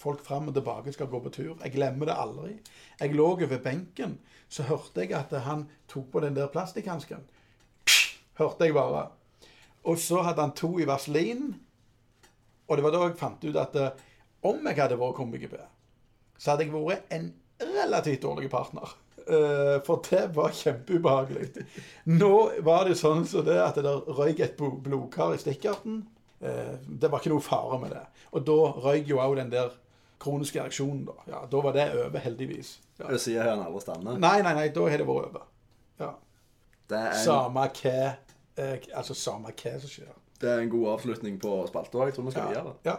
folk 0.00 0.24
fram 0.24 0.48
og 0.48 0.54
tilbake, 0.54 0.92
skal 0.92 1.10
gå 1.12 1.20
på 1.20 1.32
tur. 1.34 1.56
Jeg 1.62 1.74
glemmer 1.76 2.08
det 2.08 2.16
aldri. 2.16 2.56
Jeg 3.00 3.14
lå 3.14 3.26
over 3.34 3.58
benken, 3.62 4.18
så 4.48 4.62
hørte 4.62 5.04
jeg 5.04 5.12
at 5.12 5.34
han 5.44 5.68
tok 5.88 6.10
på 6.12 6.20
den 6.24 6.36
der 6.36 6.48
plastikkhansken. 6.48 7.26
Hørte 8.40 8.64
jeg 8.64 8.74
bare. 8.74 9.10
Og 9.84 9.98
så 9.98 10.22
hadde 10.22 10.40
han 10.40 10.56
to 10.56 10.78
i 10.80 10.88
vaselin. 10.88 11.54
Og 12.68 12.76
det 12.76 12.84
var 12.84 12.94
da 12.94 13.04
jeg 13.04 13.18
fant 13.20 13.44
ut 13.44 13.56
at 13.56 13.76
eh, 13.76 13.90
om 14.42 14.66
jeg 14.66 14.76
hadde 14.80 14.98
vært 15.00 15.16
komiker, 15.18 15.66
så 16.38 16.50
hadde 16.54 16.64
jeg 16.66 16.72
vært 16.72 17.10
en 17.12 17.32
relativt 17.60 18.22
dårlig 18.22 18.50
partner. 18.50 18.94
Eh, 19.30 19.76
for 19.86 20.00
det 20.08 20.22
var 20.34 20.50
kjempeubehagelig. 20.56 21.66
Nå 22.08 22.30
var 22.66 22.88
det 22.88 22.96
sånn 22.98 23.26
så 23.28 23.42
det 23.46 23.58
at 23.62 23.76
det 23.76 23.92
røyk 24.08 24.40
et 24.40 24.56
blodkar 24.58 25.34
i 25.36 25.38
stikkarten. 25.42 26.00
Eh, 26.40 26.72
det 26.88 27.10
var 27.12 27.20
ikke 27.20 27.34
noe 27.34 27.44
fare 27.44 27.78
med 27.82 27.92
det. 27.92 28.02
Og 28.32 28.46
da 28.48 28.56
røyk 28.86 29.06
jo 29.12 29.20
òg 29.20 29.36
den 29.36 29.52
der 29.52 29.70
kroniske 30.20 30.60
ereksjonen. 30.62 31.04
Da 31.06 31.12
Ja, 31.28 31.42
da 31.52 31.60
var 31.60 31.76
det 31.76 31.86
over, 31.94 32.18
heldigvis. 32.24 32.78
Ja. 32.98 33.10
Jeg 33.12 33.20
sier 33.20 33.44
han 33.48 33.62
aldri 33.64 33.80
stander. 33.84 34.18
Nei, 34.18 34.40
nei, 34.42 34.54
nei, 34.56 34.66
da 34.74 34.88
har 34.88 34.98
det 34.98 35.06
vært 35.06 35.30
over. 35.30 35.46
Ja. 36.00 36.10
En, 36.90 37.14
Samme 37.22 37.68
hva 37.70 37.94
eh, 38.56 38.80
Altså 38.96 39.14
samme 39.14 39.52
hva 39.52 39.76
som 39.80 39.88
skjer. 39.92 40.10
det 40.40 40.48
er 40.50 40.58
en 40.64 40.72
god 40.72 40.88
avslutning 40.96 41.38
på 41.40 41.66
spalta. 41.68 42.06
Jeg 42.08 42.14
tror 42.16 42.24
vi 42.24 42.30
skal 42.34 42.42
Ja. 42.42 42.48
videre. 42.48 42.74
ja. 42.84 42.96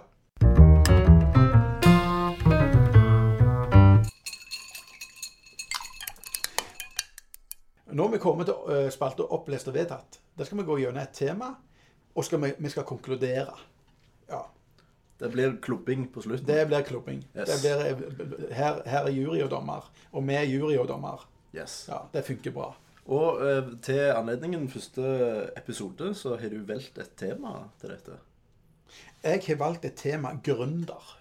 Nå 7.92 8.08
har 8.08 8.14
vi 8.14 8.22
kommet 8.24 8.48
til 8.48 8.72
uh, 8.72 8.88
spalta 8.94 9.26
Opplest 9.36 9.68
og 9.68 9.76
vedtatt. 9.76 10.20
Der 10.38 10.48
skal 10.48 10.62
vi 10.62 10.68
gå 10.68 10.78
gjennom 10.80 11.02
et 11.02 11.14
tema, 11.16 11.52
og 12.16 12.26
skal 12.26 12.42
vi, 12.44 12.52
vi 12.60 12.72
skal 12.72 12.88
konkludere. 12.88 13.56
Ja. 14.30 14.46
Det 15.22 15.30
blir 15.34 15.58
klubbing 15.62 16.08
på 16.14 16.24
slutten. 16.26 16.48
Det 16.48 16.64
blir 16.68 16.86
klubbing. 16.88 17.20
Yes. 17.36 17.52
Det 17.52 17.60
blir, 17.62 17.84
eh, 17.86 18.56
her, 18.58 18.82
her 18.90 19.10
er 19.10 19.14
jury 19.14 19.44
og 19.44 19.52
dommer, 19.52 19.92
og 20.12 20.26
vi 20.28 20.38
er 20.40 20.48
jury 20.50 20.80
og 20.82 20.88
dommer. 20.90 21.28
Yes. 21.54 21.86
Ja, 21.92 22.00
Det 22.14 22.26
funker 22.26 22.56
bra. 22.56 22.72
Og 23.12 23.42
eh, 23.46 23.70
til 23.84 24.02
anledningen 24.16 24.70
første 24.72 25.04
episode 25.58 26.14
så 26.16 26.38
har 26.40 26.50
du 26.50 26.64
valgt 26.66 26.98
et 26.98 27.14
tema 27.18 27.68
til 27.82 27.94
dette. 27.94 28.18
Jeg 29.24 29.44
har 29.48 29.62
valgt 29.62 29.86
et 29.86 29.96
tema 30.00 30.34
gründer. 30.44 31.18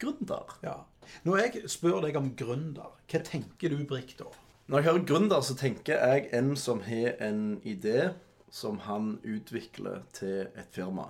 Gründer. 0.00 0.58
Ja. 0.62 0.76
Når 1.24 1.36
jeg 1.36 1.70
spør 1.70 2.00
deg 2.04 2.16
om 2.20 2.32
gründer, 2.36 2.92
hva 3.10 3.22
tenker 3.24 3.72
du, 3.72 3.80
Brikk, 3.88 4.18
da? 4.18 4.28
Når 4.70 4.78
jeg 4.78 4.86
hører 4.86 5.06
gründer, 5.06 5.40
så 5.42 5.54
tenker 5.58 5.98
jeg 5.98 6.28
en 6.38 6.52
som 6.54 6.78
har 6.86 7.16
en 7.26 7.56
idé 7.66 8.12
som 8.54 8.76
han 8.84 9.16
utvikler 9.26 10.04
til 10.14 10.44
et 10.46 10.68
firma. 10.70 11.08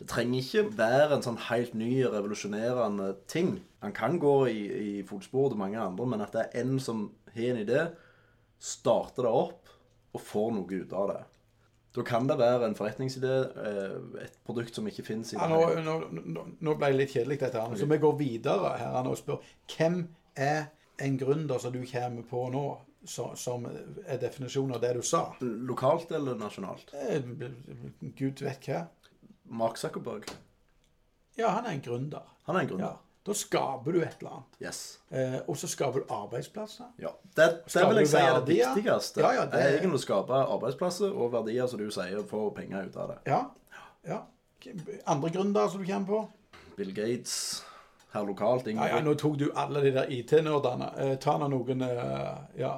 Det 0.00 0.08
trenger 0.10 0.40
ikke 0.40 0.64
være 0.74 1.14
en 1.14 1.22
sånn 1.22 1.38
helt 1.46 1.76
ny, 1.78 1.90
revolusjonerende 2.10 3.12
ting. 3.30 3.60
Han 3.84 3.94
kan 3.94 4.18
gå 4.18 4.32
i, 4.50 4.62
i 4.80 5.04
fotspor 5.06 5.52
til 5.52 5.60
mange 5.60 5.78
andre, 5.78 6.08
men 6.08 6.24
at 6.24 6.34
det 6.34 6.48
er 6.48 6.64
en 6.64 6.80
som 6.82 7.04
har 7.36 7.52
en 7.52 7.60
idé, 7.60 7.84
starter 8.58 9.28
det 9.28 9.36
opp 9.38 9.70
og 10.10 10.26
får 10.32 10.50
noe 10.56 10.82
ut 10.82 10.96
av 10.98 11.12
det. 11.12 11.20
Da 11.94 12.06
kan 12.10 12.26
det 12.26 12.40
være 12.42 12.72
en 12.72 12.76
forretningsidé, 12.78 13.36
eh, 13.70 13.96
et 14.24 14.42
produkt 14.46 14.74
som 14.74 14.90
ikke 14.90 15.06
finnes 15.06 15.30
i 15.30 15.38
Ja, 15.38 15.46
nå, 15.46 15.62
nå, 15.86 15.96
nå, 16.10 16.46
nå 16.58 16.74
ble 16.74 16.90
det 16.90 17.00
litt 17.04 17.14
kjedelig, 17.14 17.38
dette 17.44 17.62
her. 17.62 17.78
Så 17.78 17.86
vi 17.86 18.02
går 18.02 18.18
videre 18.18 18.74
her 18.82 19.06
og 19.06 19.18
spør 19.22 19.38
hvem 19.76 20.02
er 20.34 20.72
en 21.00 21.18
gründer 21.18 21.58
som 21.58 21.72
du 21.72 21.82
kommer 21.86 22.22
på 22.30 22.46
nå, 22.52 22.64
som 23.08 23.66
er 23.66 24.18
definisjonen 24.20 24.74
av 24.76 24.80
det 24.82 24.94
du 24.98 25.02
sa? 25.06 25.22
Lokalt 25.40 26.10
eller 26.12 26.38
nasjonalt? 26.38 26.92
Eh, 26.94 27.22
Gud 28.18 28.42
vet 28.44 28.68
hva. 28.68 28.86
Mark 29.50 29.80
Zuckerberg. 29.80 30.28
Ja, 31.40 31.48
han 31.56 31.66
er 31.66 31.78
en 31.78 31.80
gründer. 31.84 32.26
Han 32.46 32.56
er 32.56 32.66
en 32.66 32.68
gründer. 32.74 32.98
Ja. 32.98 33.06
Da 33.26 33.34
skaper 33.36 33.92
du 33.92 34.00
et 34.00 34.20
eller 34.22 34.30
annet. 34.38 34.54
Yes. 34.62 34.78
Eh, 35.12 35.38
og 35.44 35.56
så 35.60 35.68
skaper 35.68 36.00
du 36.04 36.12
arbeidsplasser. 36.14 36.88
Ja, 37.02 37.10
det, 37.36 37.48
det 37.68 37.82
vil 37.90 38.00
jeg 38.00 38.08
si 38.08 38.20
er 38.20 38.38
det 38.38 38.54
viktigste. 38.56 39.20
Ja, 39.20 39.32
ja, 39.36 39.46
det- 39.46 39.60
er 39.60 39.76
egentlig 39.78 40.00
å 40.00 40.04
skape 40.06 40.38
arbeidsplasser 40.56 41.12
og 41.12 41.32
verdier, 41.34 41.66
som 41.68 41.82
du 41.82 41.90
sier, 41.92 42.22
får 42.30 42.50
penger 42.56 42.88
ut 42.88 42.96
av 42.96 43.12
det. 43.12 43.18
Ja. 43.28 43.40
ja. 44.08 44.22
Andre 45.06 45.30
gründere 45.36 45.68
som 45.70 45.82
du 45.84 45.86
kommer 45.88 46.06
på? 46.06 46.22
Bill 46.76 46.94
Gates 46.96 47.36
her 48.12 48.26
lokalt. 48.26 48.66
Ja, 48.66 48.88
ja, 48.88 49.00
Nå 49.04 49.14
tok 49.18 49.38
du 49.38 49.50
alle 49.54 49.82
de 49.84 49.92
der 49.94 50.10
IT-nerdene. 50.10 50.90
Eh, 50.98 51.16
ta 51.22 51.36
nå 51.38 51.48
noen 51.52 51.84
eh, 51.86 52.38
Ja. 52.58 52.74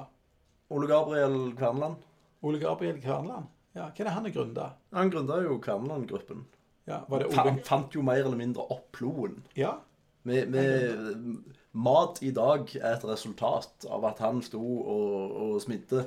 Ole 0.73 0.87
Gabriel 0.89 1.53
Kverneland. 1.57 2.03
Ole 2.41 2.59
Gabriel 2.61 2.99
Kverneland. 3.01 3.49
Ja, 3.73 3.87
Hva 3.89 4.03
er 4.03 4.09
det 4.09 4.13
han 4.13 4.27
er 4.29 4.33
grunda? 4.35 4.67
Han 4.93 5.09
grunda 5.13 5.39
jo 5.41 5.57
Kverneland-gruppen. 5.61 6.45
Ja, 6.85 7.03
var 7.07 7.23
det 7.23 7.33
Han 7.37 7.59
fant 7.65 7.95
jo 7.95 8.03
mer 8.05 8.21
eller 8.25 8.37
mindre 8.37 8.65
opp 8.73 8.91
ploen. 8.97 9.39
Ja. 9.57 9.77
Med, 10.23 10.49
med 10.51 11.43
Mat 11.73 12.21
i 12.23 12.31
dag 12.31 12.69
er 12.77 12.93
et 12.93 13.05
resultat 13.07 13.87
av 13.89 14.03
at 14.05 14.19
han 14.23 14.41
sto 14.45 14.61
og, 14.61 15.31
og 15.45 15.55
smidde 15.63 16.03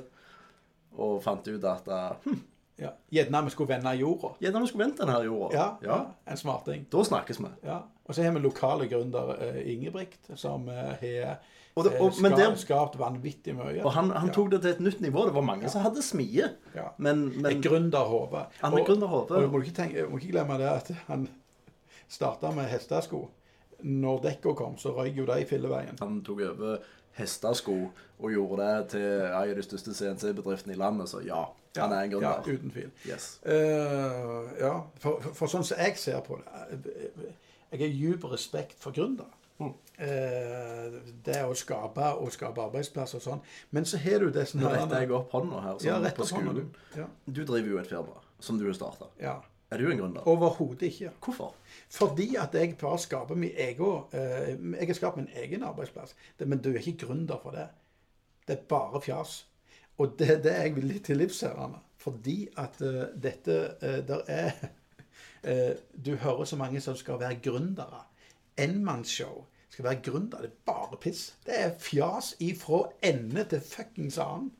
og 0.97 1.19
fant 1.21 1.47
ut 1.51 1.65
at 1.67 1.89
hm, 2.23 2.39
ja. 2.79 2.89
Gjerne 3.11 3.43
vi 3.43 3.49
skulle 3.49 3.69
vende 3.75 3.93
jorda. 3.97 4.33
Gjerne 4.41 4.61
vi 4.61 4.67
skulle 4.67 4.85
vendt 4.85 4.99
denne 5.01 5.19
jorda. 5.25 5.55
Ja, 5.57 5.67
ja. 5.81 5.99
En 6.27 6.37
smarting. 6.37 6.85
Da 6.91 7.03
snakkes 7.03 7.39
vi. 7.39 7.49
Ja. 7.65 7.79
Og 8.05 8.15
så 8.15 8.23
har 8.23 8.31
vi 8.31 8.39
lokale 8.39 8.87
gründer 8.87 9.33
uh, 9.41 9.71
Ingebrigt, 9.73 10.29
som 10.35 10.67
eh, 10.69 10.75
har 11.01 11.37
Og 11.75 11.83
det- 11.83 11.99
og- 12.01 12.07
eh, 12.11 12.21
men 12.21 12.31
ska- 12.33 12.37
det- 12.49 12.59
skapt 12.59 12.95
vanvittig 12.99 13.55
mye. 13.55 13.83
Og 13.85 13.91
han, 13.93 14.09
han 14.11 14.29
tok 14.33 14.51
det 14.51 14.61
til 14.61 14.71
et 14.71 14.79
nytt 14.79 15.01
nivå. 15.01 15.25
Det 15.25 15.33
var 15.35 15.41
mange 15.41 15.69
som 15.69 15.81
hadde 15.81 16.01
smie. 16.01 16.49
Ja. 16.75 16.87
Men, 16.97 17.27
Et 17.27 17.41
men 17.41 17.61
gründerhode. 17.61 18.45
Han 18.61 18.73
er 18.73 18.79
Og- 18.79 18.87
gründerhode. 18.87 19.31
Og 19.35 19.41
du 19.43 19.47
må 19.51 19.61
ikke, 19.61 19.75
tenke, 19.75 20.07
må 20.09 20.17
ikke 20.17 20.31
glemme 20.31 20.57
det 20.57 20.69
at 20.69 20.91
han 21.07 21.27
starta 22.09 22.51
med 22.51 22.65
hestesko. 22.69 23.27
Når 23.83 24.21
dekka 24.23 24.53
kom, 24.55 24.77
så 24.77 24.89
røyk 24.95 25.15
jo 25.17 25.25
de 25.25 25.45
filleveien. 25.45 25.97
han 25.99 26.21
tok 26.25 26.39
over 26.41 26.77
hestesko 27.17 27.75
og 28.19 28.31
gjorde 28.31 28.57
det 28.63 28.89
til 28.89 29.01
en 29.01 29.31
av 29.33 29.55
de 29.55 29.61
største 29.65 29.93
CNC-bedriftene 29.93 30.73
i 30.73 30.77
landet, 30.77 31.09
så 31.09 31.19
ja, 31.25 31.43
han 31.81 31.93
er 31.93 32.03
en 32.07 32.21
Ja, 32.21 32.33
uten 32.45 32.71
tvil. 32.71 32.91
Yes. 33.07 33.39
Uh, 33.45 34.47
ja, 34.59 34.73
for, 34.99 35.19
for, 35.21 35.33
for 35.41 35.47
sånn 35.51 35.65
som 35.67 35.79
jeg 35.81 35.97
ser 36.01 36.21
på 36.25 36.37
det 36.41 36.93
eh, 36.97 37.33
Jeg 37.71 37.79
har 37.81 37.97
djup 38.01 38.23
respekt 38.31 38.79
for 38.83 38.95
gründere. 38.95 39.33
Mm. 39.59 39.73
Uh, 39.97 40.97
det 41.25 41.39
å 41.47 41.53
skape 41.57 42.11
og 42.21 42.31
skape 42.35 42.61
arbeidsplasser 42.67 43.17
og 43.19 43.25
sånn. 43.25 43.41
Men 43.73 43.85
så 43.89 43.97
har 44.03 44.21
du 44.23 44.29
disse 44.31 44.57
Nå 44.59 44.69
retter 44.69 45.01
jeg 45.03 45.11
opp 45.17 45.33
hånda 45.35 45.61
her, 45.65 45.75
Ja, 45.81 45.97
sånn 45.97 46.05
rett 46.05 46.17
på 46.19 46.27
skolen. 46.29 46.55
du. 46.61 46.81
Ja. 47.01 47.07
Du 47.25 47.41
driver 47.43 47.69
jo 47.75 47.79
et 47.81 47.89
firma 47.89 48.19
som 48.39 48.59
du 48.61 48.65
har 48.69 48.75
starta. 48.77 49.09
ja. 49.21 49.39
Er 49.67 49.81
du 49.81 49.89
en 49.91 49.97
gründer? 49.99 50.23
Overhodet 50.31 50.87
ikke. 50.87 51.09
Hvorfor? 51.25 51.49
Fordi 51.91 52.37
at 52.39 52.53
jeg 52.55 52.77
bare 52.79 52.97
skaper 53.03 53.35
min 53.35 53.51
egen 53.51 54.05
Jeg 54.13 54.87
har 54.87 54.95
skapt 54.95 55.17
min 55.19 55.27
egen 55.35 55.63
arbeidsplass. 55.67 56.13
Det, 56.39 56.47
men 56.47 56.61
du 56.63 56.69
er 56.69 56.79
ikke 56.79 57.01
gründer 57.05 57.35
for 57.43 57.51
det. 57.51 57.65
Det 58.47 58.55
er 58.55 58.61
bare 58.69 59.01
fjas. 59.03 59.41
Og 59.97 60.15
det 60.19 60.29
er 60.29 60.41
det 60.41 60.53
jeg 60.53 60.75
vil 60.75 61.03
til 61.03 61.17
livs 61.17 61.41
her, 61.41 61.55
Anna. 61.57 61.81
Fordi 61.97 62.47
at 62.57 62.81
uh, 62.81 63.03
dette 63.23 63.55
uh, 63.81 63.97
Der 64.07 64.21
er 64.27 64.51
uh, 65.43 65.75
Du 66.05 66.15
hører 66.15 66.43
så 66.45 66.55
mange 66.55 66.81
som 66.81 66.95
skal 66.95 67.19
være 67.19 67.39
gründere. 67.47 68.03
Enmannsshow. 68.57 69.45
Skal 69.69 69.85
være 69.85 70.01
gründer. 70.07 70.41
Det 70.41 70.45
er 70.45 70.61
bare 70.65 70.97
piss. 71.01 71.35
Det 71.45 71.59
er 71.63 71.71
fjas 71.79 72.35
ifra 72.39 72.89
ende 73.03 73.43
til 73.43 73.61
fuckings 73.61 74.17
annen. 74.17 74.51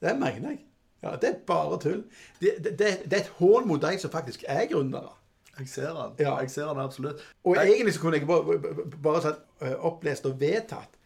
Det 0.00 0.18
mener 0.18 0.50
jeg. 0.50 0.58
Ja, 1.02 1.16
Det 1.16 1.28
er 1.28 1.34
bare 1.46 1.80
tull. 1.80 2.04
Det, 2.40 2.54
det, 2.64 2.78
det, 2.78 2.88
det 3.04 3.12
er 3.12 3.20
et 3.20 3.34
hån 3.38 3.68
mot 3.68 3.82
de 3.82 3.98
som 3.98 4.10
faktisk 4.10 4.44
er 4.48 4.66
gründere. 4.66 5.12
Jeg 5.58 5.68
ser 5.68 5.92
den. 5.92 6.26
Ja. 6.26 6.36
Jeg 6.38 6.50
ser 6.50 6.68
den 6.68 6.78
absolutt. 6.78 7.34
Og 7.44 7.56
jeg, 7.56 7.72
egentlig 7.72 7.94
så 7.94 8.00
kunne 8.00 8.18
jeg 8.18 8.26
bare, 8.26 8.58
bare 9.02 9.22
sånn, 9.22 9.42
eh, 9.62 9.74
opplest 9.86 10.26
og 10.26 10.40
vedtatt. 10.40 10.96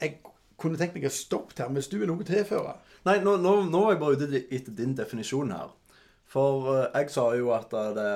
Jeg 0.00 0.20
kunne 0.60 0.78
tenkt 0.80 0.94
meg 0.96 1.08
å 1.08 1.12
stoppe 1.14 1.56
her, 1.58 1.68
hvis 1.74 1.88
du 1.90 1.98
er 2.02 2.06
noe 2.10 2.20
tilfører? 2.24 2.38
tilføre. 2.44 2.78
Nei, 3.08 3.18
nå, 3.24 3.36
nå, 3.40 3.52
nå 3.72 3.84
var 3.86 3.94
jeg 3.94 4.00
bare 4.02 4.16
ute 4.20 4.42
etter 4.52 4.74
din 4.76 4.94
definisjon 4.98 5.52
her. 5.56 5.70
For 6.30 6.68
eh, 6.76 6.84
jeg 7.00 7.10
sa 7.10 7.24
jo 7.34 7.48
at 7.56 7.72
det 7.96 8.10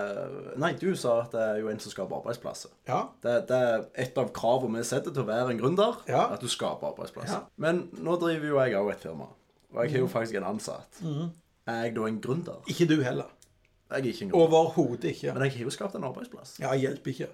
Nei, 0.62 0.68
du 0.78 0.92
sa 0.94 1.16
at 1.24 1.32
det 1.34 1.40
er 1.42 1.56
jo 1.64 1.70
en 1.72 1.80
som 1.82 1.90
skaper 1.90 2.20
arbeidsplasser. 2.20 2.70
Ja. 2.86 3.00
Det, 3.24 3.32
det 3.48 3.58
er 3.70 3.86
et 4.04 4.20
av 4.22 4.28
kravene 4.36 4.78
vi 4.78 4.86
setter 4.86 5.10
til 5.10 5.24
å 5.24 5.28
være 5.32 5.50
en 5.54 5.58
gründer, 5.62 5.96
Ja. 6.10 6.28
at 6.36 6.44
du 6.44 6.46
skaper 6.52 6.92
arbeidsplasser. 6.92 7.40
Ja. 7.42 7.48
Men 7.58 7.88
nå 7.98 8.14
driver 8.22 8.46
jo 8.52 8.60
jeg 8.62 8.76
òg 8.78 8.92
et 8.92 9.02
firma. 9.08 9.30
Og 9.74 9.80
jeg 9.82 9.96
har 9.96 10.04
jo 10.04 10.10
faktisk 10.12 10.38
en 10.38 10.46
ansatt. 10.52 11.00
Er 11.66 11.80
jeg 11.88 11.96
da 11.96 12.04
en 12.06 12.20
gründer? 12.22 12.60
Ikke 12.70 12.86
du 12.86 13.00
heller. 13.02 13.32
Jeg 13.90 13.98
er 14.04 14.06
ikke 14.12 14.28
en 14.28 14.30
gründer. 14.30 14.46
Overhodet 14.46 15.10
ikke. 15.10 15.32
Men 15.34 15.48
jeg 15.48 15.56
har 15.56 15.64
jo 15.66 15.72
skapt 15.74 15.96
en 15.98 16.06
arbeidsplass. 16.06 16.54
Ja, 16.62 16.70
hjelper 16.78 17.10
ikke. 17.16 17.28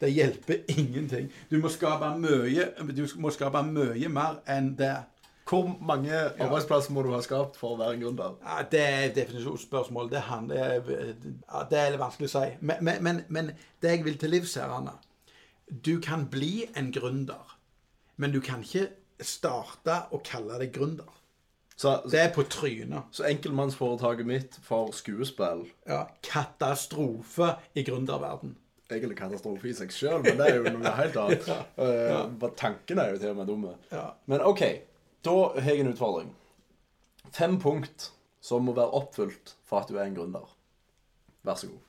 Det 0.00 0.10
hjelper 0.12 0.64
ingenting. 0.68 1.32
Du 1.50 1.58
må 1.62 1.70
skape 1.72 2.10
mye, 2.18 2.70
du 2.96 3.04
må 3.22 3.30
skape 3.34 3.62
mye 3.66 4.08
mer 4.12 4.40
enn 4.50 4.74
det. 4.78 4.94
Hvor 5.44 5.68
mange 5.84 6.12
arbeidsplasser 6.40 6.92
må 6.96 7.02
du 7.04 7.10
ha 7.12 7.20
skapt 7.22 7.58
for 7.60 7.74
å 7.74 7.78
være 7.78 7.98
en 7.98 8.04
gründer? 8.06 8.36
Ja, 8.40 8.62
det 8.72 8.80
er 8.80 9.02
et 9.10 9.16
definisjonsspørsmål. 9.18 10.08
Det, 10.10 10.22
handler, 10.24 10.78
det, 10.88 11.80
er, 11.80 11.98
vanskelig 12.00 12.30
å 12.30 12.32
si. 12.32 12.46
Men, 12.60 12.80
men, 12.80 13.02
men, 13.04 13.20
men 13.28 13.50
det 13.84 13.92
jeg 13.92 14.06
vil 14.06 14.16
til 14.20 14.32
livs 14.32 14.56
her, 14.56 14.72
Anna 14.72 14.96
Du 15.68 16.00
kan 16.00 16.24
bli 16.32 16.64
en 16.76 16.88
gründer, 16.92 17.58
men 18.16 18.32
du 18.32 18.40
kan 18.40 18.64
ikke 18.64 18.88
starte 19.20 20.00
og 20.16 20.24
kalle 20.24 20.56
deg 20.62 20.72
gründer. 20.72 21.12
Så, 21.76 22.00
Det 22.10 22.20
er 22.20 22.32
på 22.32 22.42
trynet. 22.48 23.02
så 23.10 23.24
enkeltmannsforetaket 23.28 24.26
mitt 24.26 24.58
for 24.62 24.92
skuespill 24.94 25.66
Ja, 25.88 26.04
katastrofe 26.22 27.56
i 27.74 27.82
gründerverden. 27.82 28.56
Egentlig 28.90 29.16
katastrofe 29.18 29.68
i 29.70 29.72
seg 29.74 29.92
sjøl, 29.94 30.20
men 30.22 30.36
det 30.38 30.46
er 30.50 30.56
jo 30.60 30.72
noe 30.74 30.90
helt 30.98 31.16
annet. 31.16 31.46
ja. 31.52 31.60
uh, 31.80 32.48
tanken 32.56 32.98
er 33.00 33.14
jo 33.14 33.18
til 33.22 33.30
og 33.32 33.36
med 33.36 33.46
dumme. 33.48 33.72
Ja. 33.92 34.10
Men 34.26 34.44
OK, 34.44 34.60
da 35.24 35.36
har 35.56 35.70
jeg 35.70 35.80
en 35.80 35.92
utfordring. 35.94 36.34
Fem 37.32 37.56
punkt 37.62 38.10
som 38.44 38.66
må 38.68 38.74
være 38.76 38.92
oppfylt 39.00 39.54
for 39.64 39.80
at 39.80 39.88
du 39.88 39.96
er 39.96 40.04
en 40.04 40.16
gründer. 40.18 40.50
Vær 41.44 41.56
så 41.60 41.70
god. 41.72 41.80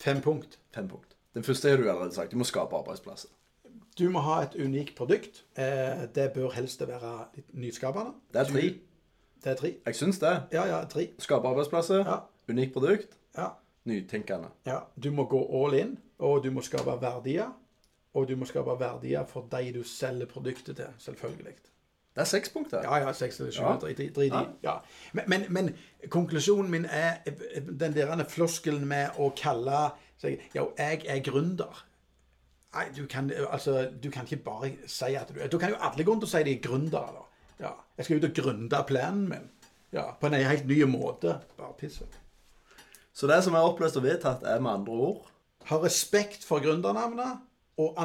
Fem 0.00 0.20
punkt. 0.24 0.58
Fem 0.74 0.88
punkt. 0.88 1.12
Den 1.34 1.44
første 1.44 1.68
har 1.70 1.76
du 1.76 1.84
allerede 1.88 2.14
sagt. 2.14 2.32
Du 2.32 2.36
må 2.40 2.44
skape 2.48 2.76
arbeidsplasser. 2.76 3.28
Du 3.98 4.08
må 4.10 4.18
ha 4.24 4.40
et 4.42 4.56
unikt 4.58 4.96
produkt. 4.98 5.44
Eh, 5.60 6.06
det 6.14 6.32
bør 6.34 6.50
helst 6.56 6.80
være 6.82 7.12
litt 7.36 7.52
nyskapende. 7.54 8.14
Det 8.32 8.40
er 8.42 8.48
tre. 8.50 8.64
Det 9.44 9.52
er 9.52 9.58
tre. 9.60 9.70
Jeg 9.86 9.98
syns 9.98 10.18
det. 10.22 10.32
Ja, 10.56 10.64
ja, 10.66 10.80
tre. 10.90 11.08
Skape 11.22 11.48
arbeidsplasser, 11.52 12.00
Ja. 12.08 12.16
unikt 12.48 12.72
produkt, 12.72 13.14
Ja. 13.36 13.48
nytenkende. 13.84 14.48
ja. 14.66 14.80
Du 14.98 15.10
må 15.12 15.24
gå 15.28 15.40
all 15.64 15.74
in, 15.78 15.98
og 16.18 16.44
du 16.44 16.50
må 16.50 16.62
skape 16.62 16.96
verdier. 17.00 17.52
Og 18.14 18.28
du 18.28 18.36
må 18.38 18.46
skape 18.46 18.76
verdier 18.78 19.24
for 19.26 19.46
de 19.50 19.72
du 19.74 19.82
selger 19.82 20.26
produktet 20.30 20.76
til, 20.76 20.92
selvfølgelig. 20.98 21.54
Det 22.14 22.22
er 22.22 22.28
seks 22.30 22.48
punkter. 22.54 22.82
Ja, 22.82 22.96
ja, 23.02 23.12
seks 23.12 23.40
eller 23.40 23.52
sju. 23.52 23.88
Ja. 24.30 24.42
Ja. 24.62 24.74
Men, 25.12 25.24
men, 25.26 25.46
men 25.48 25.70
konklusjonen 26.08 26.70
min 26.70 26.84
er 26.84 27.16
den 27.80 27.94
der 27.94 28.24
floskelen 28.30 28.86
med 28.86 29.18
å 29.18 29.32
kalle 29.34 29.88
seg 30.22 30.38
Jo, 30.54 30.68
jeg 30.78 31.02
er 31.10 31.18
gründer. 31.26 31.82
Nei, 32.74 32.86
du 32.94 33.06
kan, 33.10 33.32
altså, 33.50 33.88
du 34.02 34.10
kan 34.10 34.30
ikke 34.30 34.44
bare 34.46 34.70
si 34.86 35.14
at 35.18 35.30
du 35.34 35.40
Da 35.42 35.58
kan 35.58 35.74
jo 35.74 35.80
alle 35.80 36.04
gå 36.04 36.12
rundt 36.14 36.26
og 36.26 36.30
si 36.30 36.42
de 36.46 36.54
er 36.54 36.62
gründere, 36.62 37.18
da. 37.18 37.26
Ja. 37.66 37.74
Jeg 37.98 38.04
skal 38.06 38.22
ut 38.22 38.30
og 38.30 38.38
gründe 38.38 38.84
planen 38.86 39.28
min. 39.28 39.50
Ja, 39.92 40.12
På 40.20 40.26
en 40.26 40.34
helt 40.34 40.66
ny 40.66 40.82
måte. 40.84 41.40
Bare 41.58 41.74
piss. 41.78 42.02
Så 43.12 43.26
det 43.26 43.42
som 43.44 43.54
er 43.54 43.66
oppløst 43.66 43.96
og 43.96 44.02
vedtatt, 44.06 44.42
er 44.42 44.62
med 44.62 44.70
andre 44.70 44.92
ord 44.92 45.33
Ha 45.70 45.80
respekt 45.82 46.44
for 46.44 46.62
gründernavnet. 46.64 47.40
Og 47.80 47.96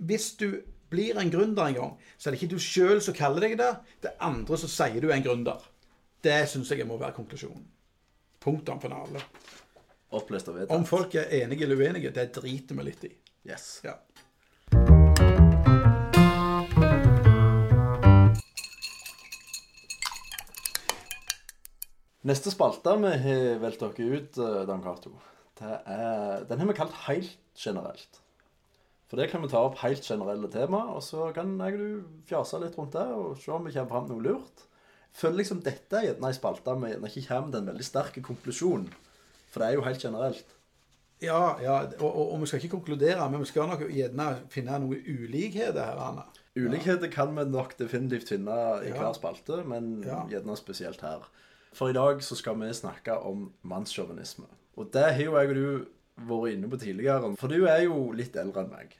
hvis 0.00 0.32
du 0.40 0.62
blir 0.90 1.18
en 1.20 1.30
gründer 1.30 1.66
en 1.66 1.74
gang, 1.76 1.92
så 2.18 2.28
er 2.28 2.34
det 2.34 2.42
ikke 2.42 2.54
du 2.54 2.62
sjøl 2.62 3.02
som 3.04 3.14
kaller 3.14 3.46
deg 3.46 3.58
det. 3.60 3.70
Det 4.02 4.12
er 4.12 4.24
andre 4.26 4.58
som 4.58 4.70
sier 4.70 5.00
du 5.02 5.10
er 5.10 5.18
en 5.18 5.26
gründer. 5.26 5.62
Det 6.22 6.42
syns 6.50 6.72
jeg 6.74 6.86
må 6.88 6.98
være 7.00 7.16
konklusjonen. 7.16 7.64
Punktum 8.40 8.80
finale. 8.80 9.22
oppløst 10.10 10.48
og 10.48 10.70
Om 10.74 10.84
folk 10.84 11.14
er 11.14 11.30
enige 11.42 11.64
eller 11.64 11.76
uenige, 11.76 12.10
det 12.10 12.32
driter 12.34 12.74
vi 12.74 12.82
litt 12.82 13.04
i. 13.04 13.12
Yes. 13.46 13.80
Ja. 13.84 13.94
Neste 22.20 22.50
spalte 22.52 22.96
vi 23.00 23.12
har 23.22 23.60
valgt 23.62 23.80
dere 23.80 24.08
ut, 24.18 24.38
eh, 24.38 24.66
Dan 24.68 24.82
Cato, 24.82 25.14
det 25.60 25.76
er, 25.92 26.44
den 26.48 26.58
har 26.62 26.68
vi 26.70 26.76
kalt 26.78 26.96
helt 27.06 27.36
generelt. 27.60 28.20
For 29.10 29.18
det 29.18 29.26
kan 29.32 29.42
vi 29.42 29.48
ta 29.50 29.58
opp 29.66 29.80
helt 29.82 30.06
generelle 30.06 30.48
tema, 30.52 30.84
og 30.94 31.02
så 31.02 31.32
kan 31.34 31.56
jeg 31.58 31.74
og 31.74 31.80
du 31.80 32.20
fjase 32.30 32.60
litt 32.62 32.76
rundt 32.78 32.94
det 32.94 33.06
og 33.10 33.36
se 33.42 33.50
om 33.52 33.64
vi 33.66 33.72
kommer 33.74 33.90
fram 33.90 34.06
noe 34.10 34.22
lurt. 34.22 34.66
Føler 35.18 35.40
liksom 35.40 35.62
dette 35.66 35.98
er 35.98 36.06
gjerne 36.06 36.28
ei 36.30 36.36
spalte 36.36 36.76
vi 36.78 36.92
gjerne 36.92 37.10
ikke 37.10 37.26
kommer 37.26 37.50
til 37.50 37.60
en 37.64 37.70
veldig 37.72 37.86
sterk 37.88 38.20
konklusjon. 38.22 38.84
For 39.50 39.60
det 39.62 39.68
er 39.68 39.78
jo 39.80 39.82
helt 39.88 40.04
generelt. 40.04 40.52
Ja, 41.20 41.40
ja 41.60 41.74
og, 41.98 42.06
og, 42.06 42.20
og 42.32 42.44
vi 42.44 42.46
skal 42.48 42.62
ikke 42.62 42.76
konkludere, 42.78 43.26
men 43.32 43.42
vi 43.42 43.48
skal 43.50 43.66
nok 43.68 43.82
gjerne 43.90 44.28
finne 44.54 44.78
noen 44.80 45.02
ulikheter 45.02 45.82
her, 45.82 45.98
Anna. 46.06 46.28
Ulikheter 46.56 47.10
kan 47.12 47.34
vi 47.36 47.44
nok 47.50 47.74
definitivt 47.78 48.30
finne 48.30 48.54
i 48.86 48.88
Ja. 48.90 48.96
hver 48.96 49.12
spalte, 49.18 49.60
men 49.66 50.02
Ja. 50.06 50.22
gjerne 50.30 50.56
spesielt 50.56 51.02
her. 51.02 51.26
For 51.72 51.90
i 51.90 51.92
dag 51.98 52.22
så 52.22 52.38
skal 52.38 52.56
vi 52.62 52.70
snakke 52.74 53.18
om 53.18 53.52
mannssjåvinisme. 53.62 54.46
Og 54.78 54.90
det 54.94 55.06
har 55.06 55.22
jo 55.24 55.36
jeg 55.38 55.50
og 55.50 55.58
du 55.58 55.66
vært 56.30 56.54
inne 56.54 56.70
på 56.70 56.80
tidligere. 56.80 57.32
For 57.40 57.52
du 57.52 57.66
er 57.66 57.84
jo 57.86 58.10
litt 58.16 58.36
eldre 58.38 58.64
enn 58.64 58.72
meg. 58.74 58.94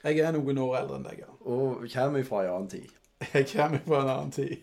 Jeg 0.00 0.22
er 0.24 0.32
noen 0.32 0.62
år 0.62 0.80
eldre 0.80 0.98
enn 1.00 1.06
deg, 1.06 1.22
ja. 1.26 1.30
Og 1.44 1.84
kommer 1.92 2.24
fra 2.26 2.44
en 2.46 2.54
annen 2.54 2.72
tid. 2.72 2.96
Jeg 3.34 3.50
kommer 3.52 3.82
fra 3.84 4.02
en 4.04 4.12
annen 4.14 4.34
tid. 4.34 4.58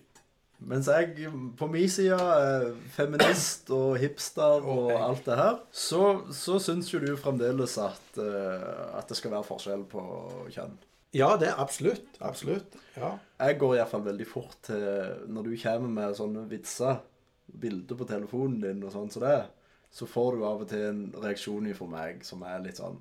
Mens 0.57 0.87
jeg 0.89 1.29
på 1.59 1.67
min 1.69 1.89
side 1.91 2.17
er 2.17 2.71
feminist 2.95 3.69
og 3.75 3.99
hipster 4.01 4.65
og 4.65 4.89
alt 4.95 5.27
det 5.27 5.35
her, 5.37 5.59
så, 5.69 6.01
så 6.33 6.57
syns 6.61 6.89
jo 6.89 7.01
du 7.03 7.11
fremdeles 7.19 7.75
at, 7.77 8.17
eh, 8.17 8.95
at 8.97 9.05
det 9.05 9.19
skal 9.19 9.35
være 9.35 9.45
forskjell 9.45 9.85
på 9.91 10.01
kjønn. 10.55 10.73
Ja, 11.15 11.35
det 11.39 11.51
er 11.51 11.61
absolutt. 11.61 12.17
Absolutt. 12.25 12.73
Ja. 12.97 13.13
Jeg 13.37 13.59
går 13.61 13.77
iallfall 13.77 14.03
veldig 14.09 14.25
fort 14.27 14.57
til 14.65 14.81
Når 15.29 15.45
du 15.45 15.53
kommer 15.61 15.93
med 15.93 16.17
sånne 16.17 16.43
vitser, 16.49 16.97
bilder 17.47 17.99
på 17.99 18.09
telefonen 18.09 18.57
din 18.65 18.81
og 18.83 18.91
sånn 18.91 19.13
som 19.13 19.23
det, 19.23 19.37
så 19.91 20.05
får 20.09 20.35
du 20.37 20.45
av 20.45 20.61
og 20.61 20.69
til 20.69 20.83
en 20.91 21.01
reaksjon 21.23 21.73
fra 21.77 21.87
meg 21.89 22.23
som 22.27 22.43
er 22.43 22.59
litt 22.65 22.77
sånn 22.81 22.99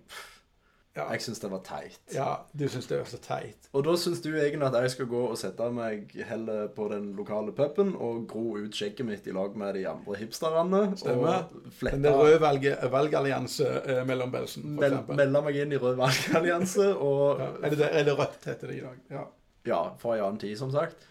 Ja. 0.96 1.10
Jeg 1.12 1.20
syns 1.26 1.42
det 1.42 1.50
var 1.52 1.60
teit. 1.60 1.98
ja, 2.14 2.38
du 2.56 2.62
syns 2.72 2.86
det 2.88 2.96
var 3.02 3.04
så 3.10 3.18
teit. 3.20 3.66
Og 3.76 3.82
da 3.84 3.92
syns 4.00 4.22
du 4.24 4.30
egentlig 4.32 4.64
at 4.64 4.78
jeg 4.80 4.90
skal 4.94 5.08
gå 5.10 5.18
og 5.28 5.36
sette 5.36 5.66
meg 5.76 6.14
heller 6.24 6.70
på 6.72 6.86
den 6.88 7.10
lokale 7.18 7.52
puben 7.52 7.90
og 8.00 8.22
gro 8.30 8.54
ut 8.56 8.72
skjegget 8.72 9.04
mitt 9.04 9.26
i 9.28 9.34
lag 9.36 9.52
med 9.60 9.74
de 9.76 9.82
andre 9.90 10.16
hipsterne. 10.16 10.80
Stemmer. 10.96 11.50
Og 11.52 11.82
Den 12.00 12.08
røde 12.16 12.40
valg, 12.40 12.64
valgallianse 12.94 13.68
eh, 13.84 14.00
mellom 14.08 14.32
Belsen, 14.32 14.62
for 14.64 14.80
mel 14.80 14.88
eksempel. 14.96 15.20
Melde 15.20 15.42
meg 15.50 15.60
inn 15.66 15.76
i 15.76 15.82
Rød 15.84 15.98
valgallianse 16.00 16.88
og 17.10 17.42
Ja, 17.44 17.50
eller, 17.68 17.88
eller 18.00 18.16
Rødt 18.22 18.48
heter 18.48 18.72
det 18.72 18.78
i 18.80 18.84
dag. 18.86 19.02
Ja. 19.12 19.26
Ja, 19.66 19.82
fra 20.00 20.16
en 20.16 20.24
annen 20.30 20.38
tid, 20.40 20.56
som 20.56 20.72
sagt. 20.72 21.04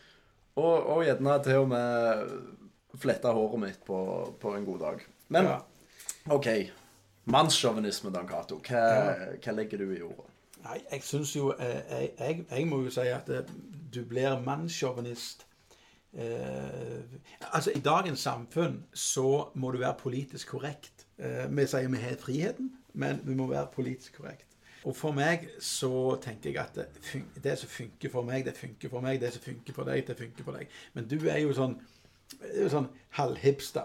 Og, 0.56 0.82
og 0.96 1.04
gjerne 1.06 1.38
til 1.46 1.62
og 1.62 1.70
med 1.70 2.26
flette 2.98 3.28
håret 3.38 3.60
mitt 3.62 3.82
på, 3.86 4.02
på 4.42 4.56
en 4.58 4.66
god 4.66 4.80
dag. 4.80 5.06
Men 5.34 5.50
ja. 5.50 5.60
OK. 6.34 6.48
Mannssjåvinisme, 7.26 8.12
Dan 8.14 8.28
Cato. 8.30 8.60
Hva, 8.62 8.86
hva 9.42 9.56
legger 9.58 9.82
du 9.82 9.90
i 9.96 10.02
ordet? 10.06 10.32
Nei, 10.66 10.80
jeg 10.92 11.04
syns 11.06 11.36
jo 11.36 11.52
eh, 11.62 11.82
jeg, 11.90 12.12
jeg, 12.20 12.46
jeg 12.50 12.68
må 12.70 12.82
jo 12.86 12.94
si 12.94 13.06
at 13.14 13.30
eh, 13.30 13.50
du 13.94 14.02
blir 14.10 14.40
mannssjåvinist 14.42 15.46
eh, 16.18 17.04
Altså, 17.52 17.74
i 17.76 17.84
dagens 17.86 18.26
samfunn 18.26 18.80
så 18.94 19.52
må 19.56 19.72
du 19.72 19.78
være 19.84 19.98
politisk 20.00 20.56
korrekt. 20.56 21.06
Eh, 21.18 21.46
vi 21.50 21.68
sier 21.70 21.90
vi 21.94 22.02
har 22.02 22.18
friheten, 22.22 22.72
men 22.94 23.22
vi 23.24 23.38
må 23.38 23.48
være 23.52 23.70
politisk 23.76 24.18
korrekt. 24.22 24.48
Og 24.86 24.94
for 24.96 25.14
meg 25.18 25.48
så 25.62 26.16
tenker 26.22 26.52
jeg 26.52 26.62
at 26.62 26.76
det, 26.78 27.22
det 27.44 27.56
som 27.58 27.70
funker 27.70 28.12
for 28.14 28.26
meg, 28.26 28.46
det 28.46 28.58
funker 28.58 28.90
for 28.90 29.06
meg. 29.06 29.22
Det 29.22 29.34
som 29.34 29.42
funker 29.42 29.74
for 29.74 29.90
deg, 29.90 30.04
det 30.08 30.18
funker 30.18 30.46
for 30.46 30.58
deg. 30.58 30.74
Men 30.94 31.08
du 31.10 31.18
er 31.26 31.42
jo 31.42 31.54
sånn, 31.58 31.74
er 32.42 32.64
jo 32.64 32.70
sånn 32.72 32.88
halvhipster. 33.16 33.84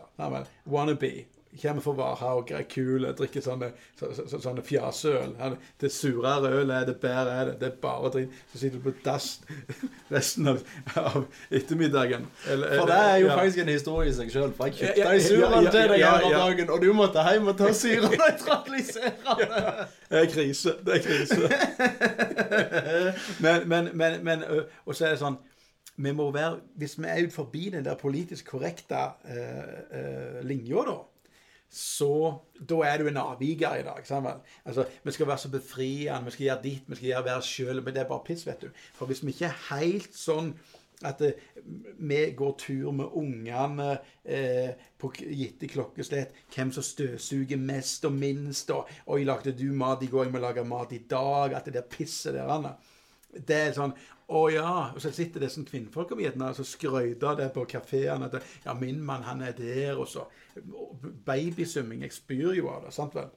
Wannabe. 0.64 1.24
kommer 1.62 1.82
for 1.82 1.94
Varhaug, 1.98 2.50
er 2.54 2.62
kul, 2.62 3.02
drikker 3.18 3.40
sånne, 3.42 3.72
så, 3.98 4.06
så, 4.14 4.38
sånne 4.38 4.62
fjasøl. 4.62 5.32
Det 5.80 5.90
surere 5.90 6.46
ølet 6.60 6.76
er 6.76 6.84
det, 6.86 7.00
bedre 7.02 7.30
er 7.34 7.44
det. 7.48 7.56
Det 7.60 7.66
er 7.66 7.72
bare 7.82 8.10
dritt. 8.14 8.30
Så 8.52 8.58
sitter 8.58 8.78
du 8.78 8.82
på 8.84 8.92
dass 9.04 9.40
resten 10.14 10.46
av, 10.48 10.58
av 10.94 11.26
ettermiddagen. 11.50 12.26
Eller- 12.46 12.78
For 12.78 12.86
det 12.86 12.94
er 12.94 13.16
jo 13.16 13.26
ja. 13.26 13.36
faktisk 13.36 13.58
en 13.64 13.68
historie 13.74 14.10
i 14.10 14.12
seg 14.14 14.30
sjøl. 14.30 14.52
For 14.54 14.64
jeg 14.70 14.74
kjøpte 14.78 15.00
ja, 15.00 15.10
ja, 15.10 15.16
til 15.74 15.88
deg 15.90 16.00
her 16.06 16.20
dagen, 16.38 16.70
og 16.70 16.80
du 16.86 16.92
måtte 16.94 17.18
hjem 17.26 17.48
og 17.50 17.58
ta 17.58 17.72
syrenøytraliserende. 17.82 19.86
Det 20.10 20.18
er 20.18 20.26
krise. 20.30 20.70
Det 20.86 20.92
er 20.96 21.02
krise. 21.04 21.50
men, 23.44 23.68
men, 23.68 23.88
men, 23.94 24.24
men 24.24 24.44
Og 24.86 24.94
så 24.94 25.04
er 25.06 25.10
det 25.14 25.20
sånn 25.22 25.38
vi 25.96 26.12
må 26.12 26.30
være, 26.30 26.60
Hvis 26.76 26.98
vi 26.98 27.08
er 27.08 27.26
ut 27.26 27.32
forbi 27.32 27.70
den 27.70 27.84
der 27.84 27.94
politisk 27.94 28.46
korrekte 28.46 29.00
eh, 29.24 30.44
linja, 30.44 30.84
da, 30.86 30.98
så 31.70 32.40
da 32.68 32.80
er 32.82 32.98
du 32.98 33.08
en 33.08 33.16
avviker 33.16 33.76
i 33.78 33.82
dag. 33.86 34.02
vel? 34.08 34.40
Altså, 34.64 34.86
Vi 35.04 35.12
skal 35.12 35.26
være 35.26 35.38
så 35.38 35.50
befriende, 35.50 36.24
vi 36.24 36.30
skal 36.30 36.44
gjøre 36.44 36.62
ditt, 36.62 36.82
vi 36.86 36.96
skal 36.96 37.06
gjøre 37.06 37.24
være 37.24 37.42
sjøl. 37.42 37.82
Men 37.82 37.94
det 37.94 38.02
er 38.02 38.08
bare 38.08 38.24
piss, 38.24 38.46
vet 38.46 38.60
du. 38.62 38.68
For 38.94 39.06
hvis 39.06 39.22
vi 39.24 39.30
ikke 39.30 39.46
er 39.46 39.76
helt 39.76 40.14
sånn 40.14 40.54
at 41.06 41.20
eh, 41.24 41.32
vi 41.98 42.18
går 42.36 42.56
tur 42.58 42.90
med 42.92 43.14
ungene 43.16 43.98
eh, 44.24 44.74
på 44.98 45.12
gitte 45.16 45.68
klokkeslett. 45.70 46.34
Hvem 46.54 46.72
som 46.72 46.84
støvsuger 46.84 47.56
mest 47.56 48.04
og 48.04 48.12
minst. 48.12 48.70
Og 48.70 48.88
'Oi, 49.06 49.24
lagde 49.24 49.52
du 49.52 49.72
mat 49.72 50.02
i 50.02 50.10
går? 50.10 50.24
Jeg 50.24 50.32
må 50.32 50.38
lage 50.38 50.64
mat 50.64 50.92
i 50.92 51.04
dag.' 51.10 51.54
At 51.54 51.64
det 51.64 51.74
der 51.74 51.88
pisset 51.90 52.34
der. 52.34 52.48
Anna. 52.48 52.74
Det 53.30 53.56
er 53.56 53.72
sånn 53.72 53.94
Å 54.30 54.40
ja. 54.52 54.72
Og 54.94 55.02
så 55.02 55.10
sitter 55.14 55.42
det 55.42 55.50
sånn 55.50 55.66
kvinnfolk 55.66 56.12
og 56.14 56.20
Vietnam 56.20 56.54
og 56.54 56.66
skryter 56.66 57.38
det 57.40 57.48
på 57.54 57.64
kafeene. 57.66 58.30
'Ja, 58.64 58.74
min 58.78 59.02
mann, 59.02 59.26
han 59.26 59.42
er 59.42 59.52
der', 59.52 59.98
og 59.98 60.08
så 60.08 60.28
Babysumming. 61.26 62.02
Jeg 62.02 62.12
spyr 62.12 62.54
jo 62.54 62.68
av 62.70 62.84
det. 62.84 62.94
sant 62.94 63.14
vel? 63.14 63.30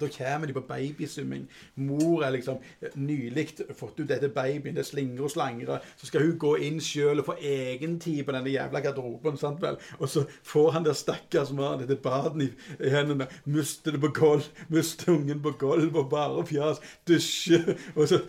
Da 0.00 0.08
kommer 0.12 0.46
de 0.46 0.52
på 0.52 0.60
babysumming. 0.68 1.46
Mor 1.76 2.22
er 2.26 2.30
liksom 2.34 2.58
nylig 2.94 3.46
fått 3.76 4.00
ut 4.00 4.08
dette 4.08 4.28
babyen. 4.28 4.76
Det 4.76 4.84
slingrer 4.86 5.24
og 5.24 5.30
slangrer. 5.32 5.84
Så 5.96 6.06
skal 6.10 6.26
hun 6.26 6.38
gå 6.38 6.54
inn 6.66 6.80
sjøl 6.84 7.22
og 7.22 7.28
få 7.30 7.36
egen 7.40 7.98
tid 8.02 8.24
på 8.26 8.34
denne 8.36 8.52
jævla 8.52 8.82
garderoben. 8.84 9.36
sant 9.40 9.62
vel? 9.62 9.78
Og 9.98 10.08
så 10.08 10.26
får 10.42 10.70
han 10.76 10.84
der 10.84 10.92
stakkars 10.98 11.52
mannen 11.52 11.86
dette 11.86 12.00
baden 12.02 12.42
i, 12.42 12.50
hendene. 12.90 13.28
Mister 13.46 13.92
det 13.96 14.00
på 14.00 14.12
gulv. 14.12 14.48
Mister 14.68 15.12
ungen 15.12 15.42
på 15.42 15.54
gulv 15.58 15.96
og 15.96 16.10
bare 16.10 16.46
fjas. 16.46 16.80
Dusje. 17.08 17.62
Og 17.96 18.08
så 18.08 18.20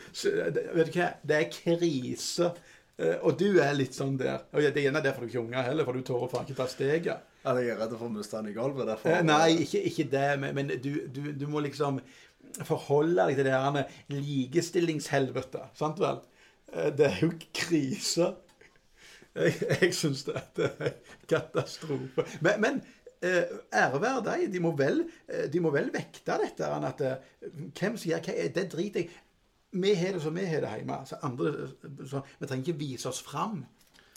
Vet 0.76 0.93
du 0.93 1.00
hva? 1.00 1.13
Det 1.28 1.36
er 1.36 1.50
krise. 1.54 2.52
Eh, 3.00 3.15
Og 3.24 3.39
du 3.39 3.60
er 3.60 3.74
litt 3.78 3.95
sånn 3.95 4.17
der. 4.19 4.45
Og 4.54 4.62
Det 4.62 4.78
er 4.78 4.89
gjerne 4.89 5.04
derfor 5.04 5.22
du 5.22 5.28
ikke 5.28 5.39
har 5.39 5.45
unger 5.45 5.67
heller, 5.69 5.86
for 5.86 5.93
du 5.93 6.02
tør 6.02 6.28
faen 6.32 6.48
ikke 6.48 6.58
ta 6.58 6.67
steget. 6.67 7.29
Eller 7.45 7.63
jeg 7.63 7.71
er 7.75 7.80
redd 7.80 7.93
for 7.95 8.10
å 8.10 8.12
miste 8.13 8.39
den 8.39 8.52
i 8.52 8.56
gulvet. 8.56 8.88
Derfor. 8.89 9.13
Eh, 9.13 9.23
Nei, 9.23 9.62
ikke, 9.63 9.82
ikke 9.88 10.08
det, 10.12 10.25
men, 10.41 10.58
men 10.58 10.73
du, 10.84 10.91
du, 11.08 11.21
du 11.39 11.45
må 11.52 11.62
liksom 11.63 12.02
forholde 12.67 13.25
deg 13.30 13.39
til 13.39 13.47
det 13.47 13.56
her 13.56 13.95
likestillingshelvetet. 14.12 15.71
Sant 15.80 15.99
vel? 16.04 16.21
Eh, 16.73 16.91
Det 16.97 17.08
er 17.08 17.19
jo 17.23 17.32
krise. 17.56 18.34
Jeg, 19.39 19.54
jeg 19.86 19.93
syns 19.95 20.25
det, 20.28 20.41
er 20.65 20.95
katastrofe. 21.30 22.25
Men, 22.43 22.60
men 22.63 22.80
eh, 23.23 23.45
ære 23.78 24.02
være 24.04 24.25
deg, 24.25 24.47
de 24.52 24.62
må 24.63 24.73
vel, 24.75 25.04
de 25.54 25.63
må 25.63 25.71
vel 25.75 25.91
vekte 25.93 26.39
dette. 26.43 26.69
At, 26.89 27.04
hvem 27.78 27.99
sier 28.02 28.23
hva 28.25 28.36
Det 28.56 28.67
driter 28.73 29.06
jeg 29.06 29.12
Vi 29.80 29.91
har 29.95 30.15
det 30.17 30.23
som 30.23 30.34
vi 30.36 30.47
har 30.49 30.63
det 30.65 30.71
hjemme. 30.80 30.97
Så 31.06 31.19
andre, 31.23 31.69
så, 32.10 32.23
vi 32.39 32.49
trenger 32.49 32.65
ikke 32.71 32.82
vise 32.82 33.12
oss 33.12 33.21
fram 33.23 33.62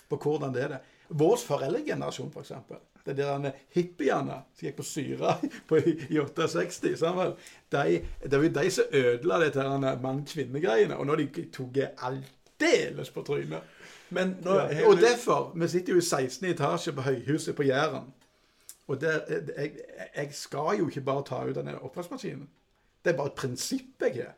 på 0.08 0.18
hvordan 0.18 0.54
det 0.56 0.64
er. 0.64 0.74
det. 0.74 0.80
Vår 1.12 1.36
foreldregenerasjon, 1.44 2.32
f.eks. 2.32 2.34
For 2.34 2.46
eksempel, 2.46 2.80
det 3.06 3.16
der 3.18 3.50
hippiene 3.74 4.38
som 4.54 4.66
gikk 4.66 4.76
på 4.78 4.86
syre 4.86 5.36
på, 5.68 5.80
i, 5.80 5.96
i 6.10 6.18
68, 6.18 6.96
sant 7.00 7.18
vel? 7.18 7.34
De, 7.72 8.00
det 8.22 8.38
var 8.38 8.46
jo 8.46 8.54
de 8.58 8.70
som 8.70 8.96
ødela 9.02 9.38
dette 9.42 9.62
her 9.62 10.00
mann-kvinne-greiene. 10.02 10.96
Og 10.96 11.06
nå 11.06 11.16
har 11.16 11.22
de 11.22 11.46
tatt 11.50 12.02
aldeles 12.08 13.10
på 13.10 13.24
trynet. 13.26 13.78
Men 14.12 14.36
nå 14.44 14.58
Ja. 14.58 14.86
Og 14.88 15.00
derfor 15.00 15.52
Vi 15.56 15.68
sitter 15.68 15.92
jo 15.92 15.98
i 15.98 16.02
16. 16.02 16.50
etasje 16.50 16.92
på 16.92 17.00
høyhuset 17.00 17.56
på 17.56 17.62
Jæren. 17.62 18.12
Og 18.86 19.00
der, 19.00 19.20
jeg, 19.56 19.72
jeg 20.16 20.28
skal 20.34 20.78
jo 20.78 20.88
ikke 20.88 21.00
bare 21.00 21.24
ta 21.24 21.44
ut 21.44 21.54
den 21.54 21.68
oppvaskmaskinen. 21.80 22.48
Det 23.04 23.12
er 23.12 23.16
bare 23.16 23.32
et 23.32 23.38
prinsipp 23.38 24.02
jeg 24.02 24.14
har. 24.14 24.34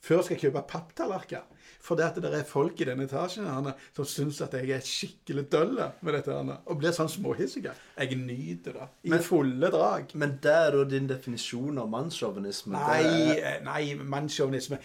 Før 0.00 0.22
skal 0.24 0.36
jeg 0.38 0.46
kjøpe 0.46 0.62
papptallerkener. 0.68 1.46
For 1.80 1.96
det 1.96 2.04
at 2.10 2.18
det 2.20 2.30
er 2.36 2.44
folk 2.48 2.80
i 2.80 2.86
denne 2.88 3.04
etasjen 3.06 3.46
Anna, 3.48 3.72
som 3.96 4.04
syns 4.08 4.40
at 4.44 4.52
jeg 4.56 4.68
er 4.76 4.82
skikkelig 4.84 5.46
døll 5.52 5.78
med 6.04 6.12
dette. 6.14 6.32
her, 6.32 6.58
Og 6.66 6.78
blir 6.80 6.92
sånn 6.92 7.08
småhissige. 7.08 7.72
Jeg 7.98 8.16
nyter 8.16 8.72
det. 8.72 8.88
I 9.04 9.10
Men- 9.10 9.22
fulle 9.22 9.70
drag. 9.70 10.14
Men 10.14 10.38
det 10.42 10.52
er 10.52 10.70
da 10.72 10.84
din 10.84 11.06
definisjon 11.08 11.78
av 11.78 11.88
mannssjåvinisme? 11.88 12.72
Nei, 12.72 13.02
er- 13.38 13.56
eh, 13.56 13.60
nei 13.64 13.94
mannssjåvinisme. 13.94 14.78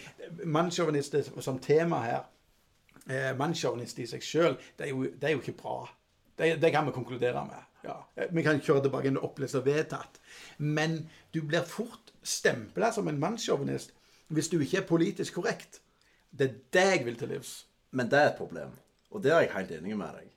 Mannssjåvinist 0.44 1.42
som 1.42 1.58
tema 1.58 2.00
her 2.04 2.24
eh, 3.08 3.32
Mannssjåvinist 3.36 3.98
i 3.98 4.06
seg 4.06 4.20
sjøl, 4.22 4.56
det, 4.78 4.88
det 5.20 5.28
er 5.30 5.34
jo 5.36 5.40
ikke 5.44 5.56
bra. 5.62 5.88
Det, 6.36 6.60
det 6.60 6.72
kan 6.72 6.86
vi 6.86 6.92
konkludere 6.92 7.44
med. 7.46 7.62
Ja. 7.84 7.96
Eh, 8.16 8.26
Vi 8.32 8.42
kan 8.42 8.60
kjøre 8.60 8.82
tilbake 8.82 9.12
og 9.16 9.24
opplese 9.30 9.62
vedtatt. 9.64 10.18
Men 10.58 11.08
du 11.32 11.40
blir 11.42 11.62
fort 11.62 12.12
stempla 12.22 12.92
som 12.92 13.08
en 13.08 13.20
mannssjåvinist 13.20 13.92
hvis 14.28 14.48
du 14.52 14.58
ikke 14.60 14.82
er 14.82 14.88
politisk 14.88 15.38
korrekt. 15.38 15.80
Det 16.30 16.48
er 16.48 16.56
det 16.72 16.86
jeg 16.90 17.04
vil 17.06 17.18
til 17.18 17.32
livs. 17.34 17.52
Men 17.90 18.10
det 18.10 18.18
er 18.18 18.32
et 18.32 18.38
problem. 18.38 18.74
Og 19.10 19.22
det 19.22 19.32
er 19.32 19.44
jeg 19.44 19.54
helt 19.54 19.72
enig 19.78 19.96
med 19.96 20.18
deg. 20.18 20.32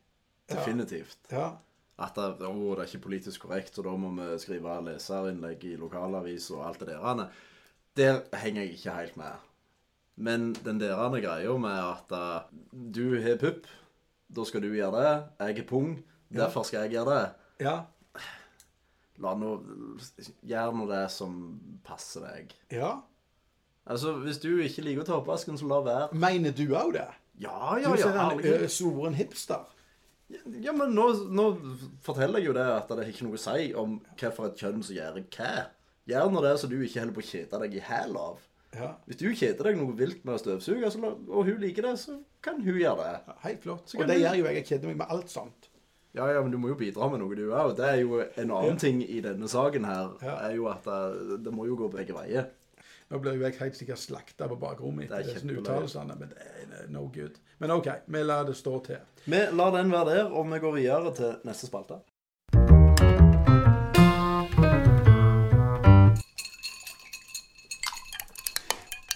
Definitivt. 0.49 1.17
Ja. 1.31 1.49
At 1.99 2.15
det, 2.15 2.47
å, 2.47 2.53
det 2.77 2.85
er 2.85 2.87
ikke 2.87 3.07
politisk 3.09 3.43
korrekt, 3.43 3.75
og 3.81 3.89
da 3.89 3.95
må 3.99 4.13
vi 4.15 4.29
skrive 4.39 4.77
leserinnlegg 4.85 5.65
i 5.67 5.75
lokalavis 5.79 6.47
og 6.55 6.63
alt 6.69 6.85
det 6.85 6.95
der. 6.95 7.25
Der 7.99 8.21
henger 8.39 8.63
jeg 8.63 8.77
ikke 8.77 8.95
helt 8.95 9.19
med. 9.19 9.45
Men 10.19 10.53
den 10.65 10.79
der 10.79 11.19
greia 11.19 11.57
med 11.57 11.79
at 11.79 12.15
uh, 12.15 12.47
du 12.71 13.19
har 13.23 13.39
pupp, 13.39 13.67
da 14.29 14.45
skal 14.45 14.63
du 14.63 14.71
gjøre 14.71 14.99
det. 14.99 15.13
Jeg 15.39 15.59
er 15.59 15.67
pung, 15.67 15.93
derfor 16.31 16.63
skal 16.63 16.85
jeg 16.85 16.97
gjøre 16.97 17.15
det. 17.15 17.29
Ja. 17.65 17.77
La 19.19 19.33
nå 19.35 19.57
Gjør 20.47 20.75
nå 20.75 20.87
det 20.87 21.05
som 21.11 21.33
passer 21.83 22.23
deg. 22.27 22.55
ja. 22.71 22.99
Altså, 23.89 24.13
Hvis 24.21 24.37
du 24.43 24.49
ikke 24.61 24.83
liker 24.85 25.01
å 25.01 25.05
ta 25.07 25.17
oppvasken, 25.17 25.57
så 25.57 25.67
la 25.67 25.79
være. 25.81 26.09
Mener 26.13 26.51
du 26.53 26.67
òg 26.77 26.93
det? 26.93 27.07
Ja, 27.41 27.75
ja, 27.77 27.81
ja, 27.81 27.91
Du 27.95 28.01
ser 28.01 28.11
en 28.13 28.19
herregud. 28.19 28.63
ø, 28.63 28.67
svoren 28.67 29.13
hipster. 29.17 29.65
Ja, 30.61 30.71
men 30.77 30.91
nå, 30.93 31.07
nå 31.33 31.45
forteller 32.05 32.37
jeg 32.37 32.51
jo 32.51 32.53
det 32.53 32.65
at 32.69 32.87
det 32.93 32.99
er 33.01 33.09
ikke 33.09 33.25
noe 33.25 33.39
å 33.39 33.41
si 33.41 33.71
om 33.73 33.95
hvilket 34.19 34.59
kjønn 34.61 34.83
som 34.85 34.95
gjør 34.95 35.17
hva. 35.33 35.53
Gjør 36.09 36.29
nå 36.33 36.41
det 36.45 36.51
så 36.61 36.69
du 36.69 36.75
ikke 36.81 36.99
holder 37.01 37.15
på 37.15 37.23
å 37.23 37.29
kjede 37.31 37.59
deg 37.63 37.73
i 37.79 37.81
hæl 37.87 38.15
av. 38.17 38.37
Ja. 38.77 38.91
Hvis 39.07 39.17
du 39.17 39.25
kjeder 39.33 39.63
deg 39.71 39.79
noe 39.79 39.95
vilt 39.97 40.21
med 40.25 40.35
å 40.35 40.41
støvsuge, 40.43 40.91
så 40.93 41.01
la, 41.01 41.09
og 41.33 41.45
hun 41.49 41.57
liker 41.63 41.81
det, 41.87 41.95
så 41.97 42.19
kan 42.45 42.61
hun 42.61 42.77
gjøre 42.77 43.01
det. 43.01 43.15
Ja, 43.25 43.33
Helt 43.47 43.63
flott. 43.65 43.95
Og 43.97 44.05
det 44.05 44.19
du- 44.19 44.23
gjør 44.27 44.37
jo 44.37 44.45
jeg. 44.45 44.55
Jeg 44.59 44.65
kjeder 44.69 44.87
meg 44.91 44.97
med 45.01 45.07
alt 45.09 45.29
sånt. 45.33 45.69
Ja, 46.13 46.27
ja, 46.33 46.41
men 46.41 46.51
du 46.51 46.57
må 46.57 46.67
jo 46.69 46.75
bidra 46.75 47.09
med 47.09 47.19
noe, 47.21 47.35
du 47.35 47.49
òg. 47.49 47.75
Det 47.77 47.85
er 47.85 47.99
jo 48.01 48.19
en 48.21 48.49
annen 48.51 48.73
Ja. 48.73 48.75
ting 48.75 49.01
i 49.01 49.21
denne 49.21 49.47
saken 49.49 49.85
her. 49.85 50.09
Ja. 50.21 50.35
er 50.49 50.55
jo 50.55 50.67
at 50.67 50.83
det, 50.83 51.43
det 51.45 51.53
må 51.53 51.65
jo 51.65 51.75
gå 51.75 51.89
begge 51.91 52.13
veier. 52.13 52.49
Nå 53.09 53.17
blir 53.17 53.39
jo 53.39 53.41
jeg 53.41 53.57
helt 53.57 53.77
sikkert 53.77 53.97
slakta 53.97 54.45
på 54.51 54.55
bakrommet 54.61 55.09
er 55.09 55.23
etter 55.23 55.39
disse 55.39 55.55
uttalelsene, 55.57 56.13
men 56.19 56.29
det 56.29 56.43
er 56.45 56.89
no 56.93 57.07
good. 57.09 57.39
Men 57.57 57.73
OK, 57.73 57.87
vi 58.05 58.21
lar 58.21 58.43
det 58.45 58.53
stå 58.57 58.75
til. 58.85 58.99
Vi 59.25 59.39
lar 59.57 59.71
den 59.73 59.89
være 59.91 60.13
der, 60.13 60.29
og 60.29 60.45
vi 60.51 60.59
går 60.61 60.75
videre 60.75 61.13
til 61.17 61.31
neste 61.49 61.65
spalte. 61.71 61.97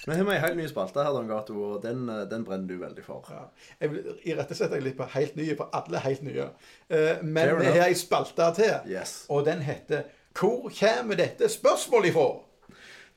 Vi 0.06 0.16
har 0.18 0.24
med 0.26 0.34
ei 0.36 0.42
helt 0.42 0.58
ny 0.58 0.66
spalte 0.68 1.04
her, 1.06 1.14
Don 1.16 1.30
Gato, 1.30 1.54
og 1.64 1.84
den, 1.84 2.10
eh, 2.10 2.26
den 2.32 2.44
brenner 2.44 2.68
du 2.68 2.80
veldig 2.82 3.04
for. 3.06 3.30
Ja. 3.30 3.44
Jeg 3.80 3.92
vil 3.92 4.10
irettesette 4.34 4.74
deg 4.74 4.84
litt 4.84 4.98
på 4.98 5.06
helt 5.14 5.38
nye, 5.38 5.56
for 5.56 5.70
alle 5.72 6.02
er 6.02 6.08
helt 6.10 6.26
nye. 6.26 6.48
Eh, 6.90 7.22
men 7.22 7.54
vi 7.62 7.70
har 7.70 7.86
ei 7.86 7.94
spalte 7.94 8.50
til, 8.58 8.74
Yes. 8.90 9.26
og 9.30 9.46
den 9.46 9.62
heter 9.62 10.04
'Hvor 10.34 10.70
kommer 10.80 11.16
dette 11.16 11.48
spørsmålet 11.48 12.12
ifra?' 12.12 12.53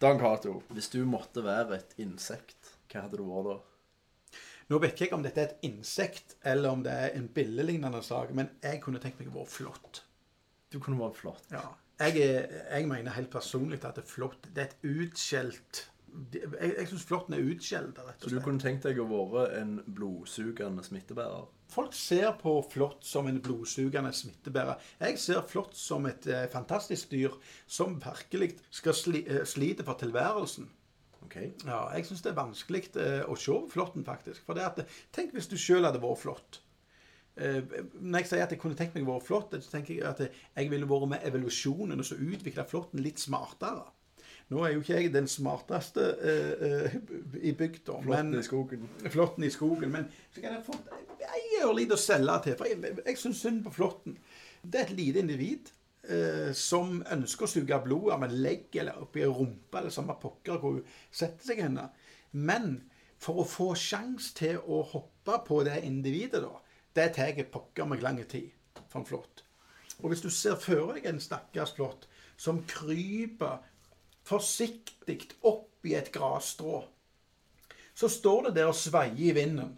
Don 0.02 0.18
Cato, 0.20 0.59
hvis 0.76 0.90
du 0.92 1.00
måtte 1.09 1.44
være 1.44 1.78
et 1.78 1.96
insekt, 2.04 2.74
hva 2.90 3.06
hadde 3.06 3.20
du 3.20 3.24
vært 3.28 3.48
da? 3.48 3.56
Nå 4.66 4.80
vet 4.82 4.98
jeg 4.98 5.09
ikke 5.09 5.16
om 5.16 5.24
dette 5.24 5.40
er 5.40 5.52
et 5.52 5.66
insekt, 5.68 6.35
eller 6.44 6.74
om 6.74 6.82
det 6.82 6.92
er 6.92 7.16
en 7.16 7.28
billelignende 7.32 8.02
sak, 8.02 8.32
men 8.35 8.50
jeg 8.64 8.80
kunne 8.82 9.00
tenkt 9.02 9.20
meg 9.22 9.30
å 9.30 9.38
være 9.38 9.52
flått. 9.52 10.02
Du 10.74 10.80
kunne 10.82 10.98
vært 11.00 11.20
flott. 11.20 11.44
Ja. 11.54 11.62
Jeg, 12.02 12.18
er, 12.20 12.48
jeg 12.74 12.88
mener 12.90 13.14
helt 13.16 13.30
personlig 13.32 13.78
at 13.80 13.96
det 13.96 14.04
er 14.04 14.11
flott. 14.11 14.50
Det 14.52 14.64
er 14.64 14.72
et 14.74 14.82
utskjelt 14.85 15.87
Jeg, 16.32 16.48
jeg 16.61 16.88
syns 16.90 17.06
flåtten 17.09 17.37
er 17.37 17.44
utskjelt, 17.44 17.98
Så 18.20 18.28
du 18.32 18.37
kunne 18.44 18.61
tenkt 18.61 18.85
deg 18.85 19.00
å 19.00 19.06
være 19.09 19.46
en 19.61 19.78
blodsugende 19.87 20.85
smittebærer? 20.85 21.46
Folk 21.68 21.94
ser 21.98 22.31
på 22.40 22.52
flått 22.70 23.05
som 23.05 23.26
en 23.26 23.40
blodsugende 23.42 24.12
smittebærer. 24.14 24.79
Jeg 25.00 25.18
ser 25.18 25.42
flått 25.50 25.74
som 25.76 26.07
et 26.07 26.26
eh, 26.31 26.44
fantastisk 26.52 27.11
dyr 27.11 27.35
som 27.66 27.96
virkelig 28.02 28.52
skal 28.70 28.94
sli, 28.94 29.24
eh, 29.26 29.42
slite 29.44 29.85
for 29.85 29.98
tilværelsen. 29.98 30.68
Okay. 31.26 31.50
Ja, 31.66 31.88
jeg 31.90 32.07
syns 32.07 32.22
det 32.22 32.31
er 32.31 32.38
vanskelig 32.38 32.85
eh, 33.02 33.24
å 33.26 33.35
se 33.40 33.57
flåtten, 33.72 34.05
faktisk. 34.07 34.44
For 34.46 34.55
det 34.55 34.62
at, 34.68 34.94
tenk 35.12 35.35
hvis 35.35 35.50
du 35.50 35.57
sjøl 35.59 35.85
hadde 35.88 35.98
vært 36.05 36.22
flått. 36.22 36.61
eh, 37.37 37.59
Når 37.98 38.22
jeg 38.22 38.31
sier 38.31 38.44
at 38.46 38.55
jeg 38.55 38.62
kunne 38.62 38.79
tenkt 38.79 38.94
meg 38.94 39.02
å 39.09 39.16
være 39.16 39.26
flott, 39.26 39.59
så 39.59 39.74
tenker 39.74 39.96
jeg 39.96 40.07
at 40.07 40.22
jeg 40.31 40.70
ville 40.70 40.87
vært 40.87 41.11
med 41.16 41.26
evolusjonen 41.26 41.98
og 41.98 42.07
så 42.07 42.14
utvikla 42.14 42.64
flåtten 42.70 43.02
litt 43.02 43.18
smartere. 43.18 43.88
Nå 44.55 44.61
er 44.62 44.76
jo 44.76 44.83
ikke 44.85 45.00
jeg 45.00 45.11
den 45.11 45.26
smarteste 45.26 46.02
eh, 46.22 46.66
eh, 46.68 46.92
i 47.42 47.50
bygda, 47.59 47.98
Flåtten 48.07 48.38
i 48.38 48.42
skogen. 48.46 48.87
Flåtten 49.11 49.44
i 49.44 49.50
skogen. 49.50 49.90
Men 49.90 50.07
så 50.31 50.44
kan 50.44 50.55
jeg 50.55 50.62
få 50.68 50.79
ei 50.94 50.95
ørlite 51.66 51.96
å 51.96 52.00
selge 52.00 52.37
til. 52.44 52.59
For 52.59 52.70
jeg, 52.70 52.96
jeg 53.02 53.20
syns 53.20 53.42
synd 53.44 53.62
på 53.66 53.74
flåtten. 53.79 54.18
Det 54.62 54.81
er 54.81 54.88
et 54.88 54.98
lite 54.98 55.22
individ 55.22 55.70
eh, 56.09 56.50
som 56.57 57.00
ønsker 57.12 57.46
å 57.46 57.50
suge 57.50 57.81
blod 57.85 58.11
av 58.14 58.26
en 58.26 58.37
legg 58.42 58.74
eller 58.81 59.02
oppi 59.05 59.24
rumpa 59.26 59.81
eller 59.81 59.94
samme 59.94 60.16
pokker 60.22 60.61
hvor 60.62 60.79
hun 60.79 60.92
setter 61.11 61.52
seg 61.52 61.64
henne. 61.66 61.88
Men 62.33 62.79
for 63.22 63.42
å 63.42 63.48
få 63.48 63.70
sjanse 63.79 64.35
til 64.37 64.59
å 64.61 64.83
hoppe 64.92 65.38
på 65.46 65.62
det 65.66 65.81
individet, 65.87 66.42
da, 66.44 66.61
det 66.96 67.12
tar 67.16 67.38
pokker 67.52 67.88
meg 67.88 68.05
lang 68.05 68.20
tid 68.24 68.52
for 68.88 69.00
en 69.00 69.09
flått. 69.09 69.42
Og 70.02 70.12
hvis 70.12 70.24
du 70.24 70.29
ser 70.33 70.59
for 70.61 70.92
deg 70.94 71.09
en 71.09 71.22
stakkars 71.22 71.72
flått 71.76 72.05
som 72.37 72.61
kryper 72.68 73.62
forsiktig 74.26 75.22
opp 75.46 75.87
i 75.87 75.94
et 75.96 76.11
grasstrå, 76.12 76.83
så 77.96 78.11
står 78.12 78.48
det 78.48 78.59
der 78.59 78.68
og 78.68 78.76
sveier 78.76 79.31
i 79.31 79.33
vinden. 79.37 79.76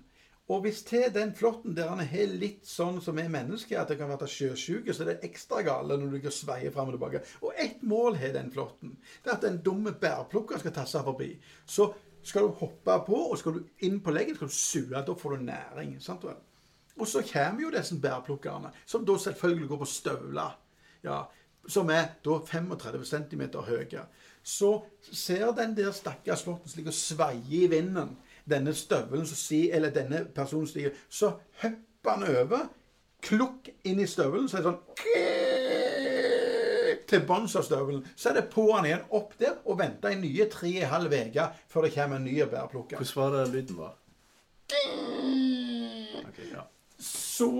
Og 0.49 0.63
hvis 0.65 0.81
til 0.89 1.11
den 1.13 1.35
flåtten 1.37 1.75
der 1.77 1.91
han 1.93 2.01
er 2.01 2.31
litt 2.41 2.65
sånn 2.67 3.03
som 3.05 3.19
er 3.21 3.29
menneske, 3.33 3.77
at 3.77 3.91
det 3.93 3.99
kan 4.01 4.09
være 4.09 4.29
sjøsjuke, 4.33 4.95
så 4.97 5.05
er 5.05 5.11
det 5.13 5.29
ekstra 5.29 5.61
gale 5.67 5.99
når 6.01 6.15
du 6.15 6.21
kan 6.25 6.33
sveier 6.33 6.73
fram 6.73 6.89
og 6.89 6.97
tilbake. 6.97 7.21
Og 7.45 7.59
ett 7.61 7.83
mål 7.85 8.17
har 8.17 8.33
den 8.37 8.49
flåtten. 8.55 8.95
Det 9.23 9.29
er 9.29 9.37
at 9.37 9.45
den 9.45 9.61
dumme 9.65 9.93
bærplukkeren 9.93 10.63
skal 10.63 10.75
tasse 10.79 11.03
forbi. 11.05 11.35
Så 11.69 11.91
skal 12.25 12.49
du 12.49 12.61
hoppe 12.63 12.97
på, 13.07 13.19
og 13.29 13.39
skal 13.41 13.59
du 13.59 13.85
inn 13.85 14.01
på 14.05 14.15
leggen, 14.15 14.39
skal 14.39 14.49
du 14.49 14.57
suge. 14.57 15.05
Da 15.05 15.17
får 15.21 15.37
du 15.37 15.45
næring. 15.51 15.99
sant 16.01 16.25
vel? 16.25 16.41
Og 16.99 17.07
så 17.07 17.23
kommer 17.23 17.63
jo 17.63 17.71
disse 17.71 18.01
bærplukkerne, 18.01 18.73
som 18.87 19.05
da 19.07 19.19
selvfølgelig 19.19 19.69
går 19.69 19.83
på 19.85 19.91
støvler. 19.93 20.57
Ja, 21.05 21.23
som 21.69 21.91
er 21.93 22.15
da 22.25 22.39
35 22.47 23.05
cm 23.05 23.45
høye. 23.69 24.07
Så 24.43 24.71
ser 25.13 25.53
den 25.53 25.77
der 25.77 25.93
stakkars 25.93 26.43
flåtten 26.43 26.71
slik 26.73 26.89
og 26.89 26.97
sveier 26.97 27.65
i 27.65 27.67
vinden, 27.69 28.17
denne 28.49 28.75
støvelen 28.75 29.27
sier, 29.29 29.75
eller 29.77 29.95
denne 29.95 30.25
personen 30.35 30.67
stiger, 30.67 30.97
så 31.09 31.35
hopper 31.63 32.15
han 32.15 32.29
over, 32.29 32.69
klukk 33.23 33.69
inn 33.85 34.01
i 34.01 34.07
støvelen, 34.07 34.49
så 34.49 34.59
er 34.59 34.65
det 34.65 34.71
sånn 34.73 35.49
til 37.09 37.25
bunns 37.27 37.57
av 37.57 37.65
støvelen. 37.65 38.03
Så 38.17 38.31
er 38.31 38.39
det 38.39 38.49
på 38.53 38.67
han 38.75 38.87
igjen 38.89 39.05
opp 39.17 39.35
der 39.41 39.57
og 39.65 39.79
venter 39.81 40.13
i 40.13 40.21
nye 40.21 40.49
tre 40.53 40.71
og 40.77 40.85
en 40.85 40.93
halv 40.93 41.15
uke 41.17 41.49
før 41.73 41.87
det 41.87 41.95
kommer 41.95 42.21
en 42.21 42.29
ny 42.29 42.37
bærplukker. 42.45 43.01
Hvordan 43.01 43.23
var 43.23 43.37
det 43.37 43.55
lyden 43.55 43.79
var? 43.79 43.95
Okay, 46.29 46.51
ja. 46.53 46.67
Så 47.01 47.51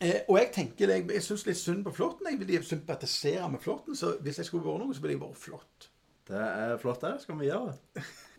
eh, 0.00 0.24
Og 0.28 0.38
jeg 0.40 0.50
tenker 0.54 0.90
jeg, 0.90 1.06
jeg 1.12 1.22
syns 1.22 1.46
litt 1.46 1.60
synd 1.60 1.84
på 1.86 1.94
flåtten. 1.94 2.26
Jeg 2.30 2.40
vil 2.40 2.64
sympatisere 2.66 3.48
med 3.50 3.62
flåtten. 3.62 3.96
Så 3.96 4.16
hvis 4.20 4.40
jeg 4.40 4.50
skulle 4.50 4.66
vært 4.66 4.82
noe, 4.82 4.94
så 4.94 5.04
ville 5.04 5.14
jeg 5.14 5.22
vært 5.22 5.42
flott. 5.44 5.90
Det 6.28 6.40
er 6.40 6.78
flott, 6.80 7.02
det. 7.04 7.18
Skal 7.22 7.38
vi 7.38 7.50
gjøre 7.50 7.74
det? 7.74 8.04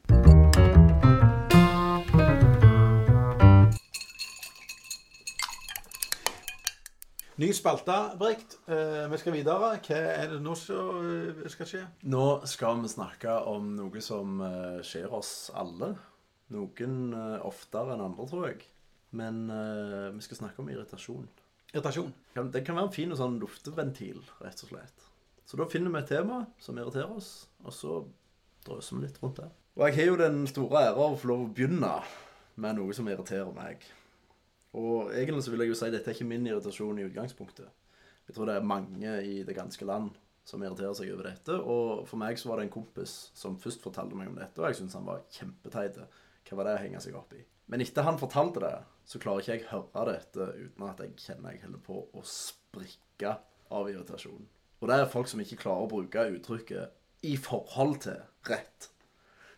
Ny 7.38 7.50
spalte, 7.54 7.96
Brikt. 8.20 8.54
Eh, 8.72 9.06
vi 9.12 9.18
skal 9.20 9.34
videre. 9.36 9.74
Hva 9.84 9.98
er 10.16 10.30
det 10.32 10.38
nå 10.44 10.54
som 10.56 11.02
eh, 11.04 11.48
skal 11.52 11.68
skje? 11.68 11.82
Nå 12.08 12.22
skal 12.48 12.80
vi 12.80 12.92
snakke 12.94 13.34
om 13.52 13.74
noe 13.76 14.04
som 14.04 14.38
eh, 14.46 14.78
skjer 14.88 15.12
oss 15.18 15.50
alle. 15.52 15.90
Noen 16.56 16.96
eh, 17.12 17.42
oftere 17.44 17.96
enn 17.98 18.06
andre, 18.06 18.28
tror 18.32 18.48
jeg. 18.48 18.62
Men 19.20 19.42
eh, 19.52 20.14
vi 20.16 20.24
skal 20.24 20.40
snakke 20.40 20.64
om 20.64 20.72
irritasjon. 20.72 21.28
Irritasjon. 21.74 22.14
Kan- 22.38 22.54
Det 22.56 22.64
kan 22.68 22.80
være 22.80 22.88
en 22.88 22.96
fin 22.96 23.12
sånn 23.20 23.36
lufteventil, 23.44 24.22
rett 24.40 24.64
og 24.64 24.72
slett. 24.72 25.10
Så 25.46 25.60
da 25.60 25.68
finner 25.70 25.92
vi 25.92 26.00
et 26.06 26.10
tema 26.16 26.40
som 26.64 26.80
irriterer 26.80 27.12
oss, 27.20 27.50
og 27.68 27.76
så 27.76 27.98
drøser 28.66 28.96
vi 28.98 29.10
litt 29.10 29.20
rundt 29.22 29.44
det. 29.44 29.50
Og 29.76 29.84
jeg 29.90 29.98
har 30.00 30.08
jo 30.14 30.16
den 30.24 30.46
store 30.48 30.86
ære 30.88 30.96
av 30.96 31.18
å 31.18 31.20
få 31.20 31.34
lov 31.34 31.44
å 31.44 31.52
begynne 31.52 31.92
med 32.64 32.80
noe 32.80 32.96
som 32.96 33.12
irriterer 33.12 33.52
meg. 33.54 33.84
Og 34.76 35.14
egentlig 35.16 35.46
så 35.46 35.54
vil 35.54 35.64
jeg 35.64 35.72
jo 35.72 35.80
si 35.80 35.90
dette 35.94 36.12
er 36.12 36.18
ikke 36.18 36.28
min 36.28 36.48
irritasjon 36.50 37.00
i 37.00 37.08
utgangspunktet. 37.08 37.72
Jeg 38.28 38.36
tror 38.36 38.50
det 38.50 38.56
er 38.58 38.68
mange 38.68 39.18
i 39.24 39.42
det 39.48 39.56
ganske 39.56 39.88
land 39.88 40.12
som 40.46 40.62
irriterer 40.62 40.94
seg 40.98 41.12
over 41.14 41.30
dette. 41.30 41.58
Og 41.58 42.06
for 42.10 42.22
meg 42.22 42.40
så 42.42 42.52
var 42.52 42.60
det 42.60 42.68
en 42.68 42.76
kompis 42.76 43.16
som 43.38 43.60
først 43.62 43.84
fortalte 43.86 44.18
meg 44.18 44.30
om 44.30 44.40
dette, 44.40 44.60
og 44.62 44.70
jeg 44.70 44.82
syntes 44.82 44.98
han 44.98 45.08
var 45.08 45.26
kjempeteit. 45.34 46.00
Hva 46.46 46.60
var 46.60 46.70
det 46.70 46.76
å 46.78 46.84
henge 46.84 47.02
seg 47.02 47.18
opp 47.18 47.34
i? 47.38 47.42
Men 47.72 47.82
etter 47.82 48.06
han 48.06 48.20
fortalte 48.22 48.62
det, 48.62 48.76
så 49.10 49.22
klarer 49.22 49.42
ikke 49.42 49.56
jeg 49.56 49.70
høre 49.72 50.12
dette 50.12 50.50
uten 50.60 50.86
at 50.86 51.02
jeg 51.02 51.16
kjenner 51.22 51.56
jeg 51.56 51.64
holder 51.66 51.82
på 51.86 52.02
å 52.14 52.26
sprikke 52.30 53.38
av 53.74 53.90
irritasjon. 53.90 54.46
Og 54.82 54.90
det 54.90 55.00
er 55.00 55.10
folk 55.10 55.30
som 55.32 55.42
ikke 55.42 55.62
klarer 55.64 55.86
å 55.86 55.90
bruke 55.90 56.28
uttrykket 56.36 57.26
'i 57.26 57.38
forhold 57.42 58.02
til' 58.06 58.22
rett. 58.50 58.90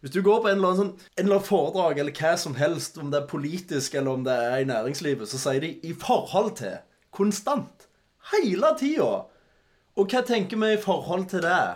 Hvis 0.07 0.13
du 0.13 0.21
går 0.23 0.37
på 0.39 0.47
en 0.47 0.61
eller 0.61 0.69
annen, 0.71 0.77
sånn, 0.79 1.07
en 1.17 1.25
eller 1.25 1.35
annen 1.35 1.43
foredrag 1.43 1.97
eller 1.99 2.13
hva 2.15 2.29
som 2.39 2.53
helst, 2.55 2.95
om 3.01 3.09
det 3.11 3.17
er 3.19 3.25
politisk 3.27 3.97
eller 3.99 4.13
om 4.15 4.21
det 4.23 4.35
er 4.39 4.61
i 4.63 4.67
næringslivet, 4.69 5.27
så 5.27 5.35
sier 5.41 5.59
de 5.59 5.71
'i 5.83 5.91
forhold 5.91 6.53
til' 6.55 6.77
konstant. 7.11 7.89
Hele 8.31 8.69
tida. 8.79 9.25
Og 9.97 10.07
hva 10.07 10.21
tenker 10.23 10.61
vi 10.63 10.71
i 10.73 10.79
forhold 10.79 11.27
til 11.27 11.43
det? 11.43 11.75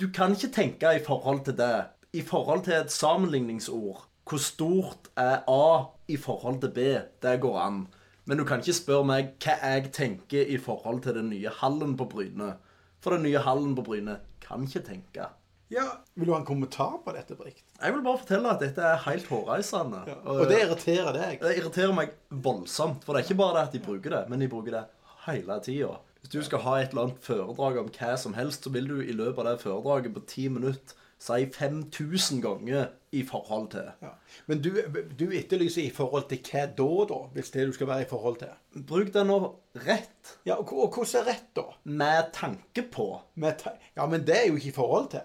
Du 0.00 0.08
kan 0.08 0.32
ikke 0.32 0.52
tenke 0.56 0.94
i 0.96 1.04
forhold 1.04 1.44
til 1.44 1.58
det. 1.58 1.84
I 2.14 2.22
forhold 2.22 2.64
til 2.64 2.72
et 2.80 2.92
sammenligningsord. 2.92 4.08
Hvor 4.24 4.38
stort 4.38 5.12
er 5.16 5.44
A 5.46 5.92
i 6.08 6.16
forhold 6.16 6.60
til 6.60 6.70
B? 6.70 6.78
Det 7.22 7.40
går 7.40 7.58
an. 7.60 7.88
Men 8.24 8.38
du 8.38 8.44
kan 8.44 8.60
ikke 8.64 8.72
spørre 8.72 9.04
meg 9.04 9.34
hva 9.44 9.60
jeg 9.62 9.92
tenker 9.92 10.46
i 10.48 10.56
forhold 10.56 11.02
til 11.02 11.14
den 11.14 11.28
nye 11.28 11.50
hallen 11.60 11.96
på 11.96 12.04
Bryne. 12.04 12.54
For 13.00 13.10
den 13.10 13.22
nye 13.22 13.38
hallen 13.38 13.76
på 13.76 13.82
Bryne 13.82 14.16
kan 14.40 14.62
ikke 14.62 14.80
tenke. 14.80 15.28
Ja, 15.70 15.82
Vil 16.14 16.26
du 16.26 16.32
ha 16.32 16.38
en 16.38 16.46
kommentar 16.46 17.00
på 17.04 17.12
dette, 17.12 17.34
Brikt? 17.34 17.65
Jeg 17.76 17.92
vil 17.92 18.02
bare 18.04 18.18
fortelle 18.22 18.52
at 18.52 18.62
dette 18.62 18.82
er 18.82 19.00
helt 19.04 19.28
hårreisende. 19.28 20.02
Og 20.24 20.44
det 20.48 20.60
irriterer 20.64 21.12
deg? 21.16 21.40
Det 21.42 21.56
irriterer 21.58 21.94
meg 21.96 22.14
voldsomt. 22.30 23.04
For 23.04 23.12
det 23.12 23.22
er 23.22 23.28
ikke 23.28 23.40
bare 23.42 23.58
det 23.58 23.64
at 23.68 23.74
de 23.76 23.82
bruker 23.84 24.14
det, 24.16 24.22
men 24.32 24.40
de 24.42 24.48
bruker 24.52 24.78
det 24.78 24.84
hele 25.26 25.58
tida. 25.64 25.96
Hvis 26.20 26.32
du 26.32 26.40
skal 26.42 26.64
ha 26.64 26.76
et 26.80 26.94
eller 26.94 27.08
annet 27.08 27.26
foredrag 27.26 27.80
om 27.82 27.90
hva 27.92 28.14
som 28.18 28.34
helst, 28.34 28.64
så 28.64 28.72
vil 28.74 28.88
du 28.90 28.96
i 29.02 29.14
løpet 29.14 29.42
av 29.44 29.50
det 29.52 29.64
foredraget 29.66 30.14
på 30.16 30.24
ti 30.26 30.48
minutter 30.50 30.96
si 31.22 31.46
5000 31.52 32.42
ganger 32.44 32.88
i 33.16 33.22
forhold 33.24 33.70
til. 33.72 33.86
Ja. 34.02 34.10
Men 34.46 34.60
du, 34.64 34.70
du 35.16 35.30
etterlyser 35.32 35.86
i 35.86 35.92
forhold 35.94 36.26
til 36.28 36.42
hva 36.44 36.66
da, 36.76 36.88
da? 37.08 37.20
Hvis 37.36 37.52
det 37.54 37.68
du 37.70 37.72
skal 37.76 37.88
være 37.88 38.04
i 38.04 38.10
forhold 38.10 38.36
til? 38.42 38.52
Bruk 38.88 39.12
det 39.14 39.24
nå 39.28 39.38
rett. 39.86 40.34
Ja, 40.48 40.58
Og, 40.58 40.72
og 40.74 40.92
hvordan 40.98 41.22
er 41.22 41.30
rett, 41.30 41.48
da? 41.56 41.64
Med 41.84 42.32
tanke 42.36 42.84
på. 42.92 43.08
Med 43.40 43.62
ta 43.62 43.76
ja, 43.96 44.06
men 44.10 44.26
det 44.28 44.36
er 44.42 44.48
jo 44.50 44.60
ikke 44.60 44.74
i 44.74 44.76
forhold 44.76 45.08
til. 45.16 45.24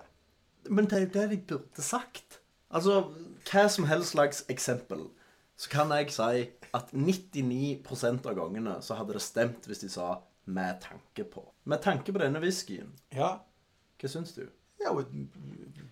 Men 0.69 0.87
det 0.87 0.97
er 0.97 1.07
jo 1.07 1.13
det 1.17 1.29
de 1.33 1.41
burde 1.51 1.83
sagt. 1.83 2.30
Altså, 2.73 3.01
hva 3.51 3.67
som 3.69 3.85
helst 3.89 4.13
slags 4.15 4.43
eksempel, 4.49 5.07
så 5.57 5.69
kan 5.69 5.91
jeg 5.91 6.11
si 6.15 6.49
at 6.73 6.91
99% 6.93 8.25
av 8.29 8.35
gangene 8.37 8.77
så 8.81 8.95
hadde 8.99 9.13
det 9.17 9.21
stemt 9.21 9.67
hvis 9.67 9.79
de 9.83 9.89
sa 9.89 10.21
'med 10.45 10.79
tanke 10.81 11.23
på'. 11.29 11.45
Med 11.65 11.81
tanke 11.81 12.11
på 12.13 12.19
denne 12.19 12.39
whiskyen. 12.39 12.91
Ja, 13.13 13.37
Hva 14.01 14.07
syns 14.09 14.33
du? 14.33 14.47
ja 14.81 14.91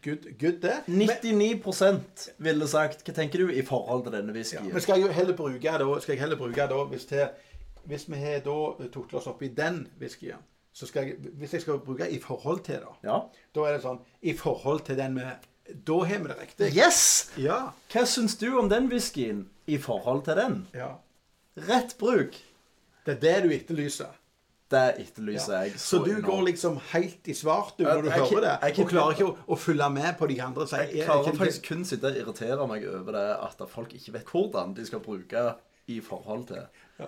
good, 0.01 0.23
good 0.39 0.61
det. 0.61 0.83
Men, 0.87 1.09
99% 1.09 2.29
ville 2.39 2.67
sagt 2.67 3.03
Hva 3.05 3.13
tenker 3.13 3.39
du 3.39 3.49
i 3.53 3.61
forhold 3.61 4.03
til 4.03 4.11
denne 4.13 4.33
whiskyen? 4.33 4.71
men 4.71 4.81
skal 4.81 4.99
jeg 4.99 5.07
jo 5.07 5.11
heller 5.13 5.35
bruke 5.35 5.61
da, 5.79 5.99
skal 5.99 6.13
jeg 6.13 6.19
heller 6.19 6.37
bruke 6.37 6.67
da 6.69 6.83
hvis, 6.89 7.05
det, 7.05 7.29
hvis 7.85 8.09
vi 8.09 8.15
har 8.15 8.39
da 8.39 8.87
tuklet 8.91 9.13
oss 9.13 9.27
opp 9.27 9.41
i 9.43 9.47
den 9.47 9.87
whiskyen, 9.99 10.37
så 10.73 10.87
skal 10.87 11.03
jeg, 11.05 11.15
hvis 11.33 11.53
jeg 11.53 11.61
skal 11.61 11.79
bruke 11.79 12.09
i 12.09 12.19
forhold 12.19 12.63
til, 12.63 12.75
da, 12.75 12.95
Ja. 13.03 13.19
da 13.55 13.61
er 13.67 13.73
det 13.77 13.81
sånn 13.83 13.99
I 14.21 14.33
forhold 14.33 14.79
til 14.85 14.97
den 14.97 15.13
med 15.13 15.31
Da 15.87 15.99
har 16.05 16.17
vi 16.23 16.27
det 16.27 16.37
riktig. 16.39 16.71
Yes! 16.77 17.31
Ja. 17.37 17.71
Hva 17.93 18.05
syns 18.05 18.35
du 18.37 18.47
om 18.57 18.69
den 18.69 18.87
whiskyen 18.89 19.45
i 19.67 19.77
forhold 19.77 20.23
til 20.25 20.35
den? 20.35 20.67
ja. 20.73 20.95
Rett 21.67 21.97
bruk. 21.99 22.35
Det 23.05 23.17
er 23.17 23.19
det 23.19 23.43
du 23.43 23.49
etterlyser. 23.55 24.13
Det 24.71 24.83
etterlyser 25.01 25.53
Ja. 25.53 25.61
jeg. 25.65 25.73
Så 25.81 25.97
du 26.05 26.11
enormt. 26.11 26.25
går 26.25 26.41
liksom 26.45 26.77
helt 26.93 27.27
i 27.27 27.33
svart 27.33 27.73
du, 27.77 27.83
når 27.83 28.01
du 28.01 28.09
jeg 28.09 28.19
hører 28.19 28.41
det, 28.41 28.51
jeg 28.61 28.75
jeg, 28.77 28.85
og 28.85 28.89
klarer 28.91 29.11
ikke 29.17 29.25
å, 29.27 29.35
å 29.49 29.57
følge 29.57 29.89
med 29.91 30.17
på 30.19 30.27
de 30.29 30.37
andre. 30.41 30.67
Så 30.67 30.77
Jeg 30.77 30.99
er- 30.99 31.05
klarer 31.05 31.27
er- 31.27 31.37
faktisk 31.37 31.67
kun 31.67 31.83
sitte 31.85 32.03
og 32.07 32.15
irritere 32.15 32.67
meg 32.67 32.85
over 32.87 33.11
det 33.11 33.37
at 33.43 33.69
folk 33.69 33.93
ikke 33.93 34.13
vet 34.13 34.25
hvordan 34.25 34.73
de 34.75 34.85
skal 34.85 34.99
bruke 34.99 35.55
i 35.87 35.99
forhold 35.99 36.47
til. 36.47 36.63
Ja. 36.99 37.05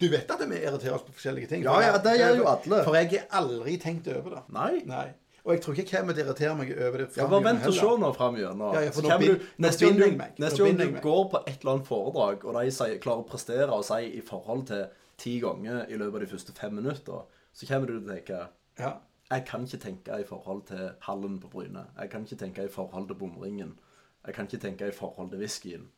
Du 0.00 0.08
vet 0.08 0.30
at 0.30 0.48
vi 0.50 0.56
irriterer 0.56 0.94
oss 0.94 1.02
på 1.02 1.12
forskjellige 1.14 1.48
ting? 1.48 1.62
Ja, 1.62 1.80
ja, 1.80 1.96
det 1.98 2.18
gjør 2.18 2.36
jo 2.36 2.44
alle. 2.46 2.84
For 2.84 2.94
jeg 2.94 3.10
har 3.10 3.40
aldri 3.42 3.78
tenkt 3.78 4.08
over 4.08 4.30
det. 4.30 4.42
Nei. 4.52 4.82
Nei. 4.84 5.08
Og 5.44 5.52
jeg 5.52 5.60
tror 5.60 5.72
ikke 5.74 5.82
jeg 5.92 6.00
kommer 6.00 6.14
til 6.16 6.24
å 6.24 6.26
irritere 6.30 6.56
meg 6.56 6.70
over 6.78 6.98
det. 7.02 7.06
Ja, 7.18 7.26
bare 7.28 7.44
vent 7.44 7.66
og 7.68 7.74
se 7.76 7.88
nå 8.00 8.10
framover. 8.16 8.74
Ja, 8.74 8.80
ja, 8.86 8.90
for 8.96 9.02
nå 9.02 9.08
kommer 9.10 9.26
du- 9.26 9.46
Neste 9.58 9.84
gang 9.86 9.96
du, 9.98 10.04
neste 10.40 10.64
gang 10.64 10.76
du 10.78 11.00
går 11.04 11.24
på 11.30 11.40
et 11.46 11.58
eller 11.60 11.72
annet 11.74 11.86
foredrag, 11.86 12.44
og 12.44 12.54
de 12.64 12.70
sier, 12.70 12.98
klarer 12.98 13.24
å 13.24 13.28
prestere 13.28 13.68
og 13.72 13.84
si 13.84 13.98
i 14.16 14.20
forhold 14.24 14.66
til 14.66 14.86
ti 15.18 15.40
ganger 15.40 15.84
i 15.90 15.96
løpet 16.00 16.14
av 16.14 16.20
de 16.20 16.26
første 16.26 16.52
fem 16.56 16.72
minutter, 16.74 17.26
så 17.52 17.66
kommer 17.68 17.86
du 17.86 18.00
til 18.00 18.08
å 18.08 18.14
tenke 18.14 18.48
Ja. 18.78 18.92
Jeg 19.30 19.46
kan 19.46 19.64
ikke 19.66 19.78
tenke 19.80 20.20
i 20.20 20.24
forhold 20.24 20.66
til 20.66 20.90
hallen 21.00 21.38
på 21.40 21.48
Bryne. 21.50 21.86
Jeg 22.00 22.10
kan 22.10 22.24
ikke 22.24 22.36
tenke 22.38 22.64
i 22.64 22.68
forhold 22.68 23.06
til 23.08 23.14
bomringen. 23.16 23.78
Jeg 24.26 24.34
kan 24.34 24.46
ikke 24.46 24.60
tenke 24.60 24.88
i 24.88 24.90
forhold 24.92 25.30
til 25.30 25.38
whiskyen. 25.40 25.88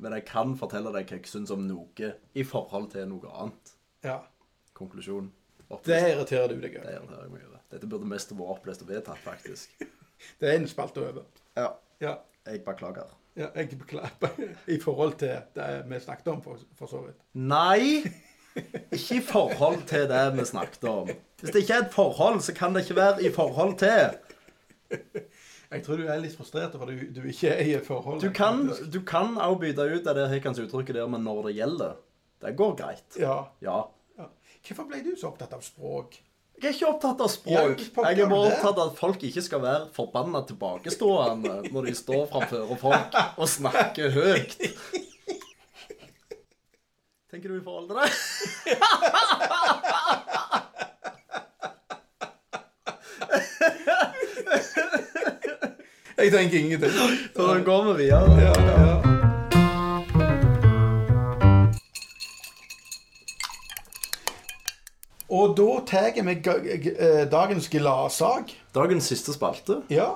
Men 0.00 0.12
jeg 0.12 0.24
kan 0.26 0.56
fortelle 0.56 0.92
deg 0.92 1.06
hva 1.06 1.16
jeg 1.18 1.22
syns 1.26 1.50
om 1.50 1.66
noe 1.66 2.14
i 2.34 2.42
forhold 2.42 2.90
til 2.90 3.06
noe 3.08 3.26
annet. 3.30 3.72
Ja. 4.04 4.20
Konklusjon. 4.74 5.30
Det 5.84 5.98
irriterer 6.12 6.48
du 6.48 6.56
deg 6.62 6.72
Det 6.72 6.84
irriterer 6.94 7.26
jeg 7.26 7.32
meg 7.32 7.44
over. 7.44 7.60
Dette 7.72 7.86
burde 7.90 8.08
mest 8.08 8.32
vært 8.32 8.54
opplest 8.56 8.82
og 8.84 8.88
vedtatt, 8.92 9.20
faktisk. 9.24 9.74
Det 10.40 10.48
er 10.50 10.56
en 10.58 10.68
spalte 10.68 11.04
over. 11.04 11.26
Ja. 11.56 11.68
Ja. 12.02 12.14
Jeg 12.48 12.64
beklager. 12.64 13.12
ja 13.36 13.50
jeg 13.54 13.78
beklager 13.78 14.32
i 14.74 14.80
forhold 14.80 15.18
til 15.20 15.36
det 15.54 15.68
vi 15.90 16.00
snakket 16.00 16.32
om, 16.32 16.42
for, 16.42 16.58
for 16.78 16.90
så 16.90 17.02
vidt. 17.04 17.20
Nei! 17.34 18.02
Ikke 18.90 19.20
i 19.20 19.22
forhold 19.22 19.84
til 19.86 20.08
det 20.10 20.24
vi 20.34 20.44
snakket 20.48 20.88
om. 20.90 21.10
Hvis 21.38 21.52
det 21.54 21.62
ikke 21.62 21.74
er 21.74 21.84
et 21.84 21.94
forhold, 21.94 22.40
så 22.42 22.54
kan 22.56 22.74
det 22.74 22.82
ikke 22.82 22.96
være 22.96 23.22
i 23.28 23.30
forhold 23.30 23.76
til. 23.78 24.16
Jeg 25.68 25.84
tror 25.84 26.00
du 26.00 26.06
er 26.08 26.20
litt 26.22 26.32
frustrert 26.32 26.72
Fordi 26.80 26.94
du, 26.96 27.20
du 27.20 27.26
ikke 27.28 27.50
er 27.52 27.66
i 27.68 27.74
et 27.76 27.86
forhold. 27.86 28.22
Du 28.24 28.32
kan 28.34 28.64
du 28.92 29.02
kan 29.06 29.36
også 29.36 29.60
bytte 29.60 29.84
ut 29.84 30.08
det 30.16 30.28
Hickans 30.32 30.58
uttrykket 30.58 30.96
der 30.96 31.06
men 31.06 31.22
'når 31.24 31.46
det 31.46 31.56
gjelder'. 31.60 31.96
Det 32.40 32.56
går 32.56 32.74
greit. 32.74 33.18
Ja. 33.18 33.44
Ja. 33.60 33.82
Hvorfor 34.66 34.88
ble 34.90 35.02
du 35.04 35.12
så 35.16 35.30
opptatt 35.30 35.52
av 35.56 35.62
språk? 35.64 36.18
Jeg 36.58 36.72
er 36.72 36.74
ikke 36.74 36.88
opptatt 36.90 37.20
av 37.22 37.28
språk. 37.30 37.82
Jeg 38.02 38.18
er 38.24 38.30
bare 38.32 38.48
opptatt 38.50 38.78
av 38.82 38.88
at 38.90 38.96
folk 38.98 39.22
ikke 39.28 39.42
skal 39.46 39.60
være 39.62 39.84
forbanna 39.94 40.40
tilbakestående 40.48 41.60
når 41.70 41.86
de 41.86 41.94
står 41.94 42.24
framfor 42.32 42.72
folk 42.80 43.18
og 43.38 43.46
snakker 43.52 44.10
høyt. 44.16 44.56
Tenker 47.30 47.52
du 47.52 47.58
i 47.60 47.64
forhold 47.64 47.86
til 47.92 47.96
det? 48.02 49.18
Jeg 56.18 56.32
tenker 56.32 56.58
ingenting. 56.58 56.90
Så 57.36 57.46
Da 57.46 57.58
går 57.64 57.92
vi 57.92 58.02
videre. 58.04 58.40
Ja, 58.42 58.52
ja. 58.66 58.97
Og 65.38 65.54
da 65.58 65.68
tar 65.86 66.16
vi 66.18 66.34
ga- 66.44 66.62
eh, 66.64 67.24
dagens 67.30 67.68
gladsak. 67.72 68.54
Dagens 68.74 69.10
siste 69.12 69.34
spalte. 69.36 69.82
Ja. 69.92 70.10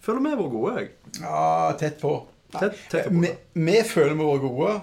Føler 0.00 0.22
vi 0.24 0.30
har 0.34 0.38
vært 0.40 0.54
gode, 0.54 0.76
jeg. 0.78 0.90
ja, 1.20 1.72
tett 1.80 1.98
på. 2.00 2.14
Tett- 2.54 2.78
tett 2.90 3.10
på. 3.10 3.20
Vi, 3.20 3.34
vi 3.66 3.82
føler 3.86 4.14
vi 4.16 4.24
var 4.30 4.38
gode. 4.46 4.80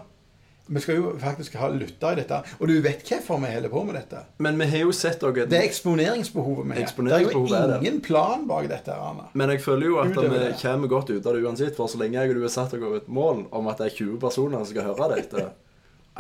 Vi 0.70 0.82
skal 0.84 0.98
jo 1.00 1.14
faktisk 1.22 1.54
ha 1.62 1.70
lytta 1.72 2.10
i 2.12 2.16
dette. 2.20 2.42
Og 2.60 2.68
du 2.68 2.74
vet 2.84 3.00
hvorfor 3.08 3.40
vi 3.40 3.48
holder 3.54 3.72
på 3.72 3.84
med 3.88 3.96
dette? 3.96 4.20
Men 4.44 4.58
vi 4.60 4.66
har 4.68 4.82
jo 4.84 4.92
sett 4.92 5.22
dere 5.24 5.46
Det 5.48 5.56
er 5.62 5.64
eksponeringsbehovet 5.70 6.66
vi 6.68 6.74
har. 6.82 6.90
Det 7.08 7.14
er 7.16 7.32
jo 7.32 7.46
det. 7.48 7.78
ingen 7.88 8.02
plan 8.04 8.44
bak 8.50 8.68
dette. 8.68 8.92
Anna. 8.92 9.30
Men 9.34 9.50
jeg 9.56 9.62
føler 9.64 9.88
jo 9.88 9.98
at 10.04 10.12
vi 10.12 10.52
kommer 10.62 10.88
godt 10.92 11.10
ut 11.16 11.26
av 11.26 11.34
det 11.38 11.44
uansett. 11.48 11.76
For 11.80 11.88
så 11.88 11.98
lenge 12.02 12.20
jeg 12.20 12.34
og 12.34 12.36
du 12.36 12.42
har 12.44 12.52
satt 12.52 12.76
dere 12.76 12.98
et 13.00 13.08
mål 13.08 13.46
om 13.56 13.68
at 13.72 13.78
det 13.80 13.94
er 13.94 13.96
20 13.96 14.20
personer 14.20 14.58
som 14.60 14.66
skal 14.74 14.90
høre 14.92 15.10
dette, 15.16 15.46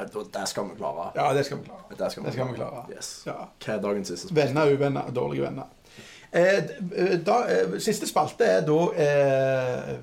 det 0.05 0.47
skal 0.47 0.69
vi 0.69 0.75
klare. 0.77 1.11
Ja, 1.15 1.33
det 1.33 1.45
skal 1.45 1.57
vi 1.57 1.69
klare. 1.69 1.97
Det 1.97 2.11
skal 2.11 2.23
vi, 2.23 2.27
Det 2.29 2.33
skal 2.33 2.47
vi 2.51 2.53
klare. 2.59 2.83
Yes. 2.93 3.09
Ja. 3.25 3.37
Hva 3.65 3.73
er 3.73 3.81
dagens 3.81 4.07
siste 4.13 4.27
spørsmål? 4.29 4.55
Venner, 4.55 4.73
uvenner, 4.77 5.11
dårlige 5.11 5.41
venner. 5.41 5.65
Eh, 6.31 7.17
da, 7.25 7.37
eh, 7.47 7.77
siste 7.79 8.07
spalte 8.09 8.45
er 8.45 8.61
da 8.67 8.79
eh, 8.93 9.93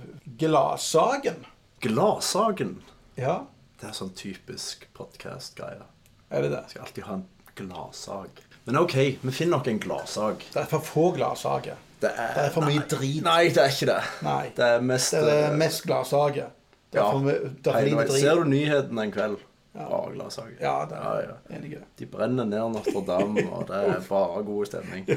Gladsaken. 0.41 1.45
Gladsaken. 1.85 2.79
Ja, 3.21 3.45
Det 3.81 3.91
er 3.91 3.95
sånn 3.95 4.15
typisk 4.17 4.87
podkast-greie. 4.97 5.83
er 6.31 6.43
det 6.43 6.51
det? 6.51 6.61
Jeg 6.65 6.71
skal 6.71 6.83
alltid 6.87 7.05
ha 7.05 7.15
en 7.15 7.25
gladsag. 7.55 8.29
Men 8.65 8.79
OK, 8.81 8.95
vi 9.21 9.33
finner 9.35 9.59
nok 9.59 9.67
en 9.69 9.79
gladsag. 9.79 10.45
Det 10.53 10.63
er 10.63 10.69
for 10.71 10.81
få 10.81 11.11
gladsaker. 11.17 11.77
Det 12.01 12.11
Det 12.17 12.45
er 12.47 12.51
for 12.51 12.65
mye 12.65 12.85
drit. 12.89 13.23
Nei, 13.25 13.49
det 13.49 13.59
er 13.63 13.73
ikke 13.73 13.87
det. 13.91 14.03
Nei. 14.23 14.53
Det 14.57 14.65
er 14.65 14.81
mest 14.81 15.13
Det 15.13 15.23
er 15.23 15.51
eh, 15.51 15.57
mest 15.57 15.85
gladsaker. 15.85 16.49
Er 16.95 16.99
ja, 16.99 17.11
er. 17.11 18.09
Ser 18.15 18.41
du 18.41 18.45
nyheten 18.49 18.99
en 18.99 19.13
kveld? 19.13 19.39
Ja. 19.75 19.89
Å, 19.91 20.05
gladsaker. 20.15 20.55
Ja, 20.63 20.75
det 20.87 20.99
er 21.01 21.25
ja. 21.27 21.37
enig 21.57 21.73
i 21.73 21.79
det. 21.81 21.87
De 21.99 22.07
brenner 22.07 22.47
ned 22.47 22.77
Notre-Dame, 22.77 23.43
og 23.57 23.65
det 23.71 23.81
er 23.81 24.05
bare 24.07 24.45
god 24.47 24.69
stemning. 24.71 25.09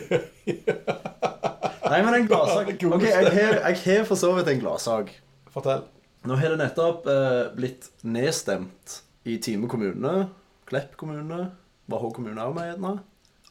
Nei, 1.88 2.00
men 2.04 2.16
en 2.18 2.26
gladsak 2.28 2.74
Ok, 2.90 3.06
jeg 3.06 3.78
har, 3.84 4.08
for 4.10 4.20
så 4.20 4.34
vidt 4.36 4.50
en 4.52 4.64
gladsak. 4.64 5.14
Fortell. 5.54 5.86
Nå 6.28 6.36
har 6.42 6.52
det 6.52 6.60
nettopp 6.60 7.06
eh, 7.08 7.44
blitt 7.56 7.88
nedstemt 8.04 8.98
i 9.30 9.38
Time 9.44 9.70
kommune, 9.72 10.28
Klepp 10.68 10.98
kommune, 11.00 11.52
Vahå 11.88 12.10
kommune 12.16 12.44
òg 12.44 12.58
med 12.58 12.68
gjerne, 12.72 12.98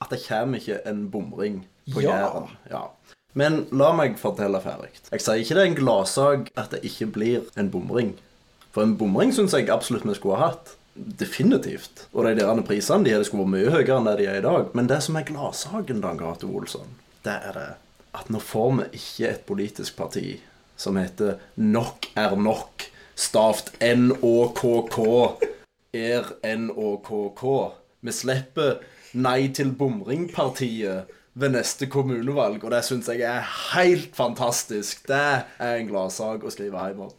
at 0.02 0.12
det 0.12 0.20
kommer 0.26 0.60
ikke 0.60 0.82
en 0.90 1.06
bomring 1.12 1.62
på 1.94 2.02
Ja. 2.04 2.18
Jæren. 2.18 2.50
Ja. 2.68 2.82
Men 3.36 3.62
la 3.72 3.92
meg 3.96 4.18
fortelle 4.20 4.60
ferdig. 4.64 4.90
Jeg 5.12 5.22
sier 5.22 5.40
ikke 5.40 5.56
det 5.56 5.62
er 5.62 5.70
en 5.70 5.78
gladsak 5.78 6.50
at 6.56 6.74
det 6.74 6.82
ikke 6.88 7.08
blir 7.14 7.48
en 7.56 7.70
bomring. 7.72 8.14
For 8.72 8.84
en 8.84 8.96
bomring 9.00 9.32
syns 9.32 9.54
jeg 9.56 9.70
absolutt 9.72 10.04
vi 10.04 10.16
skulle 10.16 10.36
ha 10.40 10.50
hatt. 10.50 10.74
Definitivt. 10.96 12.06
Og 12.12 12.24
de 12.24 12.36
der 12.38 12.62
prisene 12.66 13.04
de 13.04 13.12
hadde 13.12 13.28
skulle 13.28 13.44
vært 13.44 13.54
mye 13.54 13.72
høyere 13.74 13.98
enn 13.98 14.08
det 14.08 14.16
de 14.20 14.28
er 14.32 14.40
i 14.40 14.44
dag. 14.46 14.70
Men 14.76 14.88
det 14.90 15.02
som 15.04 15.18
er 15.18 15.26
gladsaken, 15.28 16.00
Dan 16.04 16.20
Cato 16.20 16.48
Olsson, 16.56 16.96
det 17.26 17.36
er 17.50 17.58
det 17.58 17.70
at 18.16 18.30
nå 18.32 18.40
får 18.40 18.70
vi 18.78 18.84
ikke 18.96 19.28
et 19.28 19.42
politisk 19.48 19.96
parti 19.98 20.38
som 20.80 20.96
heter 20.96 21.36
Nok 21.60 22.08
er 22.16 22.36
nok, 22.40 22.86
stavt 23.16 23.74
N-Å-K-K, 23.80 24.98
er 25.96 26.32
N-Å-K-K. 26.44 27.52
Vi 28.00 28.14
slipper 28.14 28.78
Nei 29.16 29.48
til 29.56 29.70
bomringpartiet 29.72 31.12
ved 31.36 31.52
neste 31.54 31.86
kommunevalg, 31.88 32.64
og 32.64 32.72
det 32.72 32.82
syns 32.84 33.08
jeg 33.08 33.22
er 33.24 33.44
helt 33.74 34.16
fantastisk. 34.16 35.06
Det 35.08 35.20
er 35.60 35.78
en 35.78 35.88
gladsak 35.88 36.44
å 36.44 36.52
skrive 36.52 36.88
hjem 36.90 37.06
om. 37.06 37.14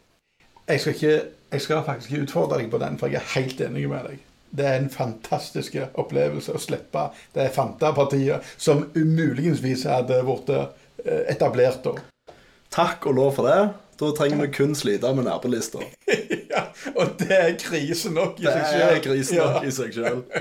Jeg 0.68 0.82
skal, 0.82 0.94
ikke, 0.94 1.14
jeg 1.52 1.60
skal 1.64 1.84
faktisk 1.86 2.12
utfordre 2.22 2.58
deg 2.60 2.70
på 2.70 2.78
den, 2.82 2.98
for 3.00 3.08
jeg 3.12 3.20
er 3.22 3.32
helt 3.34 3.60
enig 3.60 3.86
med 3.88 4.04
deg. 4.10 4.18
Det 4.50 4.64
er 4.64 4.78
en 4.80 4.90
fantastisk 4.90 5.74
opplevelse 6.00 6.54
å 6.56 6.60
slippe 6.60 7.02
det 7.34 7.50
Fanta-partiet 7.52 8.44
som 8.56 8.86
muligens 8.96 9.60
hadde 9.84 10.22
blitt 10.24 10.48
eh, 10.54 11.24
etablert 11.34 11.82
da. 11.84 11.92
Takk 12.72 13.06
og 13.10 13.14
lov 13.16 13.34
for 13.36 13.48
det. 13.48 13.58
Da 13.98 14.12
trenger 14.14 14.44
vi 14.46 14.48
kun 14.54 14.74
slite 14.78 15.10
med 15.16 15.24
nærbilister. 15.26 15.82
ja, 16.54 16.64
og 16.94 17.16
det 17.18 17.30
er 17.34 17.54
krise 17.60 18.12
nok 18.14 18.38
i 18.40 18.46
Det 18.46 18.52
seg 18.54 18.82
er 18.86 19.00
krise 19.04 19.36
nok 19.40 19.54
nok 19.58 19.64
i 19.68 19.74
seg 19.80 19.94
sjøl. 19.96 20.24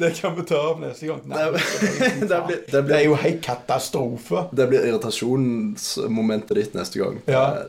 Det 0.00 0.12
kan 0.16 0.32
vi 0.36 0.42
ta 0.48 0.56
opp 0.70 0.78
neste 0.80 1.06
gang. 1.10 1.18
Nei, 1.28 1.42
Det- 1.50 1.64
det, 1.90 2.28
det 2.30 2.38
blir- 2.46 2.60
det 2.72 2.80
det 2.88 2.94
er 2.96 3.04
jo 3.04 3.16
helt 3.20 3.40
katastrofe. 3.44 4.46
Det 4.56 4.68
blir 4.70 4.86
irritasjonsmomentet 4.86 6.54
ditt 6.56 6.74
neste 6.78 6.98
gang. 7.02 7.18
Ja. 7.26 7.42
eh, 7.58 7.66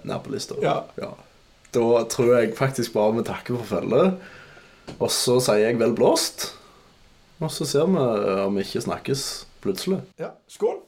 Ja. 0.64 0.84
Ja. 1.02 1.10
Da 1.72 2.04
tror 2.12 2.34
jeg 2.36 2.56
faktisk 2.58 2.94
bare 2.94 3.16
vi 3.16 3.26
takker 3.28 3.60
for 3.62 3.78
følget. 3.78 4.18
Og 4.98 5.12
så 5.14 5.38
sier 5.44 5.70
jeg 5.70 5.80
vel 5.80 5.96
blåst. 5.96 6.50
Og 7.42 7.52
så 7.54 7.66
ser 7.66 7.88
vi 7.90 8.02
om 8.44 8.58
vi 8.58 8.66
ikke 8.66 8.84
snakkes 8.84 9.26
plutselig. 9.64 10.02
Ja, 10.20 10.34
skål. 10.52 10.82